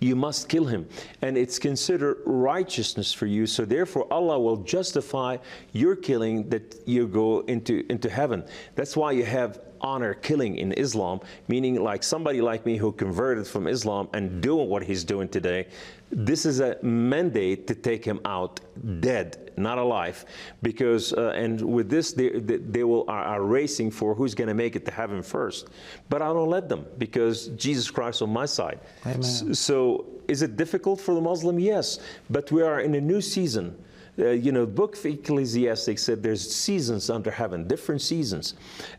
[0.00, 0.88] you must kill him.
[1.22, 3.46] And it's considered righteousness for you.
[3.46, 5.36] So therefore, Allah will justify
[5.72, 8.44] your killing that you go into, into heaven.
[8.74, 13.46] That's why you have honor killing in Islam, meaning like somebody like me who converted
[13.46, 15.68] from Islam and doing what he's doing today,
[16.10, 18.60] this is a mandate to take him out
[19.00, 20.24] dead, not alive,
[20.62, 24.54] because uh, and with this they, they will are, are racing for who's going to
[24.54, 25.68] make it to heaven first.
[26.08, 28.80] But I don't let them because Jesus Christ on my side.
[29.04, 29.22] Amen.
[29.22, 31.58] So is it difficult for the Muslim?
[31.58, 31.98] Yes,
[32.30, 33.76] but we are in a new season.
[34.18, 38.54] Uh, you know, book of Ecclesiastes said there's seasons under heaven, different seasons.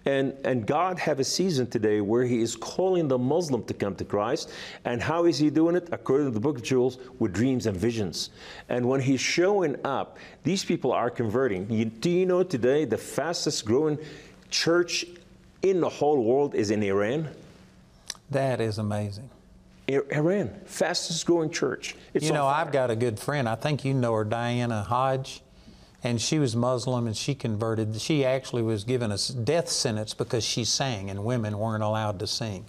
[0.06, 3.96] And, and God have a season today where he is calling the Muslim to come
[3.96, 4.52] to Christ.
[4.86, 5.90] And how is he doing it?
[5.92, 8.30] According to the book of Joel, with dreams and visions.
[8.70, 11.70] And when he's showing up, these people are converting.
[11.70, 13.98] You, do you know today the fastest growing
[14.50, 15.06] church
[15.62, 17.30] in the whole world is in Iran?
[18.32, 19.30] That is amazing.
[19.90, 21.96] Iran, fastest growing church.
[22.14, 23.50] It's you know, I've got a good friend.
[23.50, 25.42] I think you know her, Diana Hodge,
[26.04, 28.00] and she was Muslim and she converted.
[28.00, 32.28] She actually was given a death sentence because she sang, and women weren't allowed to
[32.28, 32.66] sing.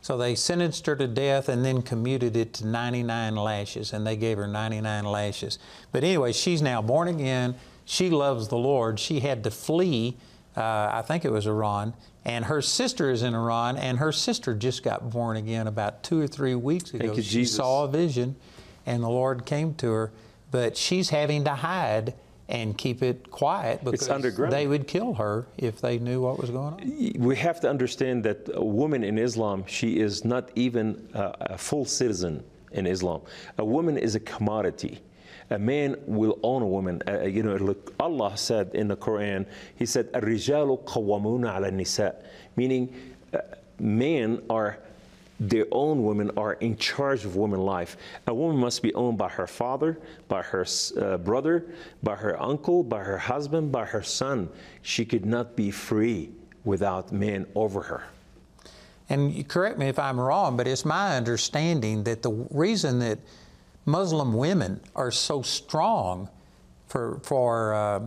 [0.00, 4.16] So they sentenced her to death and then commuted it to 99 lashes, and they
[4.16, 5.58] gave her 99 lashes.
[5.92, 7.56] But anyway, she's now born again.
[7.84, 9.00] She loves the Lord.
[9.00, 10.16] She had to flee,
[10.56, 14.54] uh, I think it was Iran, and her sister is in Iran, and her sister
[14.54, 17.12] just got born again about two or three weeks ago.
[17.12, 17.56] You, she Jesus.
[17.56, 18.36] saw a vision,
[18.86, 20.12] and the Lord came to her,
[20.50, 22.14] but she's having to hide
[22.48, 24.08] and keep it quiet because
[24.50, 27.12] they would kill her if they knew what was going on.
[27.18, 31.58] We have to understand that a woman in Islam, she is not even a, a
[31.58, 32.42] full citizen
[32.72, 33.20] in Islam.
[33.58, 35.00] A woman is a commodity
[35.50, 37.02] a man will own a woman.
[37.06, 39.46] Uh, you know, look, Allah said in the Quran,
[39.76, 42.14] He said, "Al-rijalu qawwamuna ala nisa,"
[42.56, 42.94] meaning
[43.32, 43.38] uh,
[43.78, 44.78] men are
[45.40, 47.96] their own women are in charge of woman life.
[48.26, 50.66] A woman must be owned by her father, by her
[51.00, 51.66] uh, brother,
[52.02, 54.48] by her uncle, by her husband, by her son.
[54.82, 56.30] She could not be free
[56.64, 58.02] without men over her.
[59.10, 63.18] And correct me if I'm wrong, but it's my understanding that the reason that
[63.88, 66.28] Muslim women are so strong
[66.88, 68.00] for, for uh,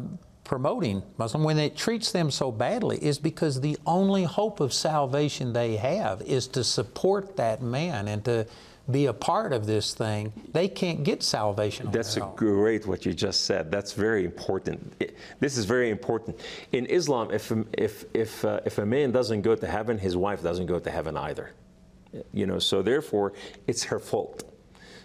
[0.44, 5.54] promoting Muslim, when it treats them so badly, is because the only hope of salvation
[5.54, 8.46] they have is to support that man and to
[8.90, 10.34] be a part of this thing.
[10.52, 11.90] They can't get salvation.
[11.92, 13.72] That's a great what you just said.
[13.72, 14.94] That's very important.
[15.00, 16.40] It, this is very important.
[16.72, 20.44] In Islam, if if if uh, if a man doesn't go to heaven, his wife
[20.44, 21.52] doesn't go to heaven either.
[22.34, 23.34] You know, so therefore,
[23.68, 24.51] it's her fault.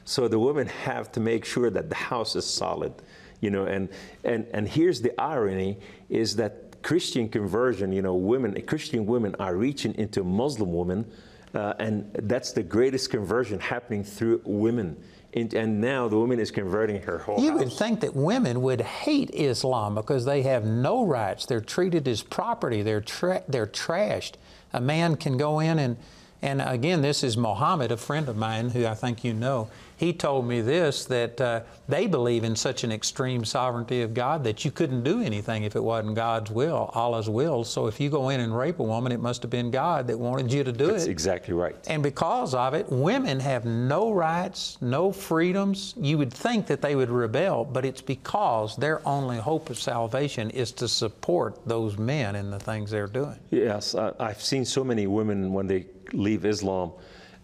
[0.06, 2.94] So the women have to make sure that the house is solid,
[3.40, 3.88] you know, and,
[4.22, 5.78] and, and here's the irony
[6.08, 11.10] is that Christian conversion, you know, women, Christian women are reaching into Muslim women,
[11.54, 14.96] uh, and that's the greatest conversion happening through women.
[15.34, 17.58] And, and now the woman is converting her whole You house.
[17.58, 21.46] would think that women would hate Islam because they have no rights.
[21.46, 22.82] They're treated as property.
[22.82, 24.34] They're tra- they're trashed.
[24.72, 25.96] A man can go in and
[26.42, 30.12] and again, this is Mohammed, a friend of mine who I think you know he
[30.12, 34.64] told me this that uh, they believe in such an extreme sovereignty of God that
[34.64, 37.64] you couldn't do anything if it wasn't God's will, Allah's will.
[37.64, 40.18] So if you go in and rape a woman, it must have been God that
[40.18, 40.92] wanted you to do That's it.
[40.92, 41.76] That's exactly right.
[41.88, 45.94] And because of it, women have no rights, no freedoms.
[45.96, 50.50] You would think that they would rebel, but it's because their only hope of salvation
[50.50, 53.38] is to support those men in the things they're doing.
[53.50, 56.92] Yes, I, I've seen so many women when they leave Islam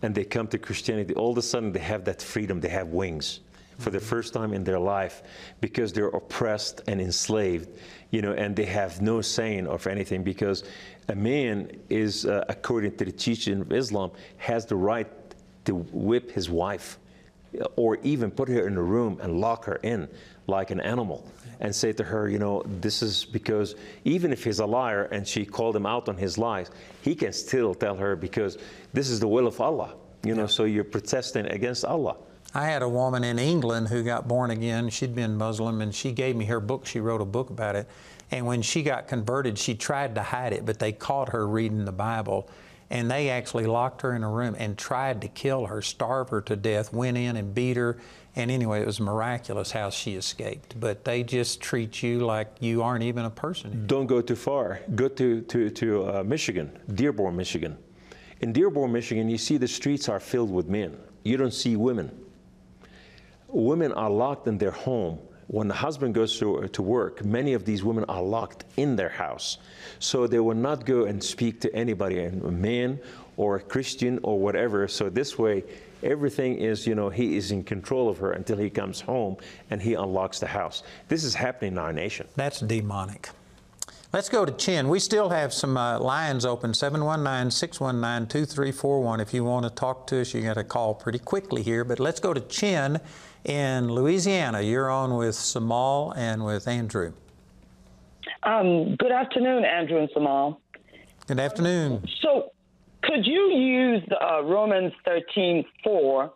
[0.02, 2.88] and they come to Christianity, all of a sudden they have that freedom, they have
[2.88, 3.40] wings
[3.78, 5.22] for the first time in their life
[5.60, 7.68] because they're oppressed and enslaved,
[8.10, 10.64] you know, and they have no saying of anything because
[11.08, 15.08] a man is, uh, according to the teaching of Islam, has the right
[15.64, 16.98] to whip his wife
[17.76, 20.08] or even put her in a room and lock her in
[20.46, 21.28] like an animal
[21.60, 23.74] and say to her, you know, this is because
[24.04, 26.70] even if he's a liar and she called him out on his lies,
[27.02, 28.58] he can still tell her because
[28.92, 32.16] this is the will of Allah, you know, so you're protesting against Allah.
[32.54, 34.90] I had a woman in England who got born again.
[34.90, 36.84] She'd been Muslim, and she gave me her book.
[36.84, 37.88] She wrote a book about it.
[38.30, 41.86] And when she got converted, she tried to hide it, but they caught her reading
[41.86, 42.48] the Bible.
[42.92, 46.40] And they actually locked her in a room and tried to kill her, starve her
[46.42, 47.98] to death, went in and beat her.
[48.36, 50.78] And anyway, it was miraculous how she escaped.
[50.78, 53.86] But they just treat you like you aren't even a person.
[53.88, 54.80] Don't go too far.
[54.94, 57.76] Go to, to, to uh, Michigan, Dearborn, Michigan.
[58.42, 60.96] In Dearborn, Michigan, you see the streets are filled with men.
[61.24, 62.10] You don't see women
[63.52, 65.18] women are locked in their home.
[65.52, 69.10] When the husband goes to, to work, many of these women are locked in their
[69.10, 69.58] house.
[69.98, 72.98] So they will not go and speak to anybody, a man
[73.36, 74.88] or a Christian or whatever.
[74.88, 75.62] So this way,
[76.02, 79.36] everything is, you know, he is in control of her until he comes home
[79.68, 80.84] and he unlocks the house.
[81.08, 82.26] This is happening in our nation.
[82.34, 83.28] That's demonic.
[84.10, 84.88] Let's go to Chin.
[84.88, 89.20] We still have some uh, lines open 719 619 2341.
[89.20, 91.84] If you want to talk to us, you got to call pretty quickly here.
[91.84, 93.00] But let's go to Chin
[93.44, 94.60] in Louisiana.
[94.60, 97.12] You're on with Kamal and with Andrew.
[98.42, 100.60] Um, good afternoon, Andrew and Kamal.
[101.26, 102.04] Good afternoon.
[102.20, 102.52] So,
[103.02, 106.32] could you use uh, Romans 13 4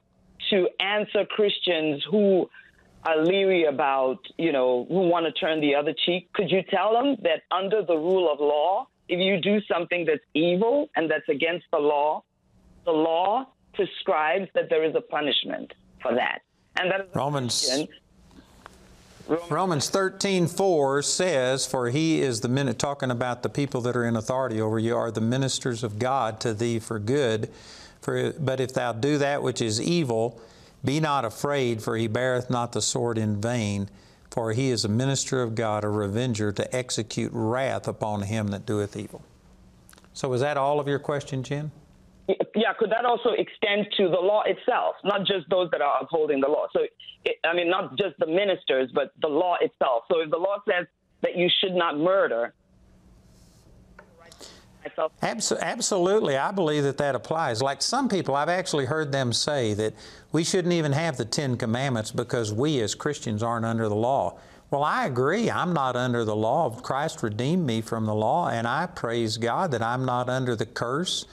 [0.50, 2.48] to answer Christians who
[3.04, 6.32] are leery about, you know, who want to turn the other cheek?
[6.32, 10.24] Could you tell them that under the rule of law, if you do something that's
[10.34, 12.24] evil and that's against the law,
[12.84, 15.72] the law prescribes that there is a punishment
[16.02, 16.40] for that?
[16.76, 17.70] And that is Romans.
[19.50, 24.04] Romans 13, 4 says, For he is the minute, talking about the people that are
[24.04, 27.50] in authority over you, are the ministers of God to thee for good.
[28.00, 30.40] For, but if thou do that which is evil,
[30.84, 33.88] be not afraid, for he beareth not the sword in vain.
[34.30, 38.66] For he is a minister of God, a revenger to execute wrath upon him that
[38.66, 39.22] doeth evil.
[40.12, 41.72] So, is that all of your question, Jen?
[42.28, 46.40] Yeah, could that also extend to the law itself, not just those that are upholding
[46.40, 46.66] the law?
[46.72, 46.80] So,
[47.24, 50.04] it, I mean, not just the ministers, but the law itself.
[50.10, 50.86] So, if the law says
[51.22, 52.52] that you should not murder,
[55.20, 57.60] Absolutely, I believe that that applies.
[57.60, 59.94] Like some people, I've actually heard them say that
[60.30, 64.38] we shouldn't even have the Ten Commandments because we as Christians aren't under the law.
[64.70, 65.50] Well, I agree.
[65.50, 66.70] I'm not under the law.
[66.70, 70.66] Christ redeemed me from the law, and I praise God that I'm not under the
[70.66, 71.24] curse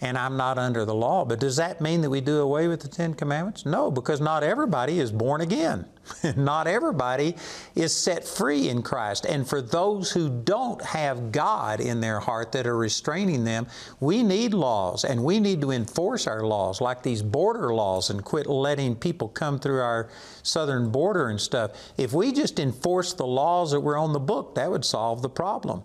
[0.00, 1.24] and I'm not under the law.
[1.24, 3.66] But does that mean that we do away with the Ten Commandments?
[3.66, 5.84] No, because not everybody is born again.
[6.36, 7.36] not everybody
[7.74, 9.26] is set free in Christ.
[9.26, 13.66] And for those who don't have God in their heart that are restraining them,
[14.00, 18.24] we need laws and we need to enforce our laws, like these border laws, and
[18.24, 20.08] quit letting people come through our
[20.42, 21.72] southern border and stuff.
[21.98, 25.28] If we just enforce the laws that were on the book, that would solve the
[25.28, 25.82] problem.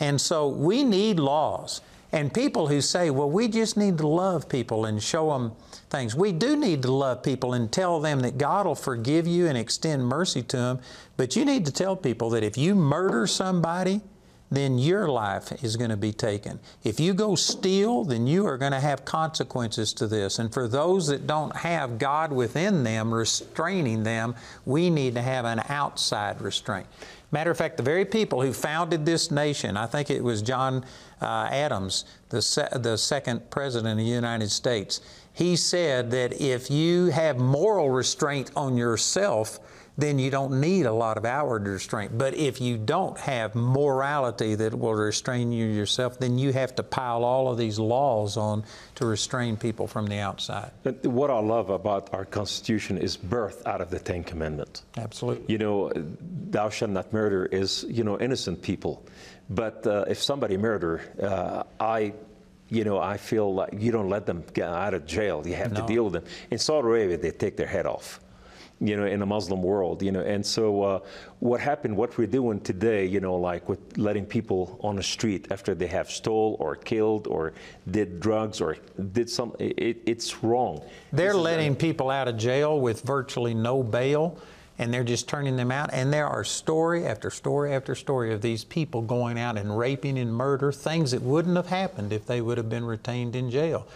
[0.00, 1.80] And so we need laws.
[2.10, 5.52] And people who say, well, we just need to love people and show them
[5.90, 6.14] things.
[6.14, 9.58] We do need to love people and tell them that God will forgive you and
[9.58, 10.80] extend mercy to them.
[11.16, 14.00] But you need to tell people that if you murder somebody,
[14.50, 16.58] then your life is going to be taken.
[16.82, 20.38] If you go steal, then you are going to have consequences to this.
[20.38, 25.44] And for those that don't have God within them restraining them, we need to have
[25.44, 26.86] an outside restraint.
[27.30, 30.84] Matter of fact, the very people who founded this nation, I think it was John
[31.20, 35.02] uh, Adams, the, se- the second president of the United States,
[35.34, 39.60] he said that if you have moral restraint on yourself,
[39.98, 42.16] then you don't need a lot of outward restraint.
[42.16, 46.84] But if you don't have morality that will restrain you yourself, then you have to
[46.84, 48.62] pile all of these laws on
[48.94, 50.70] to restrain people from the outside.
[50.84, 54.84] But what I love about our Constitution is birth out of the Ten Commandments.
[54.96, 55.52] Absolutely.
[55.52, 59.04] You know, thou shalt not murder is, you know, innocent people.
[59.50, 62.12] But uh, if somebody murder, uh, I
[62.70, 65.42] you know, I feel like you don't let them get out of jail.
[65.46, 65.80] You have no.
[65.80, 66.24] to deal with them.
[66.50, 68.20] In Saudi Arabia, they take their head off
[68.80, 70.20] you know, in a Muslim world, you know.
[70.20, 71.00] And so uh,
[71.40, 75.48] what happened, what we're doing today, you know, like with letting people on the street
[75.50, 77.54] after they have stole or killed or
[77.90, 78.76] did drugs or
[79.12, 80.82] did some, it, it's wrong.
[81.12, 84.38] They're letting people out of jail with virtually no bail
[84.78, 85.90] and they're just turning them out.
[85.92, 90.18] And there are story after story after story of these people going out and raping
[90.18, 93.88] and murder, things that wouldn't have happened if they would have been retained in jail.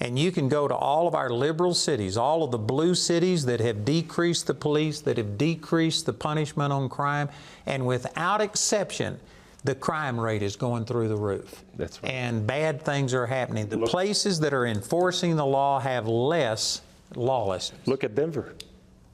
[0.00, 3.44] And you can go to all of our liberal cities, all of the blue cities
[3.44, 7.28] that have decreased the police, that have decreased the punishment on crime,
[7.66, 9.20] and without exception,
[9.62, 11.62] the crime rate is going through the roof.
[11.76, 12.12] That's right.
[12.12, 13.68] And bad things are happening.
[13.68, 16.80] The places that are enforcing the law have less
[17.14, 17.86] lawlessness.
[17.86, 18.54] Look at Denver.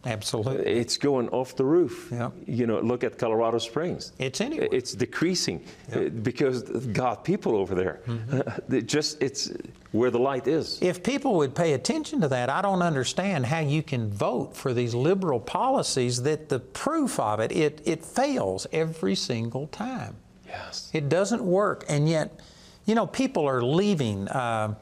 [0.06, 0.64] Absolutely.
[0.64, 2.12] It's going off the roof.
[2.46, 4.12] You know, look at Colorado Springs.
[4.18, 4.68] It's anywhere.
[4.72, 8.00] It's decreasing uh, because God people over there.
[8.06, 8.74] Mm-hmm.
[8.74, 9.50] It just it's
[9.92, 10.80] where the light is.
[10.80, 14.72] If people would pay attention to that, I don't understand how you can vote for
[14.72, 20.16] these liberal policies that the proof of it, it, it fails every single time.
[20.46, 20.90] Yes.
[20.92, 21.84] It doesn't work.
[21.88, 22.40] And yet,
[22.84, 24.28] you know, people are leaving.
[24.28, 24.74] Uh,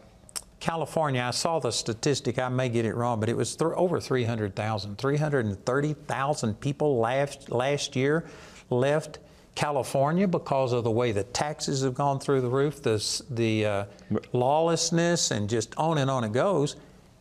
[0.65, 4.01] California, I saw the statistic, I may get it wrong, but it was th- over
[4.01, 4.97] 300,000.
[4.97, 8.25] 330,000 people last, last year
[8.71, 9.19] left
[9.55, 13.85] California because of the way the taxes have gone through the roof, the, the uh,
[14.33, 16.77] lawlessness, and just on and on it goes.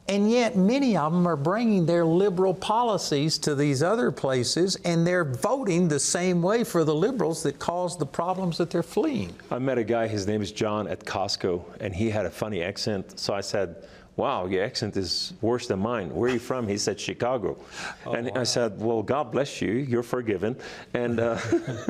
[0.09, 5.07] And yet, many of them are bringing their liberal policies to these other places, and
[5.07, 9.33] they're voting the same way for the liberals that caused the problems that they're fleeing.
[9.49, 12.61] I met a guy, his name is John at Costco, and he had a funny
[12.61, 13.17] accent.
[13.17, 16.13] So I said, Wow, your accent is worse than mine.
[16.13, 16.67] Where are you from?
[16.67, 17.57] He said, Chicago.
[18.05, 19.71] and I said, Well, God bless you.
[19.71, 20.55] You're forgiven.
[20.93, 21.39] And uh,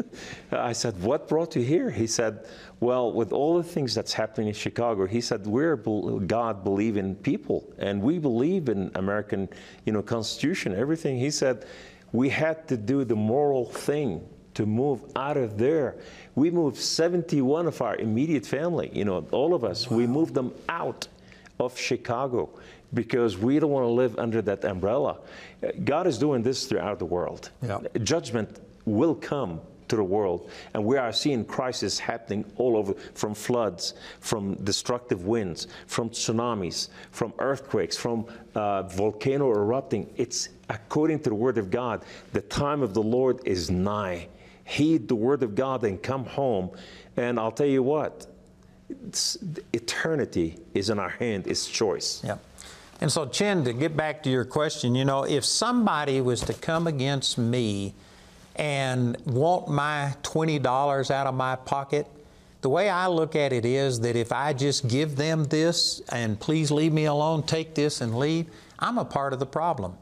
[0.52, 1.90] I said, What brought you here?
[1.90, 2.46] He said,
[2.80, 7.70] Well, with all the things that's happening in Chicago, he said, We're God believing people,
[7.78, 9.50] and we believe in American,
[9.84, 11.18] you know, Constitution, everything.
[11.18, 11.66] He said,
[12.14, 15.96] We had to do the moral thing to move out of there.
[16.36, 20.54] We moved 71 of our immediate family, you know, all of us, we moved them
[20.70, 21.08] out
[21.60, 22.50] of Chicago
[22.94, 25.18] because we don't want to live under that umbrella.
[25.84, 27.50] God is doing this throughout the world.
[27.62, 27.80] Yeah.
[28.04, 33.34] Judgment will come to the world, and we are seeing crisis happening all over from
[33.34, 38.26] floods, from destructive winds, from tsunamis, from earthquakes, from
[38.56, 40.10] uh, volcano erupting.
[40.16, 44.28] It's according to the Word of God, the time of the Lord is nigh.
[44.66, 46.72] Heed the Word of God and come home.
[47.18, 48.26] And I'll tell you what,
[49.74, 52.22] eternity is in our hand, it's choice.
[52.24, 52.38] Yeah.
[53.02, 56.54] And so, Chen, to get back to your question, you know, if somebody was to
[56.54, 57.94] come against me
[58.56, 62.08] and want my $20 out of my pocket,
[62.62, 66.40] the way I look at it is that if I just give them this and
[66.40, 68.48] please leave me alone, take this and leave,
[68.80, 69.98] I'm a part of the problem.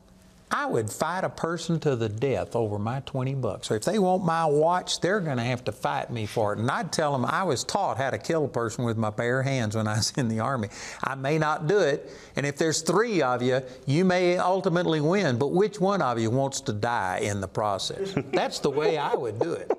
[0.53, 3.71] I would fight a person to the death over my 20 bucks.
[3.71, 6.59] Or if they want my watch, they're going to have to fight me for it.
[6.59, 9.41] And I'd tell them I was taught how to kill a person with my bare
[9.43, 10.67] hands when I was in the Army.
[11.03, 15.37] I may not do it, and if there's three of you, you may ultimately win,
[15.37, 18.13] but which one of you wants to die in the process?
[18.33, 19.71] That's the way I would do it.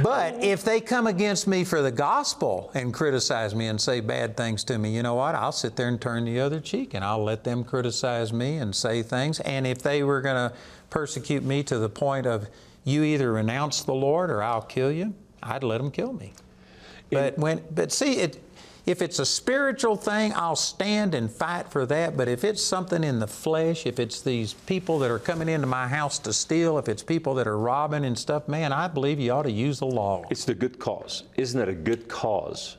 [0.00, 4.36] But if they come against me for the gospel and criticize me and say bad
[4.36, 5.34] things to me, you know what?
[5.34, 8.74] I'll sit there and turn the other cheek and I'll let them criticize me and
[8.74, 9.40] say things.
[9.40, 10.56] And if they were going to
[10.88, 12.48] persecute me to the point of
[12.84, 16.32] you either renounce the Lord or I'll kill you, I'd let them kill me.
[17.10, 18.42] But when, but see, it,
[18.84, 22.16] if it's a spiritual thing, I'll stand and fight for that.
[22.16, 25.66] But if it's something in the flesh, if it's these people that are coming into
[25.68, 29.20] my house to steal, if it's people that are robbing and stuff, man, I believe
[29.20, 30.24] you ought to use the law.
[30.30, 31.24] It's the good cause.
[31.36, 32.76] Isn't it a good cause?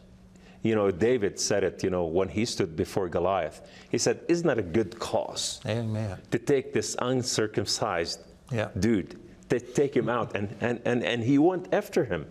[0.61, 3.61] You know, David said it, you know, when he stood before Goliath.
[3.89, 5.59] He said, Isn't that a good cause?
[5.65, 6.17] Amen.
[6.31, 8.19] To take this uncircumcised
[8.51, 8.69] Yeah.
[8.79, 9.19] dude,
[9.59, 10.35] to take him out.
[10.35, 12.25] And, and, and, and he went after him.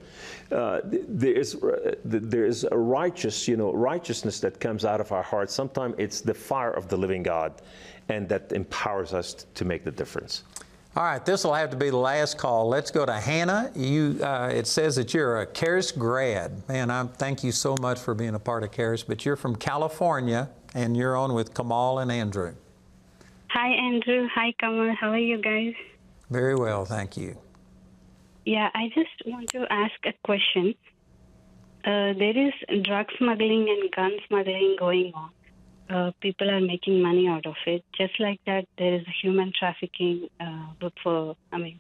[0.51, 5.01] Uh, there, is, uh, th- there is a righteous, you know, righteousness that comes out
[5.01, 5.55] of our hearts.
[5.55, 7.53] Sometimes it's the fire of the living God,
[8.09, 10.45] and that empowers us to make the difference.
[10.95, 12.69] All right, this will have to be the last call.
[12.69, 13.71] Let's go to Hannah.
[13.75, 16.69] You, uh, it says that you're a Charis grad.
[16.69, 19.57] Man, I thank you so much for being a part of Charis, but you're from
[19.57, 22.55] California and you're on with Kamal and Andrew.
[23.49, 24.29] Hi, Andrew.
[24.35, 24.95] Hi, Kamal.
[25.01, 25.73] How are you guys?
[26.33, 27.37] Very well, thank you.
[28.47, 30.75] Yeah, I just want to ask a question.
[31.85, 35.31] Uh, there is drug smuggling and gun smuggling going on.
[35.91, 37.85] Uh, people are making money out of it.
[37.93, 41.79] Just like that, there is human trafficking uh, for, I mean,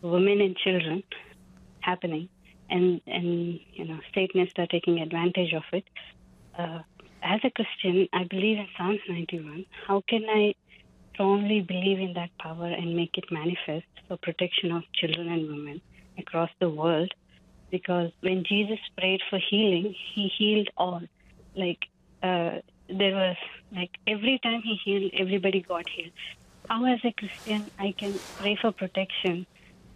[0.00, 1.02] women and children
[1.80, 2.28] happening,
[2.70, 5.84] and and you know, Satanists are taking advantage of it.
[6.56, 6.82] Uh,
[7.20, 9.66] as a Christian, I believe in Psalms 91.
[9.88, 10.54] How can I
[11.12, 15.82] strongly believe in that power and make it manifest for protection of children and women
[16.18, 17.12] across the world?
[17.70, 21.02] Because when Jesus prayed for healing, he healed all.
[21.56, 21.78] Like
[22.22, 23.36] uh, there was
[23.74, 26.12] like every time he healed, everybody got healed.
[26.68, 29.46] How, as a Christian, I can pray for protection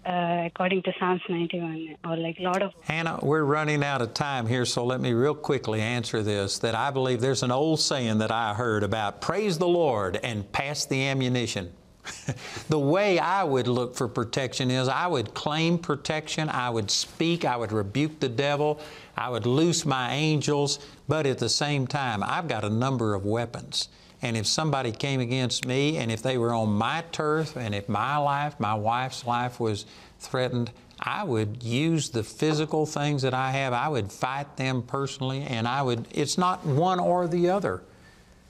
[0.06, 2.72] uh, according to Psalms 91, or like a lot of.
[2.82, 6.58] Hannah, we're running out of time here, so let me real quickly answer this.
[6.60, 10.50] That I believe there's an old saying that I heard about praise the Lord and
[10.52, 11.72] pass the ammunition.
[12.68, 17.44] the way I would look for protection is I would claim protection, I would speak,
[17.44, 18.80] I would rebuke the devil,
[19.16, 20.78] I would loose my angels,
[21.08, 23.88] but at the same time, I've got a number of weapons.
[24.22, 27.88] And if somebody came against me, and if they were on my turf, and if
[27.88, 29.84] my life, my wife's life was
[30.20, 35.42] threatened, I would use the physical things that I have, I would fight them personally,
[35.42, 37.82] and I would, it's not one or the other.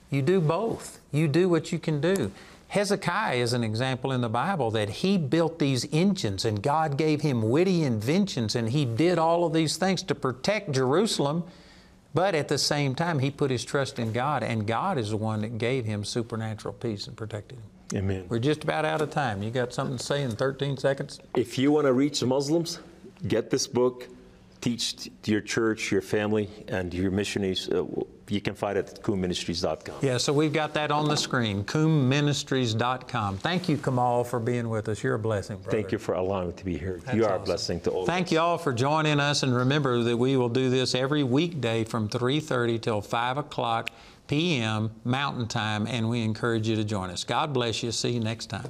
[0.09, 1.01] You do both.
[1.11, 2.31] You do what you can do.
[2.69, 7.21] Hezekiah is an example in the Bible that he built these engines and God gave
[7.21, 11.45] him witty inventions and he did all of these things to protect Jerusalem.
[12.13, 15.17] But at the same time, he put his trust in God, and God is the
[15.17, 17.99] one that gave him supernatural peace and protected him.
[17.99, 18.25] Amen.
[18.27, 19.43] We're just about out of time.
[19.43, 21.19] You got something to say in 13 seconds?
[21.35, 22.79] If you want to reach Muslims,
[23.27, 24.07] get this book,
[24.61, 27.69] teach to your church, your family, and your missionaries.
[27.69, 27.85] Uh,
[28.29, 29.95] you can find it at koomeministries.com.
[30.01, 33.37] Yeah, so we've got that on the screen, koomeministries.com.
[33.37, 35.01] Thank you, Kamal, for being with us.
[35.01, 35.71] You're a blessing, brother.
[35.71, 36.99] Thank you for allowing me to be here.
[37.05, 37.41] That's you are awesome.
[37.41, 38.05] a blessing to all.
[38.05, 41.83] Thank you all for joining us, and remember that we will do this every weekday
[41.83, 43.91] from 3:30 till 5 o'clock
[44.27, 44.91] p.m.
[45.05, 47.23] Mountain Time, and we encourage you to join us.
[47.23, 47.91] God bless you.
[47.91, 48.69] See you next time.